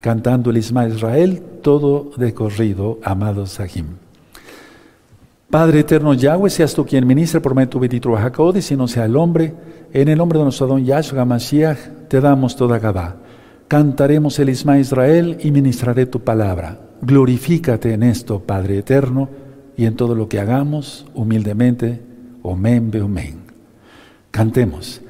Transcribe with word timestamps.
cantando 0.00 0.50
el 0.50 0.58
Isma 0.58 0.86
Israel, 0.86 1.42
todo 1.60 2.12
de 2.16 2.32
corrido, 2.32 3.00
amado 3.02 3.46
Sahim. 3.46 3.86
Padre 5.50 5.80
eterno 5.80 6.14
Yahweh, 6.14 6.50
seas 6.50 6.72
tú 6.72 6.86
quien 6.86 7.04
ministra 7.04 7.40
por 7.40 7.54
medio 7.54 7.66
de 7.66 7.72
tu 7.72 7.80
bendito 7.80 8.52
y 8.54 8.62
si 8.62 8.76
no 8.76 8.86
sea 8.86 9.06
el 9.06 9.16
hombre, 9.16 9.54
en 9.92 10.08
el 10.08 10.18
nombre 10.18 10.38
de 10.38 10.44
nuestro 10.44 10.68
don 10.68 10.84
Yahshua 10.84 11.24
Mashiach, 11.24 12.06
te 12.08 12.20
damos 12.20 12.54
toda 12.54 12.78
Gabá. 12.78 13.16
Cantaremos 13.66 14.38
el 14.38 14.50
Isma 14.50 14.78
Israel 14.78 15.38
y 15.40 15.50
ministraré 15.50 16.06
tu 16.06 16.20
palabra. 16.20 16.78
Glorifícate 17.02 17.92
en 17.92 18.04
esto, 18.04 18.40
Padre 18.40 18.78
eterno, 18.78 19.28
y 19.76 19.86
en 19.86 19.96
todo 19.96 20.14
lo 20.14 20.28
que 20.28 20.38
hagamos, 20.38 21.06
humildemente, 21.14 22.00
omen, 22.42 22.92
omen. 23.02 23.38
Cantemos. 24.30 25.00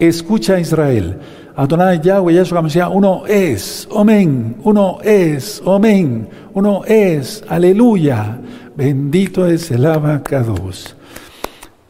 Escucha 0.00 0.58
Israel. 0.58 1.16
Adonai 1.56 2.00
Yahweh 2.02 2.34
Yeshua 2.34 2.60
Mashiach, 2.60 2.90
uno 2.92 3.22
es, 3.28 3.86
amén, 3.96 4.56
uno 4.64 4.98
es, 5.04 5.62
amén, 5.64 6.28
uno 6.54 6.82
es, 6.84 7.44
aleluya. 7.48 8.40
Bendito 8.74 9.46
es 9.46 9.70
el 9.70 9.86
abacados. 9.86 10.96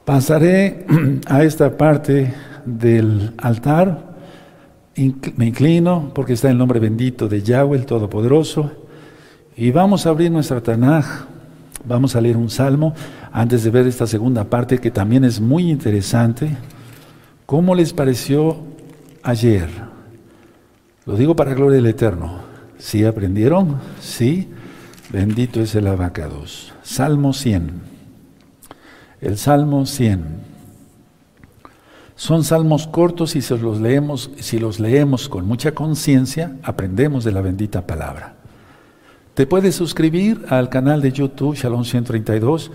Pasaré 0.05 0.87
a 1.27 1.45
esta 1.45 1.77
parte 1.77 2.35
del 2.67 3.33
altar, 3.39 4.15
me 5.37 5.47
inclino 5.47 6.13
porque 6.15 6.35
está 6.35 6.51
el 6.51 6.59
nombre 6.59 6.79
bendito 6.79 7.29
de 7.29 7.43
Yahweh, 7.43 7.79
el 7.79 7.87
Todopoderoso, 7.87 8.71
y 9.57 9.71
vamos 9.71 10.07
a 10.07 10.11
abrir 10.11 10.31
nuestra 10.31 10.61
Tanaj, 10.61 11.27
vamos 11.85 12.17
a 12.17 12.21
leer 12.21 12.37
un 12.37 12.51
salmo 12.51 12.95
antes 13.33 13.65
de 13.65 13.71
ver 13.71 13.87
esta 13.87 14.07
segunda 14.07 14.45
parte 14.45 14.79
que 14.79 14.91
también 14.91 15.25
es 15.25 15.41
muy 15.41 15.71
interesante. 15.71 16.51
¿Cómo 17.47 17.75
les 17.75 17.93
pareció 17.93 18.59
ayer? 19.23 19.69
Lo 21.07 21.17
digo 21.17 21.35
para 21.35 21.55
gloria 21.55 21.77
del 21.77 21.87
Eterno. 21.87 22.41
¿Sí 22.79 23.05
aprendieron? 23.05 23.79
Sí. 24.01 24.49
Bendito 25.11 25.61
es 25.61 25.75
el 25.75 25.87
abacados. 25.87 26.73
Salmo 26.83 27.33
100. 27.33 27.94
El 29.25 29.39
Salmo 29.39 29.87
100. 29.87 30.23
Son 32.15 32.45
salmos 32.45 32.87
cortos 32.87 33.37
y 33.37 33.41
si 33.41 33.57
los 33.57 33.81
leemos, 33.81 34.31
si 34.39 34.59
los 34.59 34.79
leemos 34.79 35.31
con 35.31 35.47
mucha 35.47 35.73
conciencia, 35.73 36.57
aprendemos 36.63 37.25
de 37.25 37.33
la 37.33 37.41
bendita 37.41 37.87
palabra. 37.87 38.35
Te 39.33 39.47
puedes 39.47 39.77
suscribir 39.77 40.45
al 40.51 40.69
canal 40.69 41.01
de 41.01 41.11
YouTube 41.11 41.57
Shalom 41.57 41.87
132, 41.87 42.71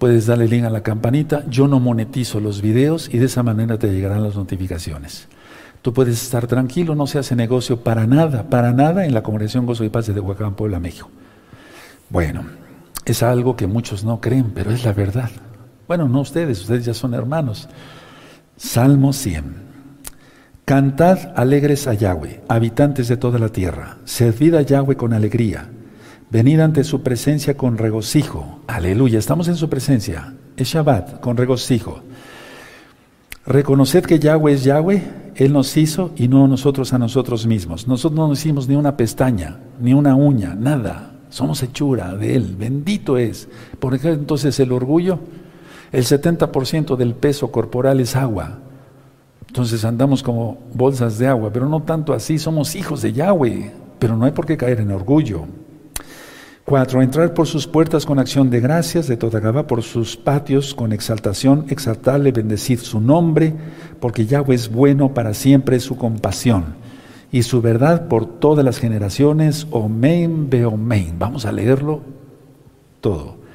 puedes 0.00 0.26
darle 0.26 0.48
link 0.48 0.64
a 0.64 0.70
la 0.70 0.82
campanita. 0.82 1.44
Yo 1.48 1.68
no 1.68 1.78
monetizo 1.78 2.40
los 2.40 2.62
videos 2.62 3.08
y 3.14 3.18
de 3.18 3.26
esa 3.26 3.44
manera 3.44 3.78
te 3.78 3.86
llegarán 3.86 4.24
las 4.24 4.34
notificaciones. 4.34 5.28
Tú 5.82 5.92
puedes 5.92 6.20
estar 6.20 6.48
tranquilo, 6.48 6.96
no 6.96 7.06
se 7.06 7.20
hace 7.20 7.36
negocio 7.36 7.84
para 7.84 8.08
nada, 8.08 8.50
para 8.50 8.72
nada 8.72 9.06
en 9.06 9.14
la 9.14 9.22
congregación 9.22 9.66
Gozo 9.66 9.84
y 9.84 9.88
Paz 9.88 10.08
de 10.08 10.14
Tehuacán, 10.14 10.56
Puebla, 10.56 10.80
México. 10.80 11.08
Bueno, 12.10 12.42
es 13.04 13.22
algo 13.22 13.54
que 13.54 13.68
muchos 13.68 14.02
no 14.02 14.20
creen, 14.20 14.50
pero 14.52 14.72
es 14.72 14.84
la 14.84 14.92
verdad. 14.92 15.30
Bueno, 15.88 16.08
no 16.08 16.20
ustedes, 16.20 16.60
ustedes 16.62 16.84
ya 16.84 16.94
son 16.94 17.14
hermanos. 17.14 17.68
Salmo 18.56 19.12
100. 19.12 19.66
Cantad 20.64 21.32
alegres 21.36 21.86
a 21.86 21.94
Yahweh, 21.94 22.42
habitantes 22.48 23.06
de 23.06 23.16
toda 23.16 23.38
la 23.38 23.50
tierra. 23.50 23.98
Servid 24.04 24.54
a 24.54 24.62
Yahweh 24.62 24.96
con 24.96 25.12
alegría. 25.12 25.68
Venid 26.28 26.58
ante 26.58 26.82
su 26.82 27.02
presencia 27.02 27.56
con 27.56 27.78
regocijo. 27.78 28.62
Aleluya, 28.66 29.20
estamos 29.20 29.46
en 29.46 29.54
su 29.54 29.68
presencia. 29.68 30.34
Es 30.56 30.68
Shabbat, 30.68 31.20
con 31.20 31.36
regocijo. 31.36 32.02
Reconoced 33.46 34.06
que 34.06 34.18
Yahweh 34.18 34.54
es 34.54 34.64
Yahweh, 34.64 35.02
Él 35.36 35.52
nos 35.52 35.76
hizo 35.76 36.10
y 36.16 36.26
no 36.26 36.48
nosotros 36.48 36.92
a 36.92 36.98
nosotros 36.98 37.46
mismos. 37.46 37.86
Nosotros 37.86 38.18
no 38.18 38.32
hicimos 38.32 38.66
ni 38.66 38.74
una 38.74 38.96
pestaña, 38.96 39.58
ni 39.80 39.94
una 39.94 40.16
uña, 40.16 40.56
nada. 40.56 41.12
Somos 41.28 41.62
hechura 41.62 42.16
de 42.16 42.34
Él, 42.34 42.56
bendito 42.58 43.18
es. 43.18 43.48
Por 43.78 43.94
ejemplo, 43.94 44.20
entonces 44.20 44.58
el 44.58 44.72
orgullo 44.72 45.20
el 45.92 46.04
70% 46.04 46.96
del 46.96 47.14
peso 47.14 47.50
corporal 47.50 48.00
es 48.00 48.16
agua. 48.16 48.58
Entonces 49.46 49.84
andamos 49.84 50.22
como 50.22 50.58
bolsas 50.74 51.18
de 51.18 51.26
agua, 51.28 51.50
pero 51.52 51.68
no 51.68 51.82
tanto 51.82 52.12
así, 52.12 52.38
somos 52.38 52.74
hijos 52.74 53.02
de 53.02 53.12
Yahweh, 53.12 53.72
pero 53.98 54.16
no 54.16 54.24
hay 54.24 54.32
por 54.32 54.46
qué 54.46 54.56
caer 54.56 54.80
en 54.80 54.90
orgullo. 54.90 55.46
Cuatro, 56.64 57.00
entrar 57.00 57.32
por 57.32 57.46
sus 57.46 57.66
puertas 57.66 58.04
con 58.04 58.18
acción 58.18 58.50
de 58.50 58.58
gracias, 58.58 59.06
de 59.06 59.16
toda 59.16 59.38
Gaba, 59.38 59.68
por 59.68 59.84
sus 59.84 60.16
patios 60.16 60.74
con 60.74 60.92
exaltación, 60.92 61.64
exaltarle, 61.68 62.32
bendecir 62.32 62.80
su 62.80 63.00
nombre, 63.00 63.54
porque 64.00 64.26
Yahweh 64.26 64.56
es 64.56 64.68
bueno 64.68 65.14
para 65.14 65.32
siempre 65.32 65.78
su 65.78 65.96
compasión 65.96 66.74
y 67.30 67.44
su 67.44 67.62
verdad 67.62 68.08
por 68.08 68.26
todas 68.26 68.64
las 68.64 68.78
generaciones. 68.78 69.68
Omen, 69.70 70.50
beomen. 70.50 71.14
Vamos 71.20 71.46
a 71.46 71.52
leerlo 71.52 72.00
todo. 73.00 73.45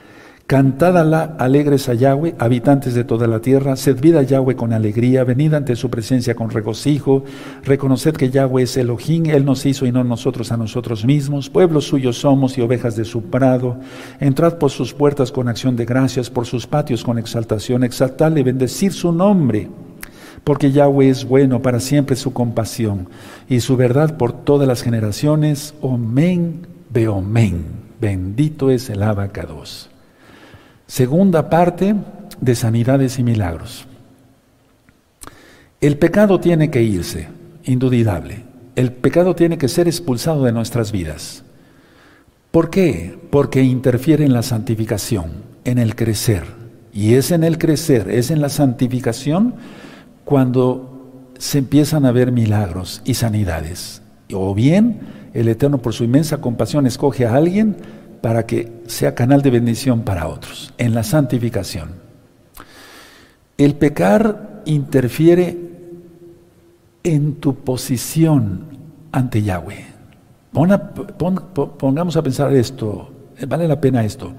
Cantad 0.51 0.97
alegres 1.39 1.88
a 1.88 1.94
Yahweh, 1.94 2.35
habitantes 2.38 2.94
de 2.94 3.06
toda 3.06 3.25
la 3.25 3.39
tierra, 3.39 3.78
servid 3.78 4.17
a 4.17 4.22
Yahweh 4.22 4.57
con 4.57 4.73
alegría, 4.73 5.23
venid 5.23 5.53
ante 5.53 5.78
su 5.78 5.89
presencia 5.89 6.35
con 6.35 6.50
regocijo, 6.50 7.23
reconoced 7.63 8.17
que 8.17 8.29
Yahweh 8.29 8.63
es 8.63 8.75
Elohim, 8.75 9.28
Él 9.28 9.45
nos 9.45 9.66
hizo 9.66 9.85
y 9.85 9.94
no 9.94 10.03
nosotros 10.03 10.51
a 10.51 10.57
nosotros 10.57 11.06
mismos, 11.06 11.50
pueblos 11.50 11.85
suyos 11.85 12.17
somos 12.17 12.57
y 12.57 12.61
ovejas 12.61 12.97
de 12.97 13.06
su 13.06 13.22
prado, 13.29 13.78
entrad 14.19 14.57
por 14.57 14.72
sus 14.72 14.94
puertas 14.94 15.31
con 15.31 15.47
acción 15.47 15.78
de 15.78 15.85
gracias, 15.85 16.29
por 16.29 16.45
sus 16.45 16.67
patios 16.67 17.06
con 17.06 17.17
exaltación, 17.17 17.85
exaltadle, 17.85 18.44
bendecir 18.44 18.91
su 18.91 19.13
nombre, 19.13 19.69
porque 20.44 20.73
Yahweh 20.73 21.07
es 21.07 21.23
bueno, 21.23 21.61
para 21.61 21.79
siempre 21.79 22.17
su 22.17 22.34
compasión 22.34 23.07
y 23.47 23.61
su 23.61 23.78
verdad 23.78 24.17
por 24.17 24.34
todas 24.34 24.67
las 24.67 24.81
generaciones, 24.81 25.73
omen, 25.79 26.67
beomen, 26.90 27.63
bendito 28.01 28.69
es 28.69 28.90
el 28.90 29.01
abacados. 29.01 29.91
Segunda 30.91 31.50
parte 31.50 31.96
de 32.41 32.53
sanidades 32.53 33.18
y 33.18 33.24
milagros. 33.24 33.88
El 35.79 35.97
pecado 35.97 36.41
tiene 36.41 36.69
que 36.69 36.84
irse, 36.84 37.29
indudable. 37.63 38.44
El 38.75 38.91
pecado 38.91 39.34
tiene 39.34 39.57
que 39.57 39.69
ser 39.69 39.88
expulsado 39.88 40.44
de 40.44 40.52
nuestras 40.52 40.91
vidas. 40.91 41.46
¿Por 42.52 42.69
qué? 42.69 43.18
Porque 43.29 43.63
interfiere 43.63 44.25
en 44.25 44.34
la 44.34 44.44
santificación, 44.44 45.31
en 45.63 45.78
el 45.78 45.96
crecer. 45.96 46.44
Y 46.91 47.13
es 47.13 47.31
en 47.31 47.46
el 47.46 47.58
crecer, 47.58 48.09
es 48.09 48.29
en 48.29 48.41
la 48.41 48.50
santificación 48.50 49.56
cuando 50.25 51.29
se 51.38 51.59
empiezan 51.59 52.06
a 52.06 52.12
ver 52.12 52.34
milagros 52.34 53.02
y 53.06 53.13
sanidades. 53.13 54.02
O 54.34 54.53
bien 54.53 55.00
el 55.34 55.47
Eterno 55.47 55.78
por 55.78 55.94
su 55.94 56.03
inmensa 56.03 56.41
compasión 56.41 56.85
escoge 56.85 57.25
a 57.25 57.35
alguien 57.35 57.78
para 58.22 58.46
que 58.46 58.72
sea 58.88 59.16
canal 59.16 59.42
de 59.42 59.50
bendición 59.50 60.02
para 60.02 60.28
otros, 60.28 60.74
en 60.78 60.94
la 60.94 61.04
santificación. 61.04 61.90
El 63.58 63.76
pecar 63.76 64.62
interfiere 64.66 65.58
en 67.04 67.36
tu 67.36 67.56
posición 67.56 68.66
ante 69.12 69.42
Yahweh. 69.42 69.86
pongamos 70.54 72.16
a 72.16 72.24
pensar 72.24 72.54
esto, 72.54 73.12
vale 73.48 73.68
la 73.68 73.82
pena 73.82 74.04
esto. 74.04 74.34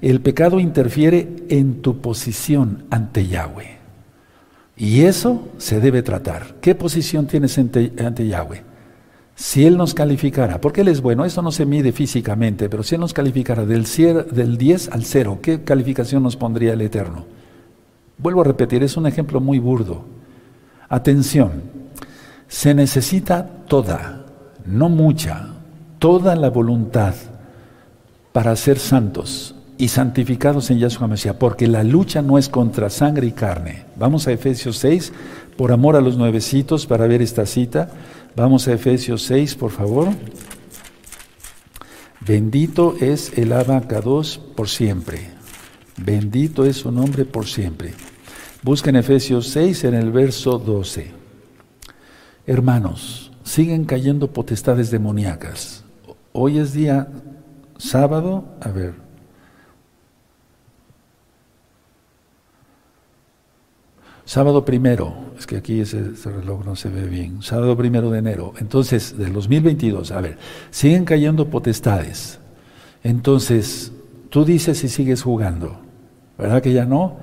El 0.00 0.20
pecado 0.20 0.58
interfiere 0.58 1.44
en 1.48 1.80
tu 1.80 2.00
posición 2.00 2.84
ante 2.90 3.26
Yahweh. 3.26 3.78
Y 4.76 5.02
eso 5.02 5.48
se 5.58 5.80
debe 5.80 6.02
tratar. 6.02 6.56
¿Qué 6.60 6.74
posición 6.74 7.26
tienes 7.26 7.56
ante, 7.56 7.92
ante 8.04 8.26
Yahweh? 8.26 8.71
Si 9.34 9.66
Él 9.66 9.76
nos 9.76 9.94
calificara, 9.94 10.60
porque 10.60 10.82
Él 10.82 10.88
es 10.88 11.00
bueno, 11.00 11.24
eso 11.24 11.42
no 11.42 11.52
se 11.52 11.66
mide 11.66 11.92
físicamente, 11.92 12.68
pero 12.68 12.82
si 12.82 12.94
Él 12.94 13.00
nos 13.00 13.14
calificara 13.14 13.64
del, 13.64 13.86
del 14.30 14.58
10 14.58 14.88
al 14.90 15.04
0, 15.04 15.38
¿qué 15.42 15.62
calificación 15.62 16.22
nos 16.22 16.36
pondría 16.36 16.74
el 16.74 16.80
Eterno? 16.82 17.24
Vuelvo 18.18 18.42
a 18.42 18.44
repetir, 18.44 18.82
es 18.82 18.96
un 18.96 19.06
ejemplo 19.06 19.40
muy 19.40 19.58
burdo. 19.58 20.04
Atención, 20.88 21.62
se 22.46 22.74
necesita 22.74 23.48
toda, 23.66 24.26
no 24.66 24.88
mucha, 24.88 25.48
toda 25.98 26.36
la 26.36 26.50
voluntad 26.50 27.14
para 28.32 28.54
ser 28.56 28.78
santos 28.78 29.54
y 29.78 29.88
santificados 29.88 30.70
en 30.70 30.78
Yahshua 30.78 31.08
Mesías, 31.08 31.36
porque 31.38 31.66
la 31.66 31.82
lucha 31.82 32.22
no 32.22 32.38
es 32.38 32.48
contra 32.48 32.90
sangre 32.90 33.26
y 33.26 33.32
carne. 33.32 33.84
Vamos 33.96 34.28
a 34.28 34.32
Efesios 34.32 34.76
6, 34.78 35.12
por 35.56 35.72
amor 35.72 35.96
a 35.96 36.00
los 36.00 36.16
nuevecitos, 36.16 36.86
para 36.86 37.06
ver 37.06 37.22
esta 37.22 37.46
cita. 37.46 37.88
Vamos 38.34 38.66
a 38.66 38.72
Efesios 38.72 39.24
6, 39.24 39.56
por 39.56 39.70
favor. 39.70 40.08
Bendito 42.20 42.94
es 42.98 43.36
el 43.36 43.52
abacados 43.52 44.38
por 44.56 44.68
siempre. 44.68 45.28
Bendito 45.98 46.64
es 46.64 46.78
su 46.78 46.90
nombre 46.90 47.26
por 47.26 47.46
siempre. 47.46 47.92
Busquen 48.62 48.96
Efesios 48.96 49.48
6 49.48 49.84
en 49.84 49.94
el 49.94 50.10
verso 50.12 50.58
12. 50.58 51.10
Hermanos, 52.46 53.32
siguen 53.44 53.84
cayendo 53.84 54.32
potestades 54.32 54.90
demoníacas. 54.90 55.84
Hoy 56.32 56.58
es 56.58 56.72
día 56.72 57.08
sábado, 57.76 58.44
a 58.60 58.70
ver, 58.70 58.94
Sábado 64.32 64.64
primero, 64.64 65.12
es 65.38 65.46
que 65.46 65.58
aquí 65.58 65.80
ese, 65.80 66.00
reloj 66.24 66.64
no 66.64 66.74
se 66.74 66.88
ve 66.88 67.06
bien, 67.06 67.42
sábado 67.42 67.76
primero 67.76 68.10
de 68.10 68.20
enero, 68.20 68.54
entonces 68.58 69.18
del 69.18 69.34
2022, 69.34 70.10
a 70.10 70.22
ver, 70.22 70.38
siguen 70.70 71.04
cayendo 71.04 71.50
potestades. 71.50 72.38
Entonces, 73.04 73.92
tú 74.30 74.46
dices 74.46 74.82
y 74.84 74.88
sigues 74.88 75.22
jugando, 75.22 75.76
¿verdad 76.38 76.62
que 76.62 76.72
ya 76.72 76.86
no? 76.86 77.16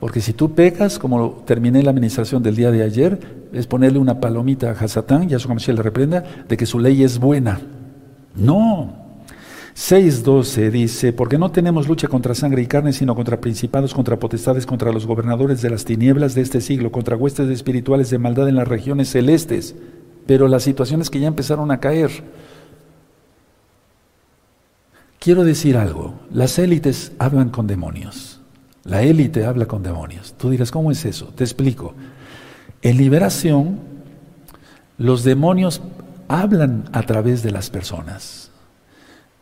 Porque 0.00 0.20
si 0.20 0.32
tú 0.32 0.56
pecas, 0.56 0.98
como 0.98 1.44
terminé 1.46 1.80
la 1.84 1.90
administración 1.90 2.42
del 2.42 2.56
día 2.56 2.72
de 2.72 2.82
ayer, 2.82 3.20
es 3.52 3.68
ponerle 3.68 4.00
una 4.00 4.18
palomita 4.18 4.70
a 4.70 4.72
Hasatán, 4.72 5.28
ya 5.28 5.38
su 5.38 5.48
le 5.48 5.80
reprenda, 5.80 6.24
de 6.48 6.56
que 6.56 6.66
su 6.66 6.80
ley 6.80 7.04
es 7.04 7.20
buena. 7.20 7.60
No, 8.34 9.07
6.12 9.78 10.72
dice, 10.72 11.12
porque 11.12 11.38
no 11.38 11.52
tenemos 11.52 11.86
lucha 11.86 12.08
contra 12.08 12.34
sangre 12.34 12.62
y 12.62 12.66
carne, 12.66 12.92
sino 12.92 13.14
contra 13.14 13.40
principados, 13.40 13.94
contra 13.94 14.18
potestades, 14.18 14.66
contra 14.66 14.90
los 14.90 15.06
gobernadores 15.06 15.62
de 15.62 15.70
las 15.70 15.84
tinieblas 15.84 16.34
de 16.34 16.40
este 16.40 16.60
siglo, 16.60 16.90
contra 16.90 17.14
huestes 17.14 17.48
espirituales 17.48 18.10
de 18.10 18.18
maldad 18.18 18.48
en 18.48 18.56
las 18.56 18.66
regiones 18.66 19.08
celestes. 19.08 19.76
Pero 20.26 20.48
las 20.48 20.64
situaciones 20.64 21.10
que 21.10 21.20
ya 21.20 21.28
empezaron 21.28 21.70
a 21.70 21.78
caer. 21.78 22.10
Quiero 25.20 25.44
decir 25.44 25.76
algo, 25.76 26.14
las 26.32 26.58
élites 26.58 27.12
hablan 27.20 27.50
con 27.50 27.68
demonios. 27.68 28.40
La 28.82 29.02
élite 29.02 29.44
habla 29.44 29.66
con 29.66 29.84
demonios. 29.84 30.34
Tú 30.36 30.50
dirás, 30.50 30.72
¿cómo 30.72 30.90
es 30.90 31.04
eso? 31.04 31.26
Te 31.36 31.44
explico. 31.44 31.94
En 32.82 32.96
liberación, 32.96 33.78
los 34.98 35.22
demonios 35.22 35.80
hablan 36.26 36.88
a 36.92 37.04
través 37.04 37.44
de 37.44 37.52
las 37.52 37.70
personas. 37.70 38.47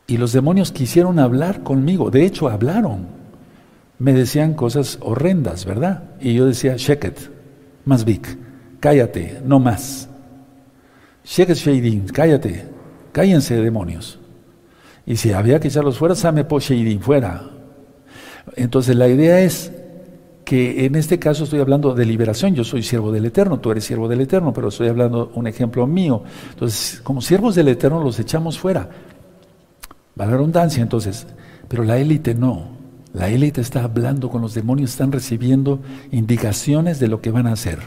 Y 0.06 0.18
los 0.18 0.32
demonios 0.32 0.72
quisieron 0.72 1.18
hablar 1.18 1.62
conmigo, 1.62 2.10
de 2.10 2.24
hecho 2.24 2.48
hablaron. 2.48 3.06
Me 3.98 4.12
decían 4.12 4.54
cosas 4.54 4.98
horrendas, 5.00 5.64
¿verdad? 5.64 6.04
Y 6.20 6.34
yo 6.34 6.46
decía, 6.46 6.76
Sheket, 6.76 7.30
más 7.84 8.04
big, 8.04 8.22
cállate, 8.78 9.40
no 9.44 9.58
más. 9.58 10.08
Sheket 11.24 11.56
Sheidin, 11.56 12.06
cállate, 12.08 12.66
cállense 13.12 13.56
demonios. 13.56 14.20
Y 15.06 15.16
si 15.16 15.32
había 15.32 15.58
que 15.58 15.68
echarlos 15.68 15.98
fuera, 15.98 16.14
Same 16.14 16.44
po 16.44 16.60
Sheidin, 16.60 17.00
fuera. 17.00 17.50
Entonces 18.54 18.94
la 18.94 19.08
idea 19.08 19.40
es 19.40 19.72
que 20.44 20.84
en 20.84 20.94
este 20.94 21.18
caso 21.18 21.42
estoy 21.42 21.58
hablando 21.58 21.92
de 21.92 22.06
liberación, 22.06 22.54
yo 22.54 22.62
soy 22.62 22.84
siervo 22.84 23.10
del 23.10 23.24
Eterno, 23.24 23.58
tú 23.58 23.72
eres 23.72 23.84
siervo 23.84 24.06
del 24.06 24.20
Eterno, 24.20 24.52
pero 24.52 24.68
estoy 24.68 24.86
hablando 24.86 25.32
un 25.34 25.48
ejemplo 25.48 25.88
mío. 25.88 26.22
Entonces, 26.50 27.00
como 27.02 27.20
siervos 27.20 27.56
del 27.56 27.66
Eterno 27.66 28.00
los 28.00 28.20
echamos 28.20 28.56
fuera. 28.56 28.88
Va 30.18 30.26
la 30.26 30.32
redundancia 30.32 30.82
entonces, 30.82 31.26
pero 31.68 31.84
la 31.84 31.98
élite 31.98 32.34
no. 32.34 32.76
La 33.12 33.28
élite 33.28 33.60
está 33.60 33.82
hablando 33.82 34.30
con 34.30 34.42
los 34.42 34.54
demonios, 34.54 34.90
están 34.90 35.12
recibiendo 35.12 35.80
indicaciones 36.10 37.00
de 37.00 37.08
lo 37.08 37.20
que 37.20 37.30
van 37.30 37.46
a 37.46 37.52
hacer. 37.52 37.78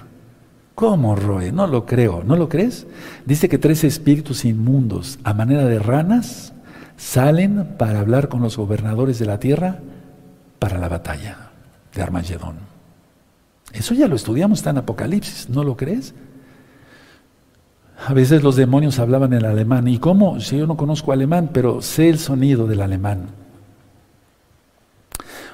¿Cómo, 0.76 1.16
Roe? 1.16 1.52
No 1.52 1.68
lo 1.68 1.86
creo. 1.86 2.24
¿No 2.24 2.36
lo 2.36 2.50
crees? 2.50 2.88
Dice 3.26 3.50
que 3.50 3.58
tres 3.58 3.84
espíritus 3.84 4.46
inmundos, 4.46 5.20
a 5.24 5.34
manera 5.34 5.66
de 5.66 5.78
ranas, 5.78 6.54
salen 6.98 7.76
para 7.78 8.00
hablar 8.00 8.30
con 8.30 8.42
los 8.42 8.58
gobernadores 8.58 9.20
de 9.20 9.25
la 9.25 9.40
tierra 9.40 9.80
para 10.58 10.78
la 10.78 10.88
batalla 10.88 11.52
de 11.94 12.02
Armagedón. 12.02 12.58
Eso 13.74 13.94
ya 13.94 14.08
lo 14.08 14.16
estudiamos, 14.16 14.60
está 14.60 14.72
en 14.72 14.80
Apocalipsis, 14.80 15.50
¿no 15.50 15.64
lo 15.64 15.78
crees? 15.78 16.14
A 18.06 18.13
veces 18.13 18.44
los 18.44 18.56
demonios 18.56 19.00
hablaban 19.00 19.34
en 19.34 19.46
alemán. 19.46 19.88
¿Y 19.88 20.00
cómo? 20.00 20.40
Si 20.40 20.57
yo 20.57 20.66
no 20.66 20.78
conozco 20.78 21.12
alemán, 21.12 21.50
pero 21.54 21.81
sé 21.81 22.10
el 22.10 22.18
sonido 22.18 22.66
del 22.66 22.81
alemán. 22.81 23.28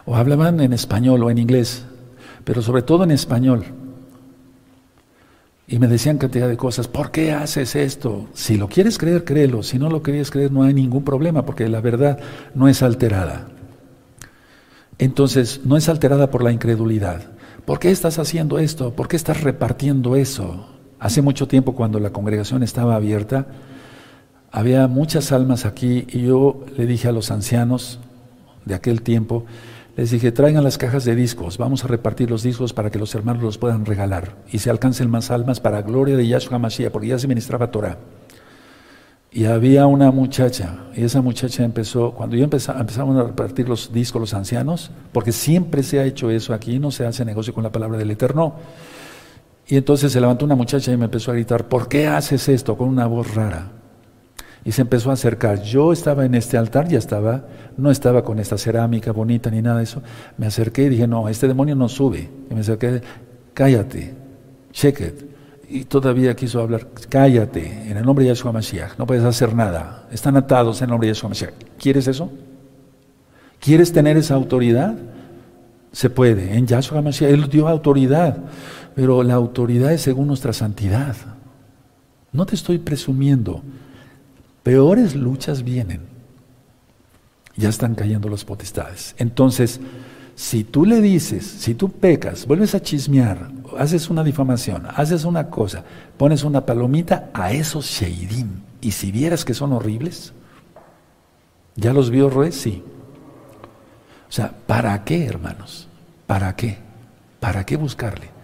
O 0.05 0.15
hablaban 0.15 0.59
en 0.59 0.71
español 0.71 1.23
o 1.23 1.31
en 1.31 1.39
inglés, 1.39 1.85
pero 2.43 2.61
sobre 2.61 2.83
todo 2.83 3.03
en 3.03 3.11
español. 3.11 3.65
Y 5.67 5.79
me 5.79 5.87
decían 5.87 6.19
cantidad 6.19 6.47
de 6.47 6.57
cosas. 6.57 6.87
¿Por 6.87 7.09
qué 7.09 7.31
haces 7.31 7.75
esto? 7.75 8.27
Si 8.35 8.55
lo 8.55 8.69
quieres 8.69 8.99
creer, 8.99 9.23
créelo. 9.23 9.63
Si 9.63 9.79
no 9.79 9.89
lo 9.89 10.03
quieres 10.03 10.29
creer, 10.29 10.51
no 10.51 10.61
hay 10.61 10.75
ningún 10.75 11.03
problema, 11.03 11.43
porque 11.43 11.67
la 11.67 11.81
verdad 11.81 12.19
no 12.53 12.67
es 12.67 12.83
alterada. 12.83 13.47
Entonces, 14.99 15.61
no 15.65 15.75
es 15.75 15.89
alterada 15.89 16.29
por 16.29 16.43
la 16.43 16.51
incredulidad. 16.51 17.23
¿Por 17.65 17.79
qué 17.79 17.89
estás 17.89 18.19
haciendo 18.19 18.59
esto? 18.59 18.93
¿Por 18.93 19.07
qué 19.07 19.15
estás 19.15 19.41
repartiendo 19.41 20.15
eso? 20.15 20.74
Hace 20.99 21.21
mucho 21.21 21.47
tiempo, 21.47 21.75
cuando 21.75 21.99
la 21.99 22.11
congregación 22.11 22.63
estaba 22.63 22.95
abierta, 22.95 23.47
había 24.51 24.87
muchas 24.87 25.31
almas 25.31 25.65
aquí 25.65 26.07
y 26.09 26.23
yo 26.23 26.65
le 26.77 26.85
dije 26.85 27.09
a 27.09 27.11
los 27.11 27.31
ancianos 27.31 27.99
de 28.63 28.75
aquel 28.75 29.01
tiempo, 29.01 29.45
les 29.97 30.11
dije, 30.11 30.31
traigan 30.31 30.63
las 30.63 30.77
cajas 30.77 31.05
de 31.05 31.15
discos, 31.15 31.57
vamos 31.57 31.83
a 31.83 31.87
repartir 31.87 32.29
los 32.29 32.43
discos 32.43 32.73
para 32.73 32.89
que 32.89 32.99
los 32.99 33.15
hermanos 33.15 33.43
los 33.43 33.57
puedan 33.57 33.85
regalar 33.85 34.35
y 34.51 34.59
se 34.59 34.69
alcancen 34.69 35.09
más 35.09 35.31
almas 35.31 35.59
para 35.59 35.81
gloria 35.81 36.17
de 36.17 36.27
Yahshua 36.27 36.59
Mashiach, 36.59 36.91
porque 36.91 37.07
ya 37.07 37.19
se 37.19 37.27
ministraba 37.27 37.71
Torah. 37.71 37.97
Y 39.31 39.45
había 39.45 39.85
una 39.87 40.11
muchacha, 40.11 40.85
y 40.95 41.03
esa 41.03 41.21
muchacha 41.21 41.65
empezó, 41.65 42.11
cuando 42.11 42.37
yo 42.37 42.45
empezaba, 42.45 42.79
empezamos 42.79 43.17
a 43.17 43.23
repartir 43.23 43.67
los 43.67 43.91
discos 43.91 44.21
los 44.21 44.33
ancianos, 44.33 44.91
porque 45.11 45.33
siempre 45.33 45.83
se 45.83 45.99
ha 45.99 46.05
hecho 46.05 46.29
eso 46.29 46.53
aquí, 46.53 46.79
no 46.79 46.91
se 46.91 47.05
hace 47.05 47.25
negocio 47.25 47.53
con 47.53 47.63
la 47.63 47.71
palabra 47.71 47.97
del 47.97 48.11
Eterno, 48.11 48.55
y 49.67 49.77
entonces 49.77 50.11
se 50.11 50.21
levantó 50.21 50.45
una 50.45 50.55
muchacha 50.55 50.91
y 50.91 50.97
me 50.97 51.05
empezó 51.05 51.31
a 51.31 51.33
gritar, 51.33 51.67
¿por 51.67 51.87
qué 51.87 52.07
haces 52.07 52.47
esto? 52.49 52.77
con 52.77 52.87
una 52.87 53.07
voz 53.07 53.33
rara. 53.33 53.71
Y 54.63 54.71
se 54.71 54.81
empezó 54.81 55.11
a 55.11 55.13
acercar. 55.13 55.61
Yo 55.61 55.93
estaba 55.93 56.25
en 56.25 56.33
este 56.33 56.57
altar, 56.57 56.87
ya 56.87 56.97
estaba, 56.97 57.45
no 57.77 57.91
estaba 57.91 58.23
con 58.23 58.39
esta 58.39 58.57
cerámica 58.57 59.11
bonita 59.11 59.51
ni 59.51 59.61
nada 59.61 59.77
de 59.77 59.83
eso. 59.83 60.01
Me 60.37 60.47
acerqué 60.47 60.83
y 60.83 60.89
dije, 60.89 61.07
no, 61.07 61.29
este 61.29 61.47
demonio 61.47 61.75
no 61.75 61.87
sube. 61.87 62.29
Y 62.49 62.53
me 62.53 62.61
acerqué, 62.61 63.01
cállate, 63.53 64.13
check. 64.71 65.13
Y 65.67 65.85
todavía 65.85 66.35
quiso 66.35 66.61
hablar, 66.61 66.87
cállate, 67.09 67.89
en 67.89 67.97
el 67.97 68.05
nombre 68.05 68.23
de 68.23 68.29
Yahshua 68.29 68.51
Mashiach, 68.51 68.97
no 68.97 69.07
puedes 69.07 69.23
hacer 69.23 69.55
nada. 69.55 70.07
Están 70.11 70.37
atados 70.37 70.79
en 70.81 70.85
el 70.85 70.89
nombre 70.91 71.07
de 71.07 71.13
Yahshua 71.13 71.29
Mashiach. 71.29 71.53
¿Quieres 71.79 72.07
eso? 72.07 72.31
¿Quieres 73.59 73.91
tener 73.91 74.15
esa 74.17 74.35
autoridad? 74.35 74.95
Se 75.91 76.09
puede. 76.09 76.55
En 76.55 76.67
Yahshua 76.67 77.01
Mashiach, 77.01 77.31
Él 77.31 77.49
dio 77.49 77.67
autoridad. 77.67 78.37
Pero 78.95 79.21
la 79.23 79.33
autoridad 79.33 79.91
es 79.91 80.01
según 80.01 80.27
nuestra 80.27 80.53
santidad. 80.53 81.15
No 82.31 82.45
te 82.45 82.55
estoy 82.55 82.79
presumiendo. 82.79 83.61
Peores 84.63 85.15
luchas 85.15 85.63
vienen. 85.63 86.01
Ya 87.57 87.69
están 87.69 87.95
cayendo 87.95 88.29
los 88.29 88.45
potestades. 88.45 89.15
Entonces, 89.17 89.79
si 90.35 90.65
tú 90.65 90.85
le 90.85 90.99
dices, 91.01 91.45
si 91.45 91.75
tú 91.75 91.89
pecas, 91.91 92.45
vuelves 92.45 92.75
a 92.75 92.81
chismear, 92.81 93.51
haces 93.77 94.09
una 94.09 94.23
difamación, 94.23 94.85
haces 94.93 95.23
una 95.23 95.49
cosa, 95.49 95.83
pones 96.17 96.43
una 96.43 96.65
palomita 96.65 97.29
a 97.33 97.53
esos 97.53 97.85
sheidim, 97.85 98.49
y 98.81 98.91
si 98.91 99.11
vieras 99.11 99.45
que 99.45 99.53
son 99.53 99.71
horribles, 99.71 100.33
¿ya 101.75 101.93
los 101.93 102.09
vio 102.09 102.29
Roe? 102.29 102.51
Sí. 102.51 102.83
O 104.27 104.31
sea, 104.31 104.53
¿para 104.67 105.05
qué, 105.05 105.25
hermanos? 105.25 105.87
¿Para 106.27 106.53
qué? 106.55 106.79
¿Para 107.39 107.65
qué 107.65 107.77
buscarle? 107.77 108.34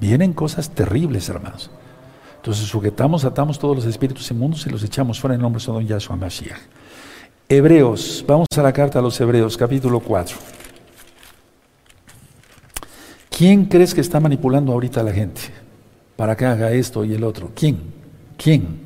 Vienen 0.00 0.32
cosas 0.32 0.70
terribles, 0.70 1.28
hermanos. 1.28 1.70
Entonces 2.36 2.66
sujetamos, 2.66 3.24
atamos 3.24 3.58
todos 3.58 3.76
los 3.76 3.86
espíritus 3.86 4.30
inmundos 4.30 4.66
y 4.66 4.70
los 4.70 4.82
echamos 4.84 5.18
fuera 5.18 5.34
en 5.34 5.40
nombre 5.40 5.60
de 5.60 5.72
Don 5.72 5.86
Yahshua 5.86 6.16
Mashiach. 6.16 6.60
Hebreos, 7.48 8.24
vamos 8.26 8.46
a 8.56 8.62
la 8.62 8.72
carta 8.72 8.98
a 8.98 9.02
los 9.02 9.20
Hebreos, 9.20 9.56
capítulo 9.56 10.00
4. 10.00 10.36
¿Quién 13.30 13.66
crees 13.66 13.94
que 13.94 14.00
está 14.00 14.18
manipulando 14.20 14.72
ahorita 14.72 15.00
a 15.00 15.04
la 15.04 15.12
gente 15.12 15.42
para 16.16 16.36
que 16.36 16.46
haga 16.46 16.72
esto 16.72 17.04
y 17.04 17.14
el 17.14 17.24
otro? 17.24 17.50
¿Quién? 17.54 17.78
¿Quién? 18.36 18.80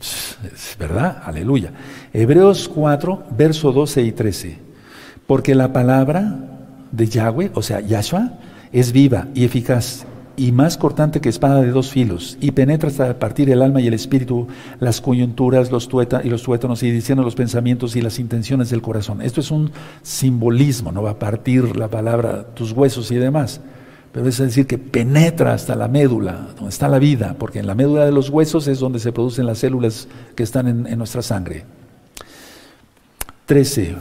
Es 0.00 0.76
verdad, 0.78 1.22
aleluya. 1.24 1.72
Hebreos 2.12 2.68
4, 2.68 3.24
verso 3.30 3.72
12 3.72 4.02
y 4.02 4.12
13. 4.12 4.58
Porque 5.26 5.54
la 5.54 5.72
palabra 5.72 6.36
de 6.90 7.06
Yahweh, 7.06 7.52
o 7.54 7.62
sea, 7.62 7.80
Yahshua, 7.80 8.32
es 8.72 8.92
viva 8.92 9.28
y 9.34 9.44
eficaz 9.44 10.06
y 10.40 10.52
más 10.52 10.78
cortante 10.78 11.20
que 11.20 11.28
espada 11.28 11.60
de 11.60 11.70
dos 11.70 11.90
filos, 11.90 12.38
y 12.40 12.52
penetra 12.52 12.88
hasta 12.88 13.18
partir 13.18 13.50
el 13.50 13.60
alma 13.60 13.82
y 13.82 13.88
el 13.88 13.92
espíritu, 13.92 14.46
las 14.78 15.02
coyunturas, 15.02 15.70
los 15.70 15.86
tueta, 15.86 16.22
y 16.24 16.30
los 16.30 16.42
tuétanos, 16.42 16.82
y 16.82 16.90
diciendo 16.90 17.22
los 17.22 17.34
pensamientos 17.34 17.94
y 17.94 18.00
las 18.00 18.18
intenciones 18.18 18.70
del 18.70 18.80
corazón. 18.80 19.20
Esto 19.20 19.42
es 19.42 19.50
un 19.50 19.70
simbolismo, 20.00 20.92
no 20.92 21.02
va 21.02 21.10
a 21.10 21.18
partir 21.18 21.76
la 21.76 21.88
palabra 21.88 22.46
tus 22.54 22.72
huesos 22.72 23.10
y 23.10 23.16
demás, 23.16 23.60
pero 24.12 24.26
es 24.26 24.38
decir 24.38 24.66
que 24.66 24.78
penetra 24.78 25.52
hasta 25.52 25.76
la 25.76 25.88
médula, 25.88 26.48
donde 26.56 26.70
está 26.70 26.88
la 26.88 26.98
vida, 26.98 27.36
porque 27.38 27.58
en 27.58 27.66
la 27.66 27.74
médula 27.74 28.06
de 28.06 28.12
los 28.12 28.30
huesos 28.30 28.66
es 28.66 28.78
donde 28.78 28.98
se 28.98 29.12
producen 29.12 29.44
las 29.44 29.58
células 29.58 30.08
que 30.34 30.42
están 30.42 30.68
en, 30.68 30.86
en 30.86 30.96
nuestra 30.96 31.20
sangre. 31.20 31.64
13 33.44 33.94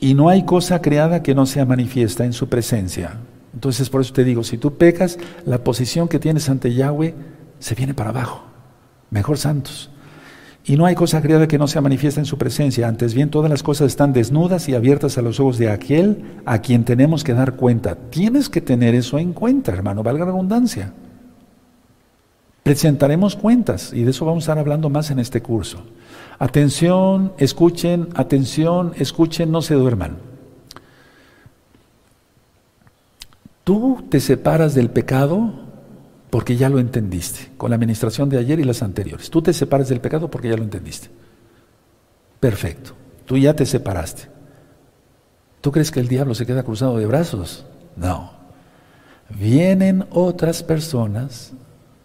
Y 0.00 0.12
no 0.12 0.28
hay 0.28 0.44
cosa 0.44 0.82
creada 0.82 1.22
que 1.22 1.34
no 1.34 1.46
sea 1.46 1.64
manifiesta 1.64 2.26
en 2.26 2.34
su 2.34 2.50
presencia. 2.50 3.20
Entonces, 3.54 3.88
por 3.88 4.00
eso 4.00 4.12
te 4.12 4.24
digo, 4.24 4.42
si 4.44 4.58
tú 4.58 4.76
pecas, 4.76 5.18
la 5.46 5.62
posición 5.62 6.08
que 6.08 6.18
tienes 6.18 6.48
ante 6.48 6.74
Yahweh 6.74 7.14
se 7.60 7.74
viene 7.74 7.94
para 7.94 8.10
abajo. 8.10 8.44
Mejor 9.10 9.38
santos. 9.38 9.90
Y 10.66 10.76
no 10.76 10.86
hay 10.86 10.94
cosa 10.94 11.20
creada 11.20 11.46
que 11.46 11.58
no 11.58 11.68
sea 11.68 11.82
manifiesta 11.82 12.20
en 12.20 12.26
su 12.26 12.38
presencia. 12.38 12.88
Antes 12.88 13.14
bien, 13.14 13.30
todas 13.30 13.50
las 13.50 13.62
cosas 13.62 13.88
están 13.88 14.12
desnudas 14.12 14.68
y 14.68 14.74
abiertas 14.74 15.18
a 15.18 15.22
los 15.22 15.38
ojos 15.38 15.58
de 15.58 15.70
aquel 15.70 16.40
a 16.46 16.60
quien 16.60 16.84
tenemos 16.84 17.22
que 17.22 17.34
dar 17.34 17.54
cuenta. 17.54 17.96
Tienes 18.10 18.48
que 18.48 18.60
tener 18.60 18.94
eso 18.94 19.18
en 19.18 19.34
cuenta, 19.34 19.72
hermano, 19.72 20.02
valga 20.02 20.24
la 20.24 20.32
redundancia. 20.32 20.92
Presentaremos 22.62 23.36
cuentas 23.36 23.92
y 23.92 24.04
de 24.04 24.10
eso 24.10 24.24
vamos 24.24 24.44
a 24.44 24.46
estar 24.46 24.58
hablando 24.58 24.88
más 24.88 25.10
en 25.10 25.18
este 25.18 25.42
curso. 25.42 25.84
Atención, 26.38 27.34
escuchen, 27.36 28.08
atención, 28.14 28.94
escuchen, 28.96 29.52
no 29.52 29.60
se 29.60 29.74
duerman. 29.74 30.33
Tú 33.64 34.04
te 34.10 34.20
separas 34.20 34.74
del 34.74 34.90
pecado 34.90 35.64
porque 36.30 36.56
ya 36.56 36.68
lo 36.68 36.78
entendiste, 36.78 37.52
con 37.56 37.70
la 37.70 37.76
administración 37.76 38.28
de 38.28 38.38
ayer 38.38 38.60
y 38.60 38.64
las 38.64 38.82
anteriores. 38.82 39.30
Tú 39.30 39.40
te 39.40 39.52
separas 39.52 39.88
del 39.88 40.00
pecado 40.00 40.30
porque 40.30 40.48
ya 40.48 40.56
lo 40.56 40.62
entendiste. 40.62 41.08
Perfecto, 42.40 42.92
tú 43.24 43.38
ya 43.38 43.54
te 43.54 43.64
separaste. 43.64 44.28
¿Tú 45.60 45.72
crees 45.72 45.90
que 45.90 46.00
el 46.00 46.08
diablo 46.08 46.34
se 46.34 46.44
queda 46.44 46.62
cruzado 46.62 46.98
de 46.98 47.06
brazos? 47.06 47.64
No. 47.96 48.32
Vienen 49.30 50.04
otras 50.10 50.62
personas, 50.62 51.52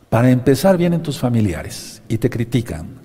para 0.09 0.31
empezar 0.31 0.77
vienen 0.77 1.03
tus 1.03 1.19
familiares 1.19 2.01
y 2.07 2.19
te 2.19 2.29
critican, 2.29 2.98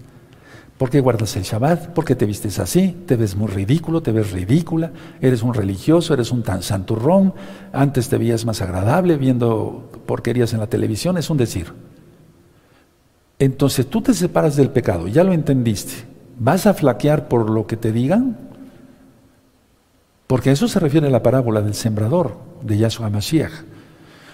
¿Por 0.79 0.91
qué 0.91 1.01
guardas 1.01 1.37
el 1.37 1.45
Shabbat? 1.45 1.91
¿Por 1.91 2.05
qué 2.05 2.17
te 2.17 2.27
vistes 2.27 2.59
así? 2.59 2.97
Te 3.07 3.15
ves 3.15 3.37
muy 3.37 3.47
ridículo, 3.47 4.03
te 4.03 4.11
ves 4.11 4.33
ridícula, 4.33 4.91
eres 5.21 5.43
un 5.43 5.55
religioso, 5.55 6.15
eres 6.15 6.33
un 6.33 6.43
tan 6.43 6.63
santurrón, 6.63 7.33
antes 7.73 8.09
te 8.09 8.19
veías 8.19 8.45
más 8.45 8.61
agradable 8.61 9.17
viendo 9.17 9.89
porquerías 10.07 10.53
en 10.53 10.61
la 10.61 10.67
televisión, 10.67 11.17
es 11.17 11.31
un 11.31 11.37
decir. 11.37 11.73
Entonces 13.39 13.87
tú 13.87 14.03
te 14.03 14.15
separas 14.15 14.57
del 14.57 14.71
pecado, 14.71 15.07
ya 15.07 15.23
lo 15.23 15.33
entendiste. 15.33 15.93
¿Vas 16.39 16.67
a 16.67 16.75
flaquear 16.75 17.29
por 17.29 17.51
lo 17.51 17.69
que 17.69 17.77
te 17.77 17.93
digan? 17.93 18.37
Porque 20.27 20.51
a 20.51 20.53
eso 20.55 20.67
se 20.67 20.81
refiere 20.81 21.09
la 21.09 21.23
parábola 21.23 21.61
del 21.61 21.75
sembrador 21.75 22.37
de 22.63 22.79
Yahshua 22.79 23.11
Mashiach. 23.11 23.53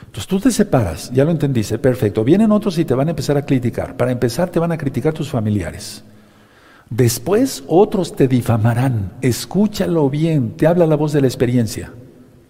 Entonces 0.07 0.27
tú 0.27 0.41
te 0.41 0.51
separas, 0.51 1.11
ya 1.13 1.25
lo 1.25 1.31
entendiste, 1.31 1.79
perfecto. 1.79 2.25
Vienen 2.25 2.51
otros 2.51 2.79
y 2.79 2.87
te 2.87 2.95
van 2.95 3.09
a 3.09 3.11
empezar 3.11 3.37
a 3.37 3.45
criticar. 3.45 3.97
Para 3.97 4.11
empezar 4.11 4.49
te 4.49 4.59
van 4.59 4.73
a 4.73 4.79
criticar 4.79 5.13
tus 5.13 5.29
familiares. 5.29 6.03
Después 6.91 7.63
otros 7.69 8.17
te 8.17 8.27
difamarán. 8.27 9.13
Escúchalo 9.21 10.11
bien, 10.11 10.57
te 10.57 10.67
habla 10.67 10.87
la 10.87 10.97
voz 10.97 11.13
de 11.13 11.21
la 11.21 11.29
experiencia. 11.29 11.93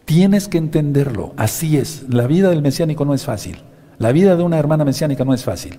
Tienes 0.07 0.49
que 0.49 0.59
entenderlo. 0.59 1.35
Así 1.37 1.77
es. 1.77 2.07
La 2.09 2.27
vida 2.27 2.49
del 2.49 2.63
mesiánico 2.63 3.05
no 3.05 3.13
es 3.13 3.25
fácil. 3.25 3.59
La 3.99 4.13
vida 4.13 4.37
de 4.37 4.43
una 4.43 4.59
hermana 4.59 4.85
mesiánica 4.85 5.27
no 5.27 5.35
es 5.35 5.45
fácil. 5.45 5.79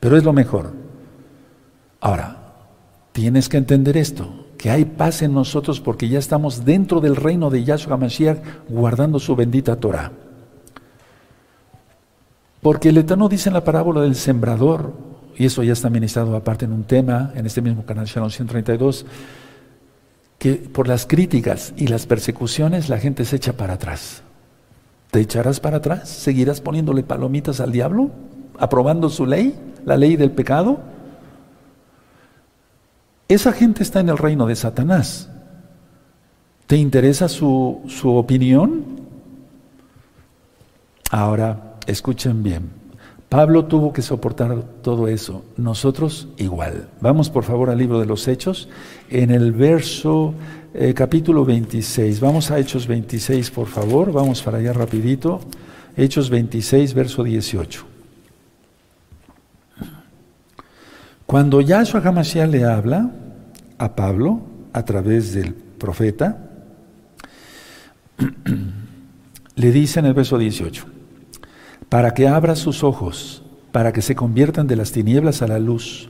Pero 0.00 0.16
es 0.16 0.24
lo 0.24 0.32
mejor. 0.32 0.72
Ahora, 2.00 2.36
tienes 3.12 3.48
que 3.48 3.56
entender 3.56 3.96
esto, 3.96 4.44
que 4.58 4.70
hay 4.70 4.84
paz 4.84 5.22
en 5.22 5.32
nosotros 5.32 5.80
porque 5.80 6.08
ya 6.08 6.18
estamos 6.18 6.64
dentro 6.64 7.00
del 7.00 7.14
reino 7.14 7.48
de 7.48 7.62
Yahshua 7.62 7.96
Mashiach 7.96 8.38
guardando 8.68 9.20
su 9.20 9.36
bendita 9.36 9.76
Torah. 9.76 10.10
Porque 12.60 12.88
el 12.88 12.98
Eterno 12.98 13.28
dice 13.28 13.50
en 13.50 13.54
la 13.54 13.64
parábola 13.64 14.00
del 14.00 14.16
sembrador, 14.16 15.13
y 15.36 15.46
eso 15.46 15.62
ya 15.62 15.72
está 15.72 15.90
ministrado 15.90 16.36
aparte 16.36 16.64
en 16.64 16.72
un 16.72 16.84
tema, 16.84 17.32
en 17.34 17.46
este 17.46 17.60
mismo 17.60 17.84
canal 17.84 18.06
Shalom 18.06 18.30
132, 18.30 19.06
que 20.38 20.54
por 20.54 20.88
las 20.88 21.06
críticas 21.06 21.72
y 21.76 21.86
las 21.86 22.06
persecuciones 22.06 22.88
la 22.88 22.98
gente 22.98 23.24
se 23.24 23.36
echa 23.36 23.54
para 23.54 23.74
atrás. 23.74 24.22
¿Te 25.10 25.20
echarás 25.20 25.60
para 25.60 25.78
atrás? 25.78 26.08
¿Seguirás 26.08 26.60
poniéndole 26.60 27.02
palomitas 27.02 27.60
al 27.60 27.72
diablo? 27.72 28.10
¿Aprobando 28.58 29.08
su 29.08 29.26
ley? 29.26 29.54
¿La 29.84 29.96
ley 29.96 30.16
del 30.16 30.32
pecado? 30.32 30.80
Esa 33.28 33.52
gente 33.52 33.82
está 33.82 34.00
en 34.00 34.08
el 34.08 34.18
reino 34.18 34.46
de 34.46 34.56
Satanás. 34.56 35.30
¿Te 36.66 36.76
interesa 36.76 37.28
su, 37.28 37.82
su 37.86 38.14
opinión? 38.14 38.84
Ahora, 41.10 41.76
escuchen 41.86 42.42
bien. 42.42 42.83
Pablo 43.34 43.64
tuvo 43.64 43.92
que 43.92 44.00
soportar 44.00 44.62
todo 44.80 45.08
eso, 45.08 45.44
nosotros 45.56 46.28
igual. 46.36 46.88
Vamos 47.00 47.30
por 47.30 47.42
favor 47.42 47.68
al 47.68 47.78
libro 47.78 47.98
de 47.98 48.06
los 48.06 48.28
Hechos, 48.28 48.68
en 49.10 49.32
el 49.32 49.50
verso 49.50 50.34
eh, 50.72 50.94
capítulo 50.94 51.44
26. 51.44 52.20
Vamos 52.20 52.52
a 52.52 52.60
Hechos 52.60 52.86
26, 52.86 53.50
por 53.50 53.66
favor, 53.66 54.12
vamos 54.12 54.40
para 54.40 54.58
allá 54.58 54.72
rapidito. 54.72 55.40
Hechos 55.96 56.30
26, 56.30 56.94
verso 56.94 57.24
18. 57.24 57.84
Cuando 61.26 61.60
Yahshua 61.60 62.02
Hamashiach 62.04 62.48
le 62.48 62.62
habla 62.62 63.10
a 63.78 63.96
Pablo 63.96 64.42
a 64.72 64.84
través 64.84 65.34
del 65.34 65.54
profeta, 65.54 66.50
le 69.56 69.72
dice 69.72 69.98
en 69.98 70.06
el 70.06 70.14
verso 70.14 70.38
18, 70.38 70.93
para 71.88 72.14
que 72.14 72.28
abra 72.28 72.56
sus 72.56 72.84
ojos, 72.84 73.42
para 73.72 73.92
que 73.92 74.02
se 74.02 74.14
conviertan 74.14 74.66
de 74.66 74.76
las 74.76 74.92
tinieblas 74.92 75.42
a 75.42 75.48
la 75.48 75.58
luz 75.58 76.08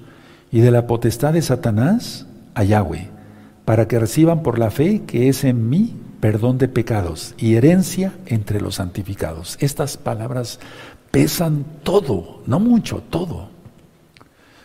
y 0.51 0.61
de 0.61 0.71
la 0.71 0.87
potestad 0.87 1.33
de 1.33 1.43
Satanás 1.43 2.27
a 2.55 2.65
Yahweh, 2.65 3.09
para 3.65 3.89
que 3.89 3.99
reciban 3.99 4.43
por 4.43 4.59
la 4.59 4.71
fe 4.71 5.03
que 5.07 5.29
es 5.29 5.45
en 5.45 5.69
mí 5.69 5.95
perdón 6.21 6.57
de 6.59 6.69
pecados 6.69 7.35
y 7.37 7.55
herencia 7.55 8.15
entre 8.27 8.61
los 8.61 8.77
santificados. 8.77 9.59
Estas 9.61 9.97
palabras 9.97 10.59
pesan 11.11 11.65
todo, 11.83 12.43
no 12.47 12.61
mucho, 12.61 13.03
todo. 13.11 13.49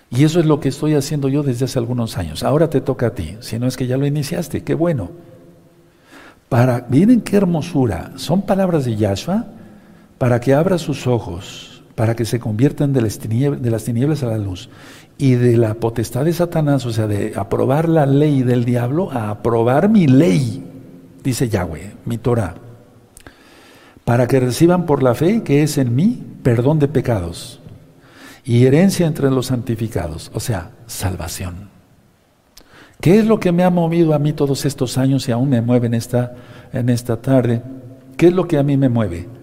Y 0.09 0.23
eso 0.23 0.39
es 0.39 0.45
lo 0.45 0.59
que 0.59 0.69
estoy 0.69 0.95
haciendo 0.95 1.27
yo 1.27 1.43
desde 1.43 1.65
hace 1.65 1.77
algunos 1.77 2.17
años. 2.17 2.43
Ahora 2.43 2.69
te 2.69 2.81
toca 2.81 3.07
a 3.07 3.13
ti, 3.13 3.35
si 3.41 3.59
no 3.59 3.67
es 3.67 3.77
que 3.77 3.87
ya 3.87 3.97
lo 3.97 4.07
iniciaste, 4.07 4.63
qué 4.63 4.73
bueno. 4.73 5.11
Para, 6.47 6.87
miren 6.89 7.21
qué 7.21 7.37
hermosura, 7.37 8.13
son 8.15 8.41
palabras 8.41 8.85
de 8.85 8.95
Yahshua 8.95 9.45
para 10.19 10.39
que 10.39 10.53
abra 10.53 10.77
sus 10.77 11.07
ojos, 11.07 11.81
para 11.95 12.15
que 12.15 12.25
se 12.25 12.39
conviertan 12.39 12.93
de 12.93 13.01
las, 13.01 13.17
tinieblas, 13.17 14.21
a 14.21 14.27
la 14.27 14.37
luz 14.37 14.69
y 15.17 15.31
de 15.31 15.57
la 15.57 15.73
potestad 15.73 16.25
de 16.25 16.33
Satanás, 16.33 16.85
o 16.85 16.91
sea, 16.91 17.07
de 17.07 17.33
aprobar 17.35 17.89
la 17.89 18.05
ley 18.05 18.43
del 18.43 18.65
diablo, 18.65 19.09
a 19.11 19.31
aprobar 19.31 19.89
mi 19.89 20.07
ley, 20.07 20.63
dice 21.23 21.49
Yahweh, 21.49 21.93
mi 22.05 22.17
Torah, 22.17 22.55
para 24.03 24.27
que 24.27 24.39
reciban 24.39 24.85
por 24.85 25.03
la 25.03 25.15
fe 25.15 25.41
que 25.41 25.63
es 25.63 25.77
en 25.77 25.95
mí 25.95 26.23
perdón 26.43 26.79
de 26.79 26.87
pecados 26.87 27.61
y 28.43 28.65
herencia 28.65 29.07
entre 29.07 29.31
los 29.31 29.47
santificados, 29.47 30.31
o 30.33 30.39
sea, 30.39 30.71
salvación. 30.85 31.69
¿Qué 32.99 33.19
es 33.19 33.25
lo 33.25 33.39
que 33.39 33.53
me 33.53 33.63
ha 33.63 33.69
movido 33.69 34.13
a 34.13 34.19
mí 34.19 34.33
todos 34.33 34.65
estos 34.65 34.97
años 34.97 35.29
y 35.29 35.31
aún 35.31 35.49
me 35.49 35.61
mueve 35.61 35.87
en 35.87 35.93
esta, 35.93 36.35
en 36.73 36.89
esta 36.89 37.21
tarde? 37.21 37.61
¿Qué 38.17 38.27
es 38.27 38.33
lo 38.33 38.47
que 38.47 38.57
a 38.57 38.63
mí 38.63 38.75
me 38.75 38.89
mueve? 38.89 39.38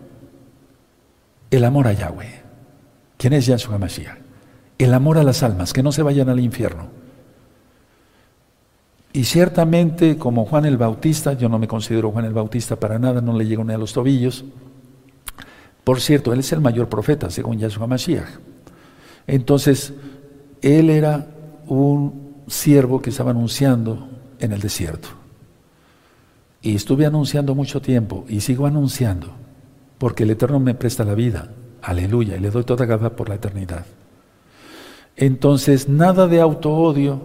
El 1.57 1.65
amor 1.65 1.87
a 1.87 1.93
Yahweh. 1.93 2.43
¿Quién 3.17 3.33
es 3.33 3.47
Yahshua 3.47 3.79
Mashiach? 3.79 4.19
El 4.79 4.93
amor 4.95 5.19
a 5.19 5.23
las 5.23 5.43
almas, 5.43 5.73
que 5.73 5.83
no 5.83 5.91
se 5.93 6.03
vayan 6.03 6.29
al 6.29 6.41
infierno. 6.41 6.89
Y 9.13 9.25
ciertamente, 9.25 10.19
como 10.19 10.45
Juan 10.45 10.67
el 10.67 10.77
Bautista, 10.77 11.33
yo 11.33 11.49
no 11.49 11.59
me 11.59 11.67
considero 11.67 12.11
Juan 12.11 12.27
el 12.27 12.35
Bautista 12.35 12.77
para 12.77 12.99
nada, 12.99 13.23
no 13.23 13.37
le 13.37 13.47
llego 13.47 13.65
ni 13.65 13.73
a 13.73 13.79
los 13.79 13.95
tobillos. 13.95 14.45
Por 15.85 16.01
cierto, 16.01 16.33
él 16.33 16.41
es 16.41 16.53
el 16.53 16.61
mayor 16.61 16.89
profeta, 16.89 17.31
según 17.31 17.59
Yahshua 17.59 17.87
Mashiach. 17.87 18.29
Entonces, 19.27 19.95
él 20.61 20.91
era 20.91 21.27
un 21.67 22.45
siervo 22.47 23.01
que 23.01 23.11
estaba 23.11 23.31
anunciando 23.31 24.09
en 24.39 24.53
el 24.53 24.61
desierto. 24.61 25.09
Y 26.61 26.75
estuve 26.75 27.07
anunciando 27.07 27.55
mucho 27.55 27.81
tiempo 27.81 28.27
y 28.29 28.41
sigo 28.41 28.67
anunciando 28.67 29.46
porque 29.99 30.25
el 30.25 30.31
Eterno 30.31 30.61
me 30.61 30.75
presta 30.75 31.05
la 31.05 31.15
vida. 31.15 31.49
Aleluya, 31.83 32.37
y 32.37 32.41
le 32.41 32.51
doy 32.51 32.65
toda 32.65 32.85
gaba 32.85 33.11
por 33.11 33.29
la 33.29 33.37
eternidad. 33.37 33.87
Entonces, 35.17 35.89
nada 35.89 36.27
de 36.27 36.41
auto-odio 36.41 37.21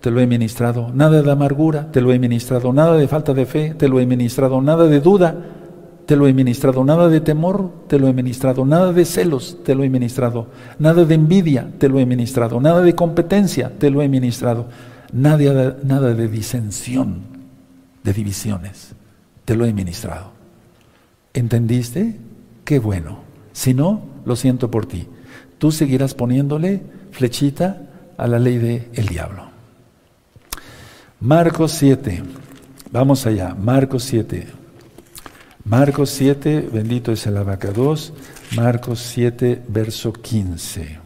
te 0.00 0.10
lo 0.10 0.20
he 0.20 0.26
ministrado, 0.26 0.90
nada 0.92 1.22
de 1.22 1.30
amargura 1.30 1.90
te 1.92 2.00
lo 2.00 2.12
he 2.12 2.18
ministrado, 2.18 2.72
nada 2.72 2.96
de 2.96 3.08
falta 3.08 3.34
de 3.34 3.46
fe 3.46 3.74
te 3.76 3.88
lo 3.88 4.00
he 4.00 4.06
ministrado, 4.06 4.60
nada 4.60 4.86
de 4.86 5.00
duda 5.00 5.36
te 6.06 6.16
lo 6.16 6.26
he 6.26 6.32
ministrado, 6.32 6.84
nada 6.84 7.08
de 7.08 7.20
temor 7.20 7.70
te 7.86 7.98
lo 7.98 8.08
he 8.08 8.12
ministrado, 8.12 8.64
nada 8.64 8.92
de 8.92 9.04
celos 9.04 9.58
te 9.64 9.74
lo 9.74 9.84
he 9.84 9.90
ministrado, 9.90 10.46
nada 10.78 11.04
de 11.04 11.14
envidia 11.14 11.70
te 11.78 11.88
lo 11.88 11.98
he 11.98 12.06
ministrado, 12.06 12.60
nada 12.60 12.80
de 12.80 12.94
competencia 12.94 13.70
te 13.78 13.90
lo 13.90 14.00
he 14.00 14.08
ministrado, 14.08 14.66
nada, 15.12 15.76
nada 15.84 16.14
de 16.14 16.28
disensión, 16.28 17.22
de 18.02 18.12
divisiones, 18.12 18.94
te 19.44 19.54
lo 19.54 19.66
he 19.66 19.72
ministrado. 19.72 20.37
¿Entendiste? 21.38 22.16
Qué 22.64 22.80
bueno. 22.80 23.20
Si 23.52 23.72
no, 23.72 24.02
lo 24.24 24.34
siento 24.34 24.72
por 24.72 24.86
ti. 24.86 25.06
Tú 25.58 25.70
seguirás 25.70 26.12
poniéndole 26.12 26.82
flechita 27.12 27.80
a 28.16 28.26
la 28.26 28.40
ley 28.40 28.58
del 28.58 28.88
el 28.92 29.06
diablo. 29.06 29.44
Marcos 31.20 31.70
7. 31.72 32.24
Vamos 32.90 33.24
allá, 33.24 33.54
Marcos 33.54 34.02
7. 34.02 34.48
Marcos 35.64 36.10
7, 36.10 36.70
bendito 36.72 37.12
es 37.12 37.24
el 37.28 37.36
abacados. 37.36 38.12
Marcos 38.56 38.98
7, 38.98 39.62
verso 39.68 40.12
15. 40.12 40.98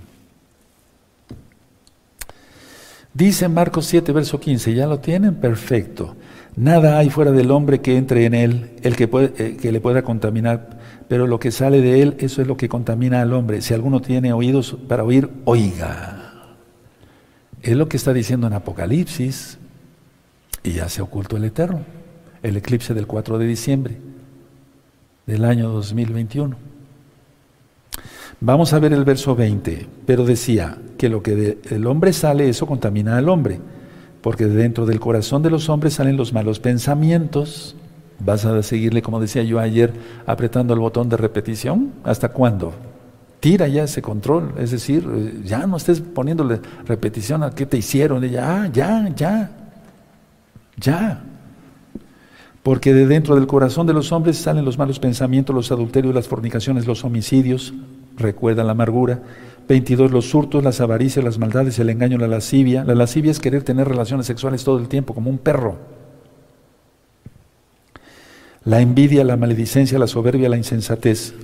Dice 3.13 3.49
Marcos 3.49 3.85
7, 3.85 4.13
verso 4.13 4.41
15, 4.41 4.73
¿ya 4.73 4.87
lo 4.87 4.99
tienen? 4.99 5.35
Perfecto. 5.35 6.17
Nada 6.55 6.99
hay 6.99 7.09
fuera 7.09 7.33
del 7.33 7.51
hombre 7.51 7.81
que 7.81 7.97
entre 7.97 8.27
en 8.27 8.35
él, 8.35 8.71
el 8.83 8.95
que, 8.95 9.09
puede, 9.09 9.33
eh, 9.39 9.57
que 9.57 9.73
le 9.73 9.81
pueda 9.81 10.03
contaminar, 10.03 10.79
pero 11.09 11.27
lo 11.27 11.41
que 11.41 11.51
sale 11.51 11.81
de 11.81 12.03
él, 12.03 12.17
eso 12.19 12.43
es 12.43 12.49
lo 12.49 12.57
que 12.57 12.69
contamina 12.69 13.23
al 13.23 13.33
hombre. 13.33 13.63
Si 13.63 13.73
alguno 13.73 14.01
tiene 14.01 14.33
oídos 14.33 14.77
para 14.89 15.05
oír, 15.05 15.31
oiga. 15.45 16.19
Es 17.63 17.77
lo 17.77 17.89
que 17.89 17.97
está 17.97 18.13
diciendo 18.13 18.47
en 18.47 18.53
Apocalipsis, 18.53 19.59
y 20.63 20.73
ya 20.73 20.89
se 20.89 21.03
ocultó 21.03 21.37
el 21.37 21.45
Eterno, 21.45 21.81
el 22.43 22.57
eclipse 22.57 22.93
del 22.95 23.07
4 23.07 23.39
de 23.39 23.47
diciembre 23.47 23.97
del 25.27 25.45
año 25.45 25.71
2021. 25.71 26.57
Vamos 28.41 28.73
a 28.73 28.79
ver 28.79 28.93
el 28.93 29.05
verso 29.05 29.37
20, 29.37 29.87
pero 30.05 30.25
decía 30.25 30.77
que 30.99 31.09
lo 31.09 31.23
que 31.23 31.35
del 31.35 31.87
hombre 31.87 32.13
sale, 32.13 32.49
eso 32.49 32.67
contamina 32.67 33.17
al 33.17 33.29
hombre, 33.29 33.61
porque 34.23 34.47
dentro 34.47 34.87
del 34.87 35.01
corazón 35.01 35.43
de 35.43 35.51
los 35.51 35.69
hombres 35.69 35.95
salen 35.95 36.17
los 36.17 36.33
malos 36.33 36.61
pensamientos. 36.61 37.75
¿Vas 38.25 38.45
a 38.45 38.63
seguirle, 38.63 39.03
como 39.03 39.21
decía 39.21 39.43
yo 39.43 39.59
ayer, 39.59 39.93
apretando 40.27 40.73
el 40.75 40.81
botón 40.81 41.09
de 41.09 41.17
repetición? 41.17 41.93
¿Hasta 42.05 42.29
cuándo? 42.29 42.73
Tira 43.41 43.67
ya 43.67 43.83
ese 43.83 44.01
control, 44.01 44.55
es 44.57 44.71
decir, 44.71 45.05
eh, 45.13 45.41
ya 45.45 45.67
no 45.67 45.77
estés 45.77 46.01
poniéndole 46.01 46.61
repetición 46.87 47.43
a 47.43 47.51
qué 47.51 47.67
te 47.67 47.77
hicieron, 47.77 48.23
ya, 48.23 48.71
ya, 48.73 49.09
ya, 49.17 49.51
ya. 50.77 51.25
Porque 52.63 52.95
de 52.95 53.09
dentro 53.09 53.35
del 53.35 53.49
corazón 53.49 53.89
de 53.89 53.93
los 53.93 54.13
hombres 54.13 54.39
salen 54.39 54.65
los 54.65 54.79
malos 54.79 55.01
pensamientos, 55.01 55.57
los 55.57 55.73
adulterios, 55.73 56.15
las 56.15 56.29
fornicaciones, 56.29 56.87
los 56.87 57.05
homicidios, 57.05 57.75
recuerda 58.17 58.63
la 58.63 58.71
amargura. 58.71 59.21
22, 59.69 60.11
los 60.11 60.35
hurtos, 60.35 60.63
las 60.63 60.81
avaricias, 60.81 61.25
las 61.25 61.39
maldades, 61.39 61.79
el 61.79 61.91
engaño, 61.91 62.19
la 62.19 62.29
lascivia. 62.29 62.85
La 62.85 62.95
lascivia 62.95 63.31
es 63.31 63.41
querer 63.41 63.63
tener 63.63 63.89
relaciones 63.89 64.27
sexuales 64.27 64.65
todo 64.65 64.79
el 64.79 64.89
tiempo, 64.89 65.15
como 65.15 65.31
un 65.31 65.39
perro. 65.39 65.79
La 68.65 68.81
envidia, 68.81 69.25
la 69.25 69.37
maledicencia, 69.37 69.99
la 69.99 70.07
soberbia, 70.07 70.49
la 70.49 70.57
insensatez. 70.57 71.35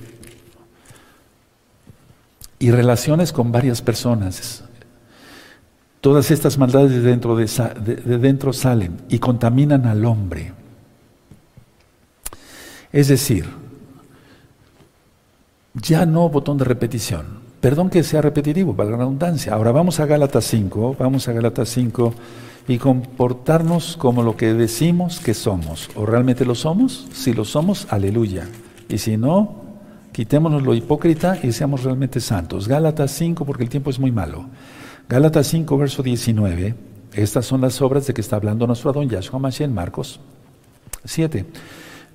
Y 2.59 2.71
relaciones 2.71 3.31
con 3.31 3.51
varias 3.51 3.81
personas. 3.81 4.63
Todas 6.01 6.31
estas 6.31 6.57
maldades 6.57 6.91
de 6.91 7.01
dentro, 7.01 7.35
de, 7.35 7.45
de 7.45 8.17
dentro 8.17 8.53
salen 8.53 8.97
y 9.09 9.19
contaminan 9.19 9.85
al 9.85 10.05
hombre. 10.05 10.53
Es 12.91 13.09
decir, 13.09 13.45
ya 15.73 16.05
no 16.05 16.29
botón 16.29 16.57
de 16.57 16.65
repetición. 16.65 17.48
Perdón 17.59 17.89
que 17.89 18.03
sea 18.03 18.21
repetitivo, 18.21 18.73
para 18.73 18.91
la 18.91 18.97
redundancia. 18.97 19.53
Ahora 19.53 19.71
vamos 19.71 19.99
a 19.99 20.05
Gálatas 20.05 20.45
5, 20.45 20.95
vamos 20.97 21.27
a 21.27 21.33
Gálatas 21.33 21.67
5 21.69 22.13
y 22.69 22.77
comportarnos 22.77 23.97
como 23.97 24.23
lo 24.23 24.37
que 24.37 24.53
decimos 24.53 25.19
que 25.19 25.33
somos. 25.33 25.89
¿O 25.95 26.05
realmente 26.05 26.45
lo 26.45 26.55
somos? 26.55 27.07
Si 27.11 27.33
lo 27.33 27.43
somos, 27.43 27.87
aleluya. 27.89 28.47
Y 28.87 28.97
si 28.99 29.17
no, 29.17 29.55
quitémonos 30.13 30.63
lo 30.63 30.73
hipócrita 30.73 31.37
y 31.43 31.51
seamos 31.51 31.83
realmente 31.83 32.21
santos. 32.21 32.67
Gálatas 32.67 33.11
5, 33.11 33.45
porque 33.45 33.63
el 33.63 33.69
tiempo 33.69 33.89
es 33.89 33.99
muy 33.99 34.11
malo. 34.11 34.45
Gálatas 35.09 35.47
5, 35.47 35.77
verso 35.77 36.01
19. 36.01 36.75
Estas 37.13 37.45
son 37.45 37.59
las 37.59 37.81
obras 37.81 38.07
de 38.07 38.13
que 38.13 38.21
está 38.21 38.37
hablando 38.37 38.67
nuestro 38.67 38.91
Adón 38.91 39.09
Yahshua 39.09 39.39
Mashiach 39.39 39.67
en 39.67 39.73
Marcos 39.73 40.21
7. 41.03 41.45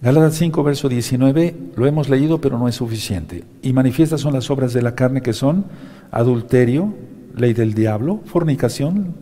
Gálatas 0.04 0.34
5, 0.34 0.62
verso 0.62 0.90
19, 0.90 1.56
lo 1.76 1.86
hemos 1.86 2.10
leído, 2.10 2.38
pero 2.38 2.58
no 2.58 2.68
es 2.68 2.74
suficiente. 2.74 3.44
Y 3.62 3.72
manifiestas 3.72 4.20
son 4.20 4.34
las 4.34 4.50
obras 4.50 4.74
de 4.74 4.82
la 4.82 4.94
carne 4.94 5.22
que 5.22 5.32
son 5.32 5.64
adulterio, 6.10 6.92
ley 7.34 7.54
del 7.54 7.72
diablo, 7.72 8.20
fornicación, 8.26 9.14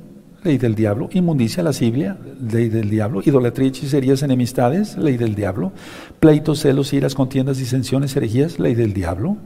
ley 0.42 0.58
del 0.58 0.74
diablo, 0.74 1.08
inmundicia, 1.12 1.62
lascivia, 1.62 2.18
ley 2.50 2.68
del 2.68 2.90
diablo, 2.90 3.22
idolatría, 3.24 3.68
hechicerías, 3.68 4.24
enemistades, 4.24 4.98
ley 4.98 5.16
del 5.16 5.36
diablo, 5.36 5.70
pleitos, 6.18 6.62
celos, 6.62 6.92
iras, 6.92 7.14
contiendas, 7.14 7.58
disensiones, 7.58 8.16
herejías, 8.16 8.58
ley 8.58 8.74
del 8.74 8.92
diablo 8.92 9.36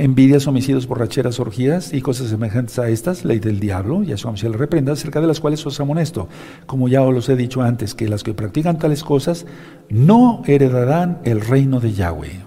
envidias, 0.00 0.46
homicidios, 0.46 0.86
borracheras, 0.86 1.40
orgías 1.40 1.92
y 1.92 2.00
cosas 2.00 2.28
semejantes 2.28 2.78
a 2.78 2.88
estas, 2.88 3.26
ley 3.26 3.38
del 3.38 3.60
diablo, 3.60 4.02
y 4.02 4.12
eso 4.12 4.34
se 4.34 4.48
le 4.48 4.56
reprenda, 4.56 4.94
acerca 4.94 5.20
de 5.20 5.26
las 5.26 5.40
cuales 5.40 5.64
os 5.66 5.78
amonesto. 5.78 6.26
Como 6.64 6.88
ya 6.88 7.02
os 7.02 7.28
he 7.28 7.36
dicho 7.36 7.60
antes, 7.60 7.94
que 7.94 8.08
las 8.08 8.22
que 8.22 8.32
practican 8.32 8.78
tales 8.78 9.04
cosas 9.04 9.44
no 9.90 10.42
heredarán 10.46 11.18
el 11.24 11.42
reino 11.42 11.80
de 11.80 11.92
Yahweh. 11.92 12.40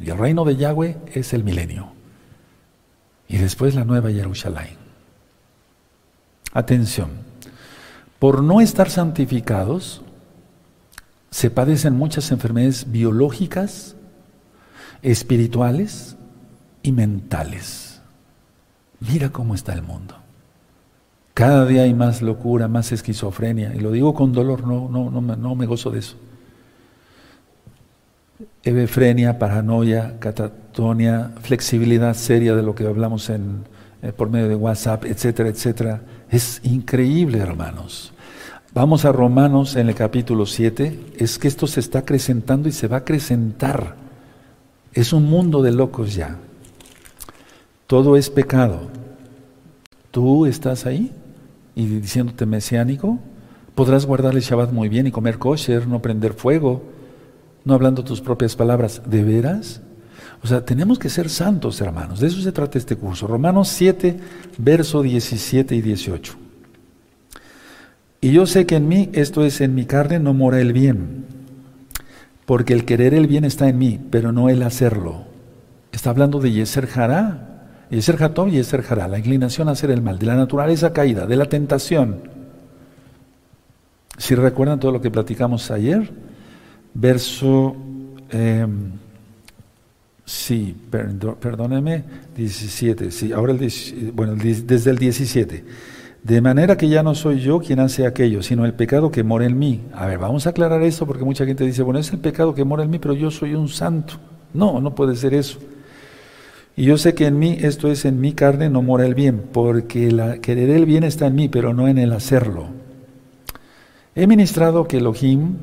Y 0.00 0.10
el 0.10 0.18
reino 0.18 0.44
de 0.44 0.56
Yahweh 0.56 0.96
es 1.14 1.32
el 1.32 1.44
milenio. 1.44 1.92
Y 3.28 3.38
después 3.38 3.76
la 3.76 3.84
nueva 3.84 4.10
Jerusalén. 4.10 4.76
Atención, 6.52 7.10
por 8.18 8.42
no 8.42 8.60
estar 8.60 8.90
santificados, 8.90 10.02
se 11.30 11.50
padecen 11.50 11.96
muchas 11.96 12.32
enfermedades 12.32 12.90
biológicas, 12.90 13.94
espirituales, 15.02 16.16
y 16.82 16.92
mentales. 16.92 18.00
Mira 19.00 19.30
cómo 19.30 19.54
está 19.54 19.72
el 19.72 19.82
mundo. 19.82 20.16
Cada 21.34 21.64
día 21.64 21.82
hay 21.82 21.94
más 21.94 22.22
locura, 22.22 22.68
más 22.68 22.92
esquizofrenia, 22.92 23.74
y 23.74 23.80
lo 23.80 23.92
digo 23.92 24.14
con 24.14 24.32
dolor, 24.32 24.66
no, 24.66 24.88
no, 24.90 25.10
no, 25.10 25.20
no 25.20 25.54
me 25.54 25.66
gozo 25.66 25.90
de 25.90 26.00
eso. 26.00 26.16
Ebefrenia, 28.62 29.38
paranoia, 29.38 30.18
catatonia, 30.18 31.32
flexibilidad 31.40 32.14
seria 32.14 32.54
de 32.54 32.62
lo 32.62 32.74
que 32.74 32.86
hablamos 32.86 33.30
en, 33.30 33.64
eh, 34.02 34.12
por 34.12 34.28
medio 34.28 34.48
de 34.48 34.54
WhatsApp, 34.54 35.06
etcétera, 35.06 35.48
etcétera. 35.48 36.02
Es 36.30 36.60
increíble, 36.64 37.38
hermanos. 37.38 38.12
Vamos 38.72 39.04
a 39.04 39.12
Romanos 39.12 39.76
en 39.76 39.88
el 39.88 39.94
capítulo 39.94 40.46
7. 40.46 41.14
Es 41.16 41.38
que 41.38 41.48
esto 41.48 41.66
se 41.66 41.80
está 41.80 42.00
acrecentando 42.00 42.68
y 42.68 42.72
se 42.72 42.86
va 42.86 42.98
a 42.98 43.00
acrecentar. 43.00 43.96
Es 44.92 45.12
un 45.12 45.24
mundo 45.24 45.62
de 45.62 45.72
locos 45.72 46.14
ya. 46.14 46.36
Todo 47.90 48.16
es 48.16 48.30
pecado. 48.30 48.82
¿Tú 50.12 50.46
estás 50.46 50.86
ahí 50.86 51.10
y 51.74 51.86
diciéndote 51.86 52.46
mesiánico? 52.46 53.18
Podrás 53.74 54.06
guardar 54.06 54.36
el 54.36 54.42
Shabbat 54.42 54.70
muy 54.70 54.88
bien 54.88 55.08
y 55.08 55.10
comer 55.10 55.38
kosher, 55.38 55.88
no 55.88 56.00
prender 56.00 56.34
fuego, 56.34 56.84
no 57.64 57.74
hablando 57.74 58.04
tus 58.04 58.20
propias 58.20 58.54
palabras. 58.54 59.02
¿De 59.06 59.24
veras? 59.24 59.80
O 60.40 60.46
sea, 60.46 60.64
tenemos 60.64 61.00
que 61.00 61.08
ser 61.08 61.28
santos, 61.28 61.80
hermanos. 61.80 62.20
De 62.20 62.28
eso 62.28 62.40
se 62.40 62.52
trata 62.52 62.78
este 62.78 62.94
curso. 62.94 63.26
Romanos 63.26 63.66
7, 63.70 64.20
verso 64.58 65.02
17 65.02 65.74
y 65.74 65.80
18. 65.80 66.34
Y 68.20 68.30
yo 68.30 68.46
sé 68.46 68.66
que 68.66 68.76
en 68.76 68.86
mí, 68.86 69.10
esto 69.14 69.44
es 69.44 69.60
en 69.60 69.74
mi 69.74 69.84
carne, 69.84 70.20
no 70.20 70.32
mora 70.32 70.60
el 70.60 70.72
bien. 70.72 71.24
Porque 72.46 72.72
el 72.72 72.84
querer 72.84 73.14
el 73.14 73.26
bien 73.26 73.44
está 73.44 73.68
en 73.68 73.78
mí, 73.78 73.98
pero 74.12 74.30
no 74.30 74.48
el 74.48 74.62
hacerlo. 74.62 75.24
Está 75.90 76.10
hablando 76.10 76.38
de 76.38 76.52
Yeser 76.52 76.88
Hará, 76.94 77.49
y 77.90 78.00
ser 78.02 78.22
Hatov 78.22 78.48
y 78.48 78.62
ser 78.62 78.84
Hará, 78.88 79.08
la 79.08 79.18
inclinación 79.18 79.68
a 79.68 79.72
hacer 79.72 79.90
el 79.90 80.00
mal, 80.00 80.18
de 80.18 80.26
la 80.26 80.36
naturaleza 80.36 80.92
caída, 80.92 81.26
de 81.26 81.36
la 81.36 81.46
tentación. 81.46 82.18
Si 84.16 84.34
recuerdan 84.34 84.78
todo 84.78 84.92
lo 84.92 85.00
que 85.00 85.10
platicamos 85.10 85.70
ayer, 85.70 86.10
verso, 86.94 87.74
em, 88.30 88.92
sí, 90.24 90.76
perdóneme, 91.40 92.04
17, 92.36 93.10
sí, 93.10 93.32
ahora 93.32 93.52
el, 93.52 94.12
bueno, 94.14 94.34
desde 94.36 94.90
el 94.90 94.98
17. 94.98 95.64
De 96.22 96.40
manera 96.42 96.76
que 96.76 96.88
ya 96.88 97.02
no 97.02 97.14
soy 97.14 97.40
yo 97.40 97.60
quien 97.60 97.80
hace 97.80 98.06
aquello, 98.06 98.42
sino 98.42 98.66
el 98.66 98.74
pecado 98.74 99.10
que 99.10 99.24
mora 99.24 99.46
en 99.46 99.58
mí. 99.58 99.80
A 99.94 100.06
ver, 100.06 100.18
vamos 100.18 100.46
a 100.46 100.50
aclarar 100.50 100.82
esto 100.82 101.06
porque 101.06 101.24
mucha 101.24 101.46
gente 101.46 101.64
dice, 101.64 101.82
bueno, 101.82 101.98
es 101.98 102.12
el 102.12 102.18
pecado 102.18 102.54
que 102.54 102.62
mora 102.62 102.84
en 102.84 102.90
mí, 102.90 102.98
pero 102.98 103.14
yo 103.14 103.30
soy 103.30 103.54
un 103.54 103.68
santo. 103.68 104.14
No, 104.52 104.80
no 104.80 104.94
puede 104.94 105.16
ser 105.16 105.32
eso. 105.32 105.58
Y 106.80 106.84
yo 106.84 106.96
sé 106.96 107.12
que 107.12 107.26
en 107.26 107.38
mí, 107.38 107.58
esto 107.60 107.88
es 107.88 108.06
en 108.06 108.22
mi 108.22 108.32
carne, 108.32 108.70
no 108.70 108.80
mora 108.80 109.04
el 109.04 109.14
bien, 109.14 109.42
porque 109.52 110.08
querer 110.40 110.70
el 110.70 110.86
bien 110.86 111.04
está 111.04 111.26
en 111.26 111.34
mí, 111.34 111.46
pero 111.50 111.74
no 111.74 111.88
en 111.88 111.98
el 111.98 112.10
hacerlo. 112.10 112.68
He 114.14 114.26
ministrado 114.26 114.88
que 114.88 114.96
Elohim 114.96 115.56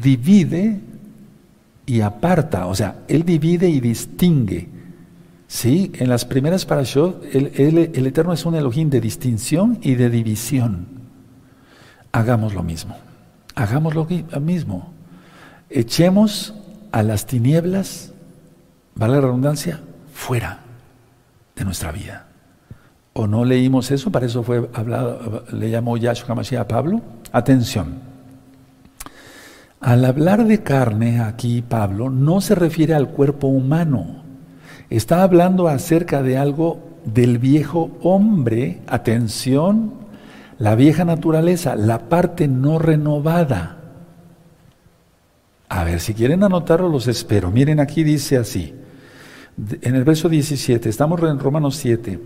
divide 0.00 0.78
y 1.86 2.02
aparta, 2.02 2.66
o 2.66 2.74
sea, 2.76 3.00
Él 3.08 3.24
divide 3.24 3.68
y 3.68 3.80
distingue. 3.80 4.68
Sí, 5.48 5.90
en 5.96 6.08
las 6.08 6.24
primeras 6.24 6.64
parashot, 6.64 7.20
el, 7.34 7.90
el 7.92 8.06
Eterno 8.06 8.32
es 8.32 8.46
un 8.46 8.54
Elohim 8.54 8.90
de 8.90 9.00
distinción 9.00 9.80
y 9.82 9.96
de 9.96 10.08
división. 10.08 10.86
Hagamos 12.12 12.54
lo 12.54 12.62
mismo, 12.62 12.96
hagamos 13.56 13.92
lo 13.96 14.06
mismo. 14.40 14.92
Echemos 15.68 16.54
a 16.92 17.02
las 17.02 17.26
tinieblas, 17.26 18.12
¿vale 18.94 19.14
la 19.14 19.22
redundancia? 19.22 19.80
Fuera 20.18 20.58
de 21.54 21.64
nuestra 21.64 21.92
vida. 21.92 22.26
¿O 23.12 23.26
no 23.26 23.44
leímos 23.44 23.90
eso? 23.92 24.10
Para 24.10 24.26
eso 24.26 24.42
fue 24.42 24.68
hablado, 24.74 25.44
le 25.52 25.70
llamó 25.70 25.96
Yahshua 25.96 26.34
Mashiach 26.34 26.62
a 26.62 26.68
Pablo. 26.68 27.00
Atención. 27.32 28.00
Al 29.80 30.04
hablar 30.04 30.44
de 30.44 30.62
carne 30.62 31.20
aquí, 31.20 31.62
Pablo, 31.62 32.10
no 32.10 32.40
se 32.40 32.56
refiere 32.56 32.94
al 32.94 33.10
cuerpo 33.10 33.46
humano. 33.46 34.24
Está 34.90 35.22
hablando 35.22 35.68
acerca 35.68 36.20
de 36.20 36.36
algo 36.36 36.80
del 37.04 37.38
viejo 37.38 37.96
hombre, 38.02 38.80
atención, 38.88 39.94
la 40.58 40.74
vieja 40.74 41.04
naturaleza, 41.04 41.76
la 41.76 42.08
parte 42.08 42.48
no 42.48 42.80
renovada. 42.80 43.76
A 45.68 45.84
ver, 45.84 46.00
si 46.00 46.12
quieren 46.12 46.42
anotarlo, 46.42 46.88
los 46.88 47.06
espero. 47.06 47.52
Miren, 47.52 47.78
aquí 47.78 48.02
dice 48.02 48.36
así, 48.36 48.74
en 49.82 49.94
el 49.94 50.04
verso 50.04 50.28
17, 50.28 50.88
estamos 50.88 51.20
en 51.22 51.38
Romanos 51.38 51.76
7, 51.76 52.18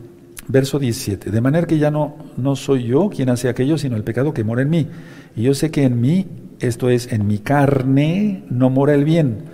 verso 0.48 0.78
17, 0.78 1.30
de 1.30 1.40
manera 1.40 1.66
que 1.66 1.78
ya 1.78 1.90
no, 1.90 2.16
no 2.36 2.56
soy 2.56 2.84
yo 2.84 3.08
quien 3.08 3.30
hace 3.30 3.48
aquello, 3.48 3.78
sino 3.78 3.96
el 3.96 4.04
pecado 4.04 4.34
que 4.34 4.44
mora 4.44 4.62
en 4.62 4.70
mí. 4.70 4.86
Y 5.34 5.42
yo 5.42 5.54
sé 5.54 5.70
que 5.70 5.84
en 5.84 6.00
mí, 6.00 6.26
esto 6.60 6.90
es, 6.90 7.12
en 7.12 7.26
mi 7.26 7.38
carne, 7.38 8.44
no 8.50 8.68
mora 8.70 8.94
el 8.94 9.04
bien, 9.04 9.44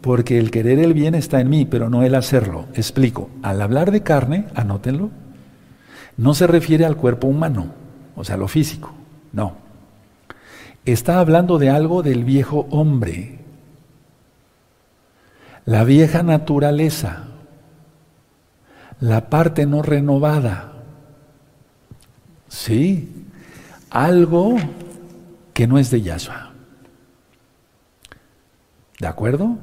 porque 0.00 0.38
el 0.38 0.50
querer 0.50 0.78
el 0.78 0.92
bien 0.92 1.14
está 1.14 1.40
en 1.40 1.48
mí, 1.48 1.64
pero 1.64 1.88
no 1.88 2.02
el 2.02 2.14
hacerlo. 2.14 2.66
Explico, 2.74 3.30
al 3.42 3.62
hablar 3.62 3.92
de 3.92 4.02
carne, 4.02 4.46
anótenlo, 4.54 5.10
no 6.16 6.34
se 6.34 6.46
refiere 6.46 6.84
al 6.84 6.96
cuerpo 6.96 7.28
humano, 7.28 7.72
o 8.14 8.24
sea, 8.24 8.36
lo 8.36 8.48
físico, 8.48 8.92
no. 9.32 9.56
Está 10.84 11.20
hablando 11.20 11.58
de 11.58 11.70
algo 11.70 12.02
del 12.02 12.24
viejo 12.24 12.66
hombre, 12.70 13.38
la 15.64 15.84
vieja 15.84 16.22
naturaleza, 16.22 17.24
la 19.00 19.28
parte 19.28 19.66
no 19.66 19.82
renovada. 19.82 20.72
Sí, 22.48 23.26
algo 23.90 24.56
que 25.52 25.66
no 25.66 25.78
es 25.78 25.90
de 25.90 26.02
Yahshua. 26.02 26.52
¿De 28.98 29.06
acuerdo? 29.06 29.58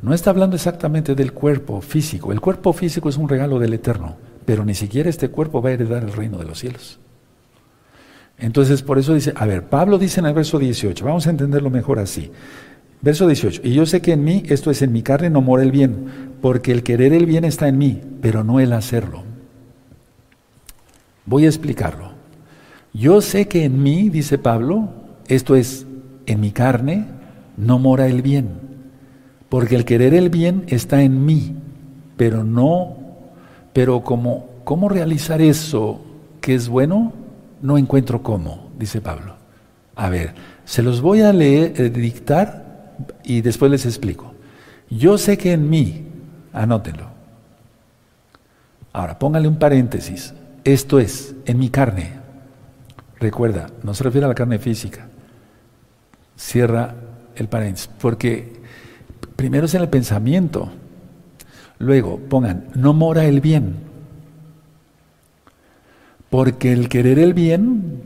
No 0.00 0.14
está 0.14 0.30
hablando 0.30 0.56
exactamente 0.56 1.14
del 1.14 1.32
cuerpo 1.32 1.80
físico. 1.80 2.32
El 2.32 2.40
cuerpo 2.40 2.72
físico 2.72 3.08
es 3.08 3.16
un 3.16 3.28
regalo 3.28 3.58
del 3.58 3.74
Eterno, 3.74 4.16
pero 4.44 4.64
ni 4.64 4.74
siquiera 4.74 5.10
este 5.10 5.28
cuerpo 5.28 5.62
va 5.62 5.70
a 5.70 5.72
heredar 5.72 6.02
el 6.02 6.12
reino 6.12 6.38
de 6.38 6.44
los 6.44 6.58
cielos. 6.58 6.98
Entonces, 8.38 8.82
por 8.82 8.98
eso 8.98 9.14
dice, 9.14 9.32
a 9.36 9.46
ver, 9.46 9.68
Pablo 9.68 9.98
dice 9.98 10.18
en 10.18 10.26
el 10.26 10.34
verso 10.34 10.58
18, 10.58 11.04
vamos 11.04 11.26
a 11.26 11.30
entenderlo 11.30 11.70
mejor 11.70 12.00
así. 12.00 12.32
Verso 13.02 13.26
18, 13.26 13.62
y 13.64 13.72
yo 13.72 13.84
sé 13.84 14.00
que 14.00 14.12
en 14.12 14.22
mí, 14.22 14.44
esto 14.46 14.70
es 14.70 14.80
en 14.80 14.92
mi 14.92 15.02
carne, 15.02 15.28
no 15.28 15.40
mora 15.40 15.64
el 15.64 15.72
bien, 15.72 16.06
porque 16.40 16.70
el 16.70 16.84
querer 16.84 17.12
el 17.12 17.26
bien 17.26 17.44
está 17.44 17.66
en 17.66 17.76
mí, 17.76 18.00
pero 18.20 18.44
no 18.44 18.60
el 18.60 18.72
hacerlo. 18.72 19.24
Voy 21.26 21.44
a 21.44 21.48
explicarlo. 21.48 22.12
Yo 22.92 23.20
sé 23.20 23.48
que 23.48 23.64
en 23.64 23.82
mí, 23.82 24.08
dice 24.08 24.38
Pablo, 24.38 24.88
esto 25.26 25.56
es, 25.56 25.84
en 26.26 26.40
mi 26.40 26.52
carne, 26.52 27.06
no 27.56 27.80
mora 27.80 28.06
el 28.06 28.22
bien, 28.22 28.50
porque 29.48 29.74
el 29.74 29.84
querer 29.84 30.14
el 30.14 30.30
bien 30.30 30.62
está 30.68 31.02
en 31.02 31.26
mí, 31.26 31.56
pero 32.16 32.44
no, 32.44 32.96
pero 33.72 34.04
como, 34.04 34.46
¿cómo 34.62 34.88
realizar 34.88 35.42
eso 35.42 36.00
que 36.40 36.54
es 36.54 36.68
bueno? 36.68 37.12
No 37.62 37.78
encuentro 37.78 38.22
cómo, 38.22 38.70
dice 38.78 39.00
Pablo. 39.00 39.34
A 39.96 40.08
ver, 40.08 40.34
se 40.64 40.84
los 40.84 41.00
voy 41.00 41.22
a 41.22 41.32
leer, 41.32 41.80
eh, 41.80 41.90
dictar 41.90 42.71
y 43.24 43.40
después 43.40 43.70
les 43.70 43.86
explico. 43.86 44.34
Yo 44.90 45.18
sé 45.18 45.38
que 45.38 45.52
en 45.52 45.70
mí, 45.70 46.06
anótenlo. 46.52 47.08
Ahora, 48.92 49.18
póngale 49.18 49.48
un 49.48 49.58
paréntesis. 49.58 50.34
Esto 50.64 51.00
es, 51.00 51.34
en 51.46 51.58
mi 51.58 51.70
carne. 51.70 52.12
Recuerda, 53.18 53.68
no 53.82 53.94
se 53.94 54.04
refiere 54.04 54.26
a 54.26 54.28
la 54.28 54.34
carne 54.34 54.58
física. 54.58 55.08
Cierra 56.36 56.94
el 57.36 57.48
paréntesis, 57.48 57.88
porque 58.00 58.60
primero 59.36 59.66
es 59.66 59.74
en 59.74 59.82
el 59.82 59.88
pensamiento. 59.88 60.70
Luego 61.78 62.18
pongan, 62.18 62.68
no 62.74 62.92
mora 62.92 63.24
el 63.24 63.40
bien. 63.40 63.76
Porque 66.30 66.72
el 66.72 66.88
querer 66.88 67.18
el 67.18 67.34
bien 67.34 68.02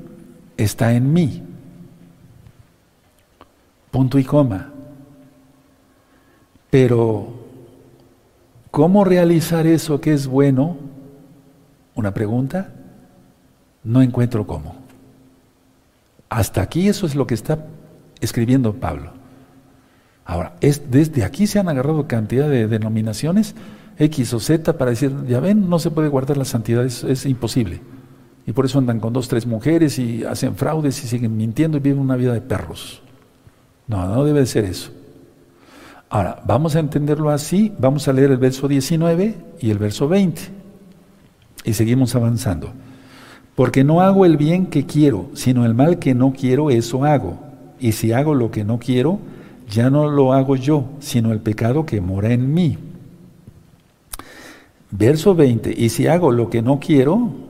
está 0.56 0.92
en 0.92 1.12
mí. 1.12 1.42
Punto 3.90 4.18
y 4.18 4.24
coma. 4.24 4.72
Pero, 6.78 7.28
¿cómo 8.70 9.02
realizar 9.02 9.66
eso 9.66 9.98
que 9.98 10.12
es 10.12 10.26
bueno? 10.26 10.76
Una 11.94 12.12
pregunta. 12.12 12.74
No 13.82 14.02
encuentro 14.02 14.46
cómo. 14.46 14.76
Hasta 16.28 16.60
aquí 16.60 16.86
eso 16.86 17.06
es 17.06 17.14
lo 17.14 17.26
que 17.26 17.32
está 17.32 17.64
escribiendo 18.20 18.74
Pablo. 18.74 19.12
Ahora, 20.26 20.56
es, 20.60 20.90
desde 20.90 21.24
aquí 21.24 21.46
se 21.46 21.58
han 21.58 21.70
agarrado 21.70 22.06
cantidad 22.06 22.46
de 22.50 22.68
denominaciones, 22.68 23.54
X 23.98 24.34
o 24.34 24.38
Z, 24.38 24.76
para 24.76 24.90
decir, 24.90 25.14
ya 25.26 25.40
ven, 25.40 25.70
no 25.70 25.78
se 25.78 25.90
puede 25.90 26.08
guardar 26.08 26.36
la 26.36 26.44
santidad, 26.44 26.84
es, 26.84 27.04
es 27.04 27.24
imposible. 27.24 27.80
Y 28.46 28.52
por 28.52 28.66
eso 28.66 28.78
andan 28.78 29.00
con 29.00 29.14
dos, 29.14 29.28
tres 29.28 29.46
mujeres 29.46 29.98
y 29.98 30.24
hacen 30.24 30.56
fraudes 30.56 31.02
y 31.02 31.08
siguen 31.08 31.38
mintiendo 31.38 31.78
y 31.78 31.80
viven 31.80 32.00
una 32.00 32.16
vida 32.16 32.34
de 32.34 32.42
perros. 32.42 33.00
No, 33.88 34.06
no 34.06 34.26
debe 34.26 34.40
de 34.40 34.46
ser 34.46 34.66
eso. 34.66 34.90
Ahora, 36.08 36.40
vamos 36.46 36.76
a 36.76 36.80
entenderlo 36.80 37.30
así, 37.30 37.72
vamos 37.78 38.06
a 38.06 38.12
leer 38.12 38.30
el 38.30 38.36
verso 38.36 38.68
19 38.68 39.34
y 39.60 39.70
el 39.70 39.78
verso 39.78 40.08
20. 40.08 40.40
Y 41.64 41.72
seguimos 41.72 42.14
avanzando. 42.14 42.72
Porque 43.56 43.82
no 43.82 44.00
hago 44.00 44.24
el 44.24 44.36
bien 44.36 44.66
que 44.66 44.86
quiero, 44.86 45.30
sino 45.34 45.64
el 45.64 45.74
mal 45.74 45.98
que 45.98 46.14
no 46.14 46.32
quiero, 46.32 46.70
eso 46.70 47.04
hago. 47.04 47.38
Y 47.80 47.92
si 47.92 48.12
hago 48.12 48.34
lo 48.34 48.50
que 48.50 48.64
no 48.64 48.78
quiero, 48.78 49.18
ya 49.68 49.90
no 49.90 50.08
lo 50.08 50.32
hago 50.32 50.56
yo, 50.56 50.84
sino 51.00 51.32
el 51.32 51.40
pecado 51.40 51.84
que 51.84 52.00
mora 52.00 52.32
en 52.32 52.54
mí. 52.54 52.78
Verso 54.90 55.34
20. 55.34 55.74
Y 55.76 55.88
si 55.88 56.06
hago 56.06 56.30
lo 56.30 56.48
que 56.50 56.62
no 56.62 56.78
quiero, 56.78 57.45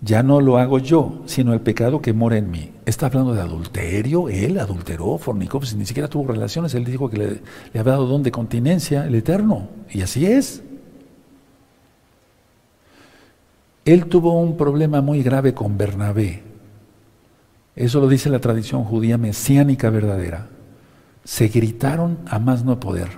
ya 0.00 0.22
no 0.22 0.40
lo 0.40 0.58
hago 0.58 0.78
yo, 0.78 1.22
sino 1.26 1.54
el 1.54 1.60
pecado 1.60 2.02
que 2.02 2.12
mora 2.12 2.36
en 2.36 2.50
mí. 2.50 2.72
Está 2.84 3.06
hablando 3.06 3.34
de 3.34 3.40
adulterio, 3.40 4.28
él 4.28 4.58
adulteró, 4.58 5.18
fornicó, 5.18 5.58
pues 5.58 5.74
ni 5.74 5.86
siquiera 5.86 6.08
tuvo 6.08 6.32
relaciones, 6.32 6.74
él 6.74 6.84
dijo 6.84 7.08
que 7.08 7.16
le, 7.16 7.26
le 7.72 7.80
había 7.80 7.92
dado 7.92 8.06
don 8.06 8.22
de 8.22 8.30
continencia, 8.30 9.06
el 9.06 9.14
Eterno, 9.14 9.68
y 9.90 10.02
así 10.02 10.26
es. 10.26 10.62
Él 13.84 14.06
tuvo 14.06 14.38
un 14.40 14.56
problema 14.56 15.00
muy 15.00 15.22
grave 15.22 15.54
con 15.54 15.78
Bernabé. 15.78 16.42
Eso 17.76 18.00
lo 18.00 18.08
dice 18.08 18.30
la 18.30 18.40
tradición 18.40 18.84
judía 18.84 19.16
mesiánica 19.16 19.90
verdadera. 19.90 20.48
Se 21.24 21.48
gritaron 21.48 22.18
a 22.26 22.38
más 22.38 22.64
no 22.64 22.80
poder. 22.80 23.08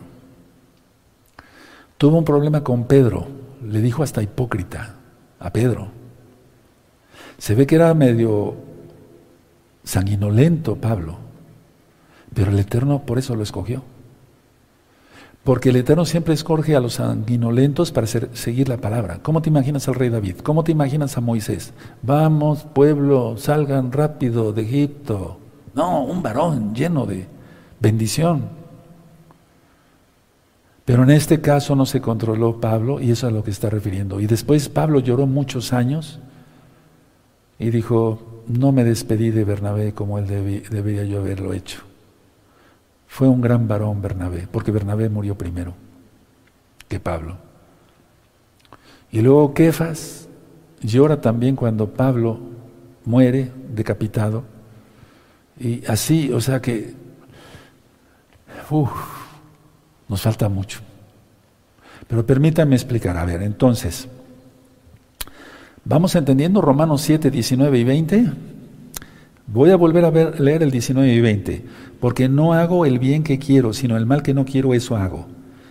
Tuvo 1.96 2.18
un 2.18 2.24
problema 2.24 2.62
con 2.62 2.84
Pedro, 2.84 3.26
le 3.64 3.80
dijo 3.80 4.02
hasta 4.02 4.22
hipócrita 4.22 4.96
a 5.40 5.52
Pedro. 5.52 5.97
Se 7.38 7.54
ve 7.54 7.66
que 7.66 7.76
era 7.76 7.94
medio 7.94 8.56
sanguinolento 9.84 10.76
Pablo, 10.76 11.16
pero 12.34 12.50
el 12.50 12.58
Eterno 12.58 13.06
por 13.06 13.18
eso 13.18 13.34
lo 13.34 13.42
escogió. 13.42 13.82
Porque 15.44 15.70
el 15.70 15.76
Eterno 15.76 16.04
siempre 16.04 16.34
escoge 16.34 16.76
a 16.76 16.80
los 16.80 16.94
sanguinolentos 16.94 17.90
para 17.90 18.06
seguir 18.06 18.68
la 18.68 18.76
palabra. 18.76 19.20
¿Cómo 19.22 19.40
te 19.40 19.48
imaginas 19.48 19.88
al 19.88 19.94
rey 19.94 20.10
David? 20.10 20.40
¿Cómo 20.42 20.62
te 20.62 20.72
imaginas 20.72 21.16
a 21.16 21.22
Moisés? 21.22 21.72
Vamos, 22.02 22.66
pueblo, 22.74 23.36
salgan 23.38 23.90
rápido 23.90 24.52
de 24.52 24.62
Egipto. 24.62 25.38
No, 25.74 26.02
un 26.02 26.22
varón 26.22 26.74
lleno 26.74 27.06
de 27.06 27.26
bendición. 27.80 28.48
Pero 30.84 31.04
en 31.04 31.10
este 31.10 31.40
caso 31.40 31.76
no 31.76 31.86
se 31.86 32.00
controló 32.00 32.60
Pablo 32.60 33.00
y 33.00 33.10
eso 33.12 33.26
es 33.26 33.32
a 33.32 33.34
lo 33.34 33.42
que 33.42 33.50
está 33.50 33.70
refiriendo. 33.70 34.20
Y 34.20 34.26
después 34.26 34.68
Pablo 34.68 35.00
lloró 35.00 35.26
muchos 35.26 35.72
años 35.72 36.20
y 37.58 37.70
dijo, 37.70 38.42
no 38.46 38.72
me 38.72 38.84
despedí 38.84 39.30
de 39.30 39.44
Bernabé 39.44 39.92
como 39.92 40.18
él 40.18 40.26
debería 40.26 41.04
yo 41.04 41.18
haberlo 41.18 41.52
hecho. 41.52 41.80
Fue 43.06 43.28
un 43.28 43.40
gran 43.40 43.66
varón 43.66 44.00
Bernabé, 44.00 44.46
porque 44.50 44.70
Bernabé 44.70 45.08
murió 45.08 45.36
primero 45.36 45.74
que 46.86 47.00
Pablo. 47.00 47.36
Y 49.10 49.20
luego 49.20 49.54
Kefas 49.54 50.28
llora 50.80 51.20
también 51.20 51.56
cuando 51.56 51.92
Pablo 51.92 52.38
muere 53.04 53.50
decapitado. 53.74 54.44
Y 55.58 55.84
así, 55.86 56.30
o 56.32 56.40
sea 56.40 56.60
que, 56.60 56.94
nos 60.08 60.22
falta 60.22 60.48
mucho. 60.48 60.80
Pero 62.06 62.24
permítanme 62.24 62.76
explicar, 62.76 63.16
a 63.16 63.24
ver, 63.24 63.42
entonces, 63.42 64.08
¿Vamos 65.88 66.14
entendiendo 66.16 66.60
Romanos 66.60 67.00
7, 67.00 67.30
19 67.30 67.78
y 67.78 67.84
20? 67.84 68.26
Voy 69.46 69.70
a 69.70 69.76
volver 69.76 70.04
a 70.04 70.10
leer 70.10 70.62
el 70.62 70.70
19 70.70 71.10
y 71.10 71.20
20. 71.22 71.64
Porque 71.98 72.28
no 72.28 72.52
hago 72.52 72.84
el 72.84 72.98
bien 72.98 73.22
que 73.22 73.38
quiero, 73.38 73.72
sino 73.72 73.96
el 73.96 74.04
mal 74.04 74.22
que 74.22 74.34
no 74.34 74.44
quiero, 74.44 74.74
eso 74.74 74.98
hago. 74.98 75.28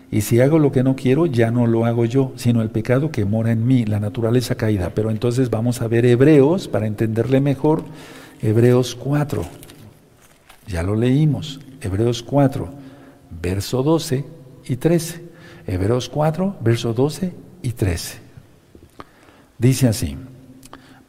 Y 0.09 0.21
si 0.21 0.41
hago 0.41 0.57
lo 0.57 0.71
que 0.71 0.81
no 0.81 0.95
quiero, 0.95 1.27
ya 1.27 1.51
no 1.51 1.67
lo 1.67 1.85
hago 1.85 2.03
yo, 2.05 2.33
sino 2.35 2.63
el 2.63 2.71
pecado 2.71 3.11
que 3.11 3.25
mora 3.25 3.51
en 3.51 3.67
mí, 3.67 3.85
la 3.85 3.99
naturaleza 3.99 4.55
caída. 4.55 4.91
Pero 4.95 5.11
entonces 5.11 5.51
vamos 5.51 5.83
a 5.83 5.87
ver 5.87 6.03
Hebreos 6.03 6.67
para 6.67 6.87
entenderle 6.87 7.39
mejor. 7.39 7.83
Hebreos 8.41 8.95
4. 8.95 9.45
Ya 10.67 10.81
lo 10.81 10.95
leímos. 10.95 11.59
Hebreos 11.79 12.23
4, 12.23 12.69
verso 13.39 13.83
12 13.83 14.25
y 14.67 14.77
13. 14.77 15.23
Hebreos 15.67 16.09
4, 16.09 16.55
verso 16.59 16.95
12 16.95 17.35
y 17.61 17.69
13. 17.73 18.26
Dice 19.59 19.87
así, 19.87 20.17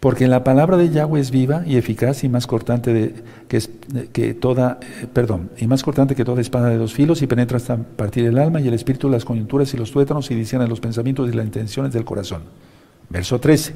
porque 0.00 0.28
la 0.28 0.44
palabra 0.44 0.76
de 0.76 0.90
Yahweh 0.90 1.20
es 1.20 1.30
viva 1.30 1.64
y 1.66 1.76
eficaz 1.76 2.22
y 2.22 2.28
más 2.28 2.46
cortante 2.46 2.92
de, 2.92 3.14
que, 3.48 3.60
que 4.12 4.32
toda, 4.32 4.78
eh, 4.80 5.06
perdón, 5.12 5.50
y 5.58 5.66
más 5.66 5.82
cortante 5.82 6.14
que 6.14 6.24
toda 6.24 6.40
espada 6.40 6.70
de 6.70 6.76
dos 6.76 6.94
filos 6.94 7.20
y 7.20 7.26
penetra 7.26 7.56
hasta 7.56 7.76
partir 7.76 8.24
el 8.24 8.38
alma 8.38 8.60
y 8.60 8.68
el 8.68 8.74
espíritu, 8.74 9.08
las 9.10 9.24
coyunturas 9.24 9.74
y 9.74 9.76
los 9.76 9.90
tuétanos 9.90 10.30
y 10.30 10.34
discierne 10.34 10.68
los 10.68 10.80
pensamientos 10.80 11.28
y 11.28 11.32
las 11.32 11.44
intenciones 11.44 11.92
del 11.92 12.04
corazón. 12.04 12.42
Verso 13.10 13.40
13. 13.40 13.74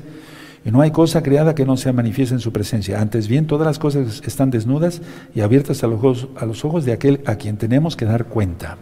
Y 0.64 0.70
no 0.70 0.80
hay 0.80 0.92
cosa 0.92 1.22
creada 1.24 1.56
que 1.56 1.66
no 1.66 1.76
sea 1.76 1.92
manifiesta 1.92 2.36
en 2.36 2.40
su 2.40 2.52
presencia. 2.52 3.00
Antes 3.00 3.26
bien, 3.26 3.48
todas 3.48 3.66
las 3.66 3.80
cosas 3.80 4.22
están 4.24 4.50
desnudas 4.50 5.02
y 5.34 5.40
abiertas 5.40 5.82
a 5.82 5.88
los 5.88 5.98
ojos, 5.98 6.28
a 6.36 6.46
los 6.46 6.64
ojos 6.64 6.84
de 6.84 6.92
aquel 6.92 7.20
a 7.26 7.34
quien 7.34 7.56
tenemos 7.56 7.96
que 7.96 8.04
dar 8.04 8.26
cuenta. 8.26 8.78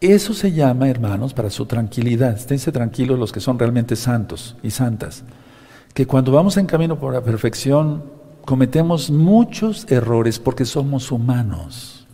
Eso 0.00 0.32
se 0.32 0.52
llama, 0.52 0.88
hermanos, 0.88 1.34
para 1.34 1.50
su 1.50 1.66
tranquilidad. 1.66 2.34
Esténse 2.34 2.72
tranquilos 2.72 3.18
los 3.18 3.32
que 3.32 3.40
son 3.40 3.58
realmente 3.58 3.96
santos 3.96 4.56
y 4.62 4.70
santas. 4.70 5.24
Que 5.92 6.06
cuando 6.06 6.32
vamos 6.32 6.56
en 6.56 6.66
camino 6.66 6.98
por 6.98 7.12
la 7.12 7.22
perfección, 7.22 8.04
cometemos 8.46 9.10
muchos 9.10 9.90
errores 9.90 10.38
porque 10.38 10.64
somos 10.64 11.12
humanos. 11.12 12.06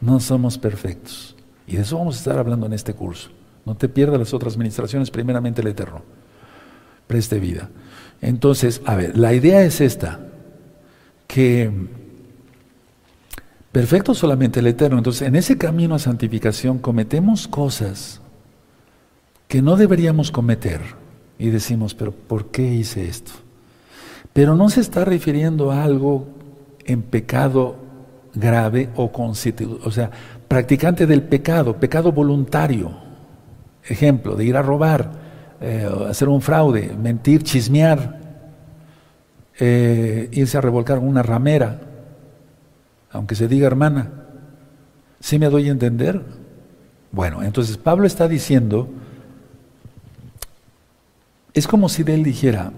No 0.00 0.20
somos 0.20 0.56
perfectos. 0.56 1.36
Y 1.66 1.76
de 1.76 1.82
eso 1.82 1.98
vamos 1.98 2.16
a 2.16 2.18
estar 2.18 2.38
hablando 2.38 2.64
en 2.64 2.72
este 2.72 2.94
curso. 2.94 3.28
No 3.66 3.76
te 3.76 3.90
pierdas 3.90 4.18
las 4.18 4.32
otras 4.32 4.54
administraciones, 4.54 5.10
primeramente 5.10 5.60
el 5.60 5.66
Eterno. 5.66 6.02
Preste 7.06 7.38
vida. 7.38 7.68
Entonces, 8.22 8.80
a 8.86 8.96
ver, 8.96 9.18
la 9.18 9.34
idea 9.34 9.62
es 9.62 9.82
esta, 9.82 10.20
que 11.26 11.70
Perfecto 13.72 14.14
solamente 14.14 14.60
el 14.60 14.66
Eterno. 14.66 14.98
Entonces, 14.98 15.28
en 15.28 15.36
ese 15.36 15.58
camino 15.58 15.94
a 15.94 15.98
santificación 15.98 16.78
cometemos 16.78 17.46
cosas 17.46 18.20
que 19.46 19.62
no 19.62 19.76
deberíamos 19.76 20.30
cometer. 20.30 20.80
Y 21.38 21.50
decimos, 21.50 21.94
pero 21.94 22.12
¿por 22.12 22.46
qué 22.46 22.62
hice 22.62 23.06
esto? 23.06 23.32
Pero 24.32 24.54
no 24.56 24.68
se 24.70 24.80
está 24.80 25.04
refiriendo 25.04 25.70
a 25.70 25.84
algo 25.84 26.26
en 26.84 27.02
pecado 27.02 27.76
grave 28.34 28.88
o 28.96 29.10
constituido, 29.10 29.78
o 29.84 29.90
sea, 29.90 30.10
practicante 30.46 31.06
del 31.06 31.22
pecado, 31.22 31.76
pecado 31.76 32.12
voluntario. 32.12 32.90
Ejemplo, 33.84 34.36
de 34.36 34.44
ir 34.44 34.56
a 34.56 34.62
robar, 34.62 35.10
eh, 35.60 35.88
hacer 36.08 36.28
un 36.28 36.40
fraude, 36.40 36.94
mentir, 37.00 37.42
chismear, 37.42 38.18
eh, 39.58 40.28
irse 40.32 40.58
a 40.58 40.60
revolcar 40.60 40.98
una 40.98 41.22
ramera, 41.22 41.80
aunque 43.18 43.34
se 43.34 43.48
diga 43.48 43.66
hermana. 43.66 44.12
¿Sí 45.18 45.40
me 45.40 45.50
doy 45.50 45.68
a 45.68 45.72
entender? 45.72 46.22
Bueno, 47.10 47.42
entonces 47.42 47.76
Pablo 47.76 48.06
está 48.06 48.28
diciendo, 48.28 48.88
es 51.52 51.66
como 51.66 51.88
si 51.88 52.02
él 52.02 52.22
dijera, 52.22 52.72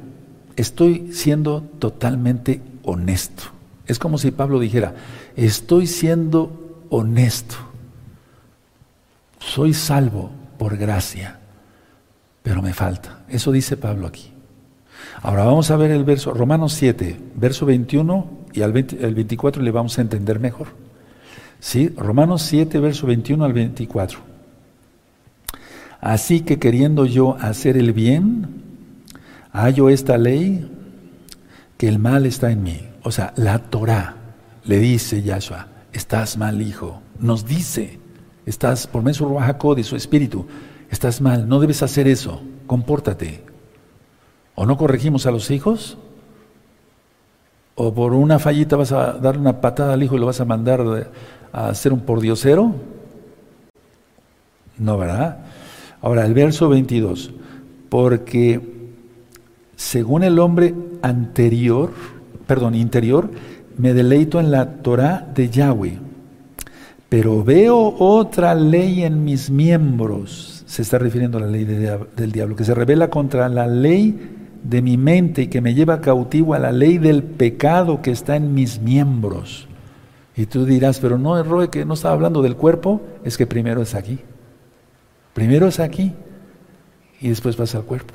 estoy 0.56 1.12
siendo 1.12 1.60
totalmente 1.78 2.62
honesto. 2.84 3.42
Es 3.86 3.98
como 3.98 4.16
si 4.16 4.30
Pablo 4.30 4.58
dijera, 4.58 4.94
estoy 5.36 5.86
siendo 5.86 6.86
honesto. 6.88 7.56
Soy 9.40 9.74
salvo 9.74 10.30
por 10.56 10.78
gracia, 10.78 11.38
pero 12.42 12.62
me 12.62 12.72
falta. 12.72 13.24
Eso 13.28 13.52
dice 13.52 13.76
Pablo 13.76 14.06
aquí. 14.06 14.32
Ahora 15.20 15.44
vamos 15.44 15.70
a 15.70 15.76
ver 15.76 15.90
el 15.90 16.04
verso, 16.04 16.32
Romanos 16.32 16.72
7, 16.72 17.20
verso 17.34 17.66
21 17.66 18.39
y 18.52 18.62
al 18.62 18.72
24 18.72 19.62
le 19.62 19.70
vamos 19.70 19.98
a 19.98 20.02
entender 20.02 20.38
mejor. 20.38 20.68
¿Sí? 21.60 21.88
Romanos 21.96 22.42
7, 22.42 22.78
verso 22.80 23.06
21 23.06 23.44
al 23.44 23.52
24. 23.52 24.18
Así 26.00 26.40
que 26.40 26.58
queriendo 26.58 27.04
yo 27.04 27.36
hacer 27.38 27.76
el 27.76 27.92
bien, 27.92 28.48
hallo 29.52 29.90
esta 29.90 30.16
ley 30.16 30.70
que 31.76 31.88
el 31.88 31.98
mal 31.98 32.24
está 32.24 32.50
en 32.50 32.62
mí. 32.62 32.80
O 33.02 33.12
sea, 33.12 33.32
la 33.36 33.58
Torah 33.58 34.16
le 34.64 34.78
dice 34.78 35.22
Yahshua, 35.22 35.68
estás 35.92 36.38
mal, 36.38 36.62
hijo. 36.62 37.02
Nos 37.18 37.46
dice, 37.46 37.98
estás 38.46 38.86
por 38.86 39.02
medio 39.02 39.28
de 39.28 39.74
de 39.74 39.84
su 39.84 39.96
espíritu, 39.96 40.46
estás 40.90 41.20
mal, 41.20 41.48
no 41.48 41.60
debes 41.60 41.82
hacer 41.82 42.08
eso, 42.08 42.42
compórtate. 42.66 43.42
¿O 44.54 44.66
no 44.66 44.76
corregimos 44.76 45.26
a 45.26 45.30
los 45.30 45.50
hijos? 45.50 45.98
¿O 47.82 47.94
por 47.94 48.12
una 48.12 48.38
fallita 48.38 48.76
vas 48.76 48.92
a 48.92 49.14
darle 49.14 49.40
una 49.40 49.62
patada 49.62 49.94
al 49.94 50.02
hijo 50.02 50.14
y 50.14 50.18
lo 50.18 50.26
vas 50.26 50.38
a 50.38 50.44
mandar 50.44 51.08
a 51.50 51.68
hacer 51.68 51.94
un 51.94 52.00
pordiosero? 52.00 52.74
No, 54.76 54.98
¿verdad? 54.98 55.38
Ahora, 56.02 56.26
el 56.26 56.34
verso 56.34 56.68
22. 56.68 57.32
Porque 57.88 58.60
según 59.76 60.24
el 60.24 60.38
hombre 60.40 60.74
anterior, 61.00 61.90
perdón, 62.46 62.74
interior, 62.74 63.30
me 63.78 63.94
deleito 63.94 64.40
en 64.40 64.50
la 64.50 64.82
Torah 64.82 65.26
de 65.34 65.48
Yahweh. 65.48 65.98
Pero 67.08 67.42
veo 67.42 67.94
otra 67.98 68.54
ley 68.54 69.04
en 69.04 69.24
mis 69.24 69.48
miembros. 69.48 70.64
Se 70.66 70.82
está 70.82 70.98
refiriendo 70.98 71.38
a 71.38 71.40
la 71.40 71.46
ley 71.46 71.64
del 71.64 72.30
diablo, 72.30 72.56
que 72.56 72.64
se 72.64 72.74
revela 72.74 73.08
contra 73.08 73.48
la 73.48 73.66
ley 73.66 74.39
de 74.62 74.82
mi 74.82 74.96
mente 74.96 75.42
y 75.42 75.46
que 75.48 75.60
me 75.60 75.74
lleva 75.74 76.00
cautivo 76.00 76.54
a 76.54 76.58
la 76.58 76.72
ley 76.72 76.98
del 76.98 77.22
pecado 77.22 78.02
que 78.02 78.10
está 78.10 78.36
en 78.36 78.54
mis 78.54 78.80
miembros. 78.80 79.68
Y 80.36 80.46
tú 80.46 80.64
dirás, 80.64 81.00
pero 81.00 81.18
no, 81.18 81.38
error 81.38 81.68
que 81.70 81.84
no 81.84 81.94
estaba 81.94 82.14
hablando 82.14 82.42
del 82.42 82.56
cuerpo, 82.56 83.00
es 83.24 83.36
que 83.36 83.46
primero 83.46 83.82
es 83.82 83.94
aquí. 83.94 84.18
Primero 85.34 85.68
es 85.68 85.80
aquí 85.80 86.12
y 87.20 87.28
después 87.28 87.56
pasa 87.56 87.78
al 87.78 87.84
cuerpo. 87.84 88.14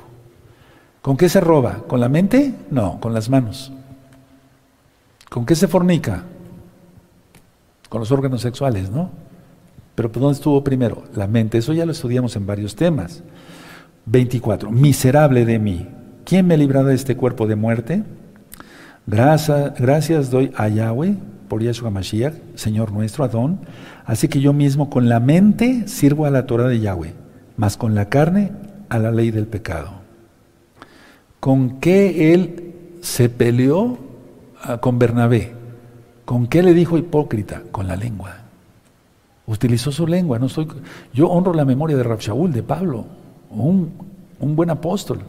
¿Con 1.01 1.17
qué 1.17 1.29
se 1.29 1.39
roba? 1.39 1.83
¿Con 1.87 1.99
la 1.99 2.09
mente? 2.09 2.53
No, 2.71 2.99
con 2.99 3.13
las 3.13 3.29
manos. 3.29 3.71
¿Con 5.29 5.45
qué 5.45 5.55
se 5.55 5.67
fornica? 5.67 6.23
Con 7.89 7.99
los 7.99 8.11
órganos 8.11 8.41
sexuales, 8.41 8.89
¿no? 8.89 9.11
Pero 9.93 10.09
¿dónde 10.09 10.33
estuvo 10.33 10.63
primero? 10.63 11.03
La 11.15 11.27
mente. 11.27 11.57
Eso 11.57 11.73
ya 11.73 11.85
lo 11.85 11.91
estudiamos 11.91 12.35
en 12.35 12.45
varios 12.45 12.75
temas. 12.75 13.23
24. 14.05 14.71
Miserable 14.71 15.45
de 15.45 15.59
mí. 15.59 15.87
¿Quién 16.25 16.47
me 16.47 16.57
librará 16.57 16.89
de 16.89 16.95
este 16.95 17.15
cuerpo 17.15 17.45
de 17.45 17.55
muerte? 17.55 18.03
Gracias, 19.05 20.31
doy 20.31 20.51
a 20.55 20.67
Yahweh 20.67 21.15
por 21.47 21.61
Yeshua 21.61 21.91
Mashiach, 21.91 22.33
Señor 22.55 22.91
nuestro, 22.91 23.23
Adón. 23.23 23.59
Así 24.05 24.27
que 24.27 24.39
yo 24.39 24.51
mismo 24.51 24.89
con 24.89 25.07
la 25.07 25.19
mente 25.19 25.87
sirvo 25.87 26.25
a 26.25 26.31
la 26.31 26.47
Torah 26.47 26.67
de 26.67 26.79
Yahweh, 26.79 27.13
mas 27.57 27.77
con 27.77 27.93
la 27.93 28.09
carne 28.09 28.51
a 28.89 28.97
la 28.97 29.11
ley 29.11 29.29
del 29.29 29.45
pecado. 29.45 29.91
¿Con 31.39 31.79
qué 31.79 32.33
él 32.33 32.73
se 33.01 33.29
peleó 33.29 33.99
ah, 34.63 34.79
con 34.79 34.97
Bernabé? 34.97 35.53
¿Con 36.25 36.47
qué 36.47 36.63
le 36.63 36.73
dijo 36.73 36.97
hipócrita? 36.97 37.61
Con 37.71 37.87
la 37.87 37.95
lengua. 37.95 38.37
Utilizó 39.45 39.91
su 39.91 40.07
lengua. 40.07 40.39
No 40.39 40.47
estoy, 40.47 40.67
yo 41.13 41.29
honro 41.29 41.53
la 41.53 41.65
memoria 41.65 41.95
de 41.95 42.01
Rab 42.01 42.19
de 42.19 42.63
Pablo, 42.63 43.05
un, 43.51 43.91
un 44.39 44.55
buen 44.55 44.71
apóstol. 44.71 45.19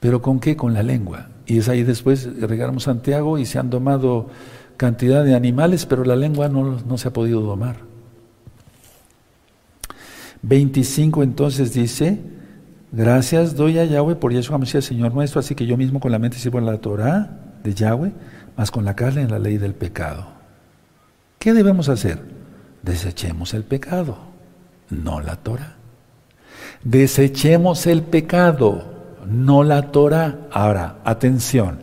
¿Pero 0.00 0.22
con 0.22 0.40
qué? 0.40 0.56
Con 0.56 0.72
la 0.72 0.82
lengua. 0.82 1.28
Y 1.46 1.58
es 1.58 1.68
ahí 1.68 1.82
después 1.82 2.28
regamos 2.40 2.84
Santiago 2.84 3.38
y 3.38 3.44
se 3.44 3.58
han 3.58 3.70
domado 3.70 4.28
cantidad 4.76 5.24
de 5.24 5.34
animales, 5.34 5.84
pero 5.84 6.04
la 6.04 6.16
lengua 6.16 6.48
no, 6.48 6.96
se 6.96 7.08
ha 7.08 7.12
podido 7.12 7.42
domar. 7.42 7.76
25 10.42 11.22
entonces 11.22 11.74
dice, 11.74 12.18
gracias 12.90 13.56
doy 13.56 13.78
a 13.78 13.84
Yahweh 13.84 14.14
por 14.14 14.32
Yeshua 14.32 14.56
Mashiach, 14.56 14.82
Señor 14.82 15.12
nuestro, 15.12 15.40
así 15.40 15.54
que 15.54 15.66
yo 15.66 15.76
mismo 15.76 16.00
con 16.00 16.10
la 16.10 16.18
mente 16.18 16.38
sirvo 16.38 16.58
en 16.58 16.66
la 16.66 16.78
Torah 16.78 17.38
de 17.62 17.74
Yahweh, 17.74 18.12
más 18.56 18.70
con 18.70 18.86
la 18.86 18.96
carne 18.96 19.20
en 19.20 19.30
la 19.30 19.38
ley 19.38 19.58
del 19.58 19.74
pecado. 19.74 20.28
¿Qué 21.38 21.52
debemos 21.52 21.90
hacer? 21.90 22.22
Desechemos 22.82 23.52
el 23.52 23.64
pecado, 23.64 24.16
no 24.88 25.20
la 25.20 25.36
Torah. 25.36 25.76
Desechemos 26.84 27.86
el 27.86 28.02
pecado 28.02 28.99
no 29.26 29.64
la 29.64 29.90
Torah. 29.90 30.48
Ahora, 30.50 30.98
atención, 31.04 31.80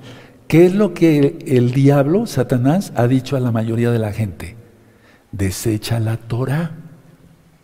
¿qué 0.47 0.65
es 0.65 0.76
lo 0.76 0.93
que 0.93 1.39
el 1.47 1.71
diablo, 1.71 2.26
Satanás, 2.26 2.91
ha 2.95 3.08
dicho 3.08 3.36
a 3.36 3.39
la 3.39 3.52
mayoría 3.52 3.91
de 3.91 4.00
la 4.00 4.13
gente? 4.13 4.56
Desecha 5.32 6.00
la 6.00 6.17
Torah 6.17 6.71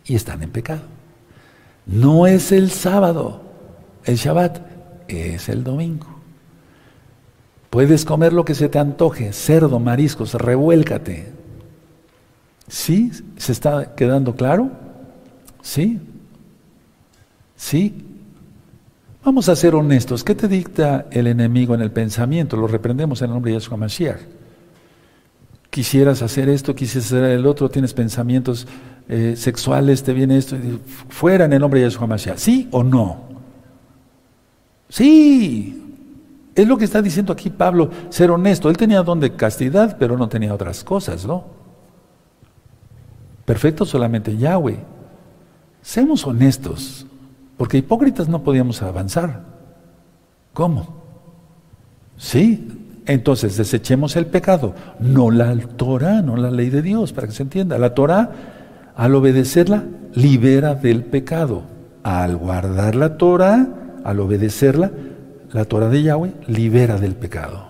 y 0.06 0.14
están 0.14 0.42
en 0.42 0.50
pecado. 0.50 0.82
No 1.86 2.26
es 2.26 2.52
el 2.52 2.70
sábado, 2.70 3.42
el 4.04 4.16
Shabbat, 4.16 4.58
es 5.08 5.48
el 5.48 5.64
domingo. 5.64 6.06
Puedes 7.70 8.04
comer 8.04 8.32
lo 8.32 8.44
que 8.44 8.54
se 8.54 8.68
te 8.68 8.78
antoje, 8.78 9.32
cerdo, 9.32 9.80
mariscos, 9.80 10.34
revuélcate. 10.34 11.32
¿Sí? 12.68 13.10
¿Se 13.36 13.52
está 13.52 13.94
quedando 13.94 14.36
claro? 14.36 14.70
¿Sí? 15.60 16.00
¿Sí? 17.56 18.13
Vamos 19.24 19.48
a 19.48 19.56
ser 19.56 19.74
honestos. 19.74 20.22
¿Qué 20.22 20.34
te 20.34 20.48
dicta 20.48 21.06
el 21.10 21.26
enemigo 21.26 21.74
en 21.74 21.80
el 21.80 21.90
pensamiento? 21.90 22.58
Lo 22.58 22.66
reprendemos 22.66 23.22
en 23.22 23.28
el 23.28 23.32
nombre 23.32 23.52
de 23.52 23.58
Yeshua 23.58 23.78
Mashiach. 23.78 24.20
quisieras 25.70 26.20
hacer 26.20 26.50
esto, 26.50 26.74
quisieras 26.74 27.06
hacer 27.06 27.24
el 27.24 27.46
otro, 27.46 27.70
tienes 27.70 27.94
pensamientos 27.94 28.68
eh, 29.08 29.34
sexuales, 29.36 30.02
te 30.02 30.12
viene 30.12 30.36
esto, 30.36 30.56
fuera 31.08 31.46
en 31.46 31.54
el 31.54 31.60
nombre 31.60 31.80
de 31.80 31.86
Yeshua 31.86 32.06
Mashiach. 32.06 32.36
¿Sí 32.36 32.68
o 32.70 32.84
no? 32.84 33.16
Sí. 34.90 35.80
Es 36.54 36.68
lo 36.68 36.76
que 36.76 36.84
está 36.84 37.00
diciendo 37.00 37.32
aquí 37.32 37.48
Pablo, 37.48 37.90
ser 38.10 38.30
honesto. 38.30 38.68
Él 38.68 38.76
tenía 38.76 39.02
don 39.02 39.20
de 39.20 39.34
castidad, 39.34 39.96
pero 39.98 40.18
no 40.18 40.28
tenía 40.28 40.52
otras 40.52 40.84
cosas, 40.84 41.24
¿no? 41.24 41.46
Perfecto 43.46 43.86
solamente 43.86 44.36
Yahweh. 44.36 44.78
Seamos 45.80 46.26
honestos, 46.26 47.06
porque 47.56 47.78
hipócritas 47.78 48.28
no 48.28 48.42
podíamos 48.42 48.82
avanzar. 48.82 49.42
¿Cómo? 50.52 51.02
Sí, 52.16 52.68
entonces 53.06 53.56
desechemos 53.56 54.16
el 54.16 54.26
pecado, 54.26 54.74
no 54.98 55.30
la 55.30 55.54
Torah, 55.56 56.22
no 56.22 56.36
la 56.36 56.50
ley 56.50 56.70
de 56.70 56.82
Dios, 56.82 57.12
para 57.12 57.26
que 57.26 57.32
se 57.32 57.42
entienda. 57.42 57.78
La 57.78 57.94
Torah, 57.94 58.30
al 58.96 59.14
obedecerla, 59.14 59.84
libera 60.14 60.74
del 60.74 61.04
pecado. 61.04 61.64
Al 62.02 62.36
guardar 62.36 62.94
la 62.94 63.16
Torah, 63.16 63.66
al 64.04 64.20
obedecerla, 64.20 64.90
la 65.52 65.64
Torah 65.64 65.88
de 65.88 66.02
Yahweh 66.02 66.34
libera 66.46 66.98
del 66.98 67.14
pecado. 67.14 67.68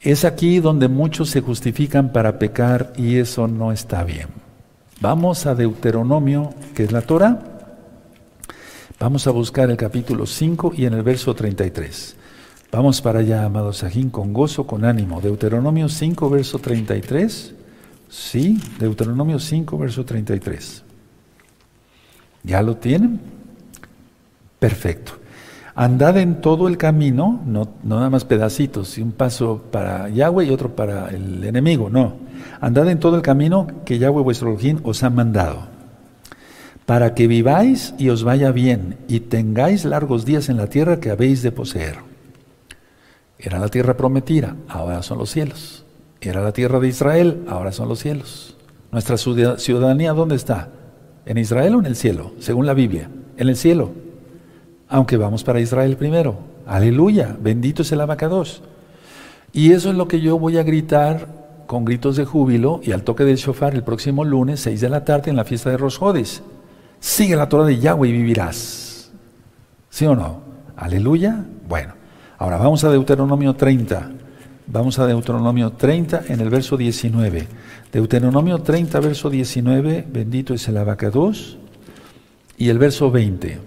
Es 0.00 0.24
aquí 0.24 0.60
donde 0.60 0.88
muchos 0.88 1.30
se 1.30 1.40
justifican 1.40 2.12
para 2.12 2.38
pecar 2.38 2.92
y 2.96 3.16
eso 3.16 3.48
no 3.48 3.72
está 3.72 4.04
bien. 4.04 4.28
Vamos 5.00 5.46
a 5.46 5.54
Deuteronomio, 5.54 6.54
que 6.74 6.84
es 6.84 6.92
la 6.92 7.02
Torah. 7.02 7.55
Vamos 8.98 9.26
a 9.26 9.30
buscar 9.30 9.68
el 9.68 9.76
capítulo 9.76 10.24
5 10.24 10.72
y 10.74 10.86
en 10.86 10.94
el 10.94 11.02
verso 11.02 11.34
33. 11.34 12.16
Vamos 12.72 13.02
para 13.02 13.18
allá, 13.18 13.44
amado 13.44 13.74
Sajín, 13.74 14.08
con 14.08 14.32
gozo, 14.32 14.66
con 14.66 14.86
ánimo. 14.86 15.20
Deuteronomio 15.20 15.90
5, 15.90 16.30
verso 16.30 16.58
33. 16.58 17.54
Sí, 18.08 18.58
Deuteronomio 18.78 19.38
5, 19.38 19.76
verso 19.76 20.02
33. 20.02 20.82
¿Ya 22.42 22.62
lo 22.62 22.78
tienen? 22.78 23.20
Perfecto. 24.58 25.12
Andad 25.74 26.16
en 26.16 26.40
todo 26.40 26.66
el 26.66 26.78
camino, 26.78 27.42
no, 27.44 27.68
nada 27.82 28.08
más 28.08 28.24
pedacitos, 28.24 28.96
y 28.96 29.02
un 29.02 29.12
paso 29.12 29.62
para 29.70 30.08
Yahweh 30.08 30.46
y 30.46 30.50
otro 30.50 30.74
para 30.74 31.10
el 31.10 31.44
enemigo, 31.44 31.90
no. 31.90 32.14
Andad 32.62 32.88
en 32.88 32.98
todo 32.98 33.16
el 33.16 33.22
camino 33.22 33.66
que 33.84 33.98
Yahweh 33.98 34.22
vuestro 34.22 34.48
Elohim 34.48 34.80
os 34.84 35.02
ha 35.02 35.10
mandado, 35.10 35.75
para 36.86 37.14
que 37.14 37.26
viváis 37.26 37.94
y 37.98 38.08
os 38.10 38.22
vaya 38.22 38.52
bien, 38.52 38.96
y 39.08 39.20
tengáis 39.20 39.84
largos 39.84 40.24
días 40.24 40.48
en 40.48 40.56
la 40.56 40.68
tierra 40.68 41.00
que 41.00 41.10
habéis 41.10 41.42
de 41.42 41.50
poseer. 41.50 41.96
Era 43.38 43.58
la 43.58 43.68
tierra 43.68 43.96
prometida, 43.96 44.56
ahora 44.68 45.02
son 45.02 45.18
los 45.18 45.30
cielos. 45.30 45.84
Era 46.20 46.40
la 46.40 46.52
tierra 46.52 46.80
de 46.80 46.88
Israel, 46.88 47.42
ahora 47.48 47.72
son 47.72 47.88
los 47.88 47.98
cielos. 47.98 48.56
Nuestra 48.92 49.16
ciudadanía, 49.18 50.12
¿dónde 50.12 50.36
está? 50.36 50.70
¿En 51.26 51.38
Israel 51.38 51.74
o 51.74 51.80
en 51.80 51.86
el 51.86 51.96
cielo? 51.96 52.32
Según 52.38 52.66
la 52.66 52.72
Biblia, 52.72 53.10
en 53.36 53.48
el 53.48 53.56
cielo. 53.56 53.90
Aunque 54.88 55.16
vamos 55.16 55.42
para 55.44 55.60
Israel 55.60 55.96
primero. 55.96 56.38
Aleluya, 56.66 57.36
bendito 57.38 57.82
es 57.82 57.92
el 57.92 58.00
abacados. 58.00 58.62
Y 59.52 59.72
eso 59.72 59.90
es 59.90 59.96
lo 59.96 60.06
que 60.08 60.20
yo 60.20 60.38
voy 60.38 60.56
a 60.56 60.62
gritar 60.62 61.64
con 61.66 61.84
gritos 61.84 62.16
de 62.16 62.24
júbilo 62.24 62.80
y 62.82 62.92
al 62.92 63.02
toque 63.02 63.24
del 63.24 63.36
shofar 63.36 63.74
el 63.74 63.82
próximo 63.82 64.24
lunes, 64.24 64.60
6 64.60 64.80
de 64.80 64.88
la 64.88 65.04
tarde, 65.04 65.30
en 65.30 65.36
la 65.36 65.44
fiesta 65.44 65.70
de 65.70 65.76
Rosjodes. 65.76 66.42
Sigue 67.00 67.36
la 67.36 67.48
Torah 67.48 67.64
de 67.64 67.78
Yahweh 67.78 68.08
y 68.08 68.12
vivirás. 68.12 69.10
¿Sí 69.90 70.06
o 70.06 70.14
no? 70.14 70.40
Aleluya. 70.76 71.44
Bueno. 71.68 71.94
Ahora 72.38 72.58
vamos 72.58 72.84
a 72.84 72.90
Deuteronomio 72.90 73.54
30. 73.54 74.10
Vamos 74.66 74.98
a 74.98 75.06
Deuteronomio 75.06 75.70
30 75.70 76.24
en 76.28 76.40
el 76.40 76.50
verso 76.50 76.76
19. 76.76 77.46
Deuteronomio 77.92 78.58
30, 78.58 79.00
verso 79.00 79.30
19, 79.30 80.06
bendito 80.12 80.52
es 80.52 80.68
el 80.68 80.76
abacados. 80.76 81.56
Y 82.58 82.68
el 82.68 82.78
verso 82.78 83.10
20. 83.10 83.58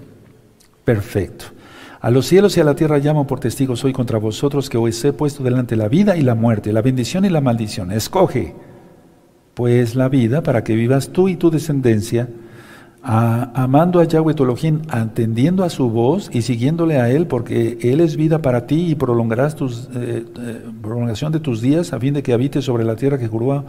Perfecto. 0.86 1.46
A 2.02 2.12
los 2.12 2.28
cielos 2.28 2.56
y 2.58 2.60
a 2.62 2.64
la 2.64 2.76
tierra 2.76 3.00
llamo 3.00 3.26
por 3.26 3.40
testigos 3.40 3.84
hoy 3.84 3.92
contra 3.92 4.20
vosotros 4.20 4.70
que 4.70 4.78
os 4.78 5.04
he 5.04 5.14
puesto 5.14 5.44
delante 5.44 5.76
la 5.76 5.88
vida 5.88 6.16
y 6.16 6.22
la 6.22 6.36
muerte, 6.36 6.72
la 6.72 6.82
bendición 6.82 7.26
y 7.26 7.30
la 7.30 7.42
maldición. 7.42 7.92
Escoge 7.92 8.56
pues 9.54 9.96
la 9.96 10.10
vida 10.10 10.44
para 10.44 10.64
que 10.64 10.76
vivas 10.76 11.10
tú 11.10 11.28
y 11.28 11.36
tu 11.36 11.50
descendencia 11.50 12.30
amando 13.02 14.00
a 14.00 14.04
Yahweh 14.04 14.34
tu 14.34 14.46
atendiendo 14.90 15.64
a 15.64 15.70
su 15.70 15.90
voz 15.90 16.30
y 16.34 16.42
siguiéndole 16.42 17.00
a 17.00 17.10
Él, 17.10 17.28
porque 17.28 17.78
Él 17.82 18.02
es 18.02 18.16
vida 18.16 18.42
para 18.42 18.68
ti 18.68 18.88
y 18.92 18.96
prolongarás 18.96 19.56
tus, 19.56 19.90
eh, 19.96 20.26
eh, 20.38 20.66
prolongación 20.82 21.32
de 21.32 21.40
tus 21.40 21.62
días 21.62 21.94
a 21.94 22.00
fin 22.00 22.14
de 22.14 22.24
que 22.24 22.34
habites 22.34 22.66
sobre 22.66 22.84
la 22.84 22.96
tierra 22.96 23.18
que 23.18 23.28
juró 23.28 23.66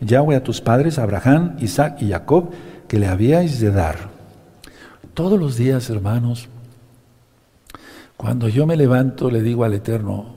Yahweh 0.00 0.36
a 0.36 0.42
tus 0.44 0.60
padres, 0.60 0.98
Abraham, 0.98 1.56
Isaac 1.60 2.02
y 2.02 2.10
Jacob, 2.10 2.50
que 2.86 2.98
le 2.98 3.06
habíais 3.06 3.60
de 3.60 3.70
dar. 3.70 4.10
Todos 5.14 5.38
los 5.38 5.56
días, 5.56 5.88
hermanos, 5.88 6.48
cuando 8.16 8.48
yo 8.48 8.66
me 8.66 8.76
levanto, 8.76 9.30
le 9.30 9.42
digo 9.42 9.64
al 9.64 9.74
Eterno, 9.74 10.34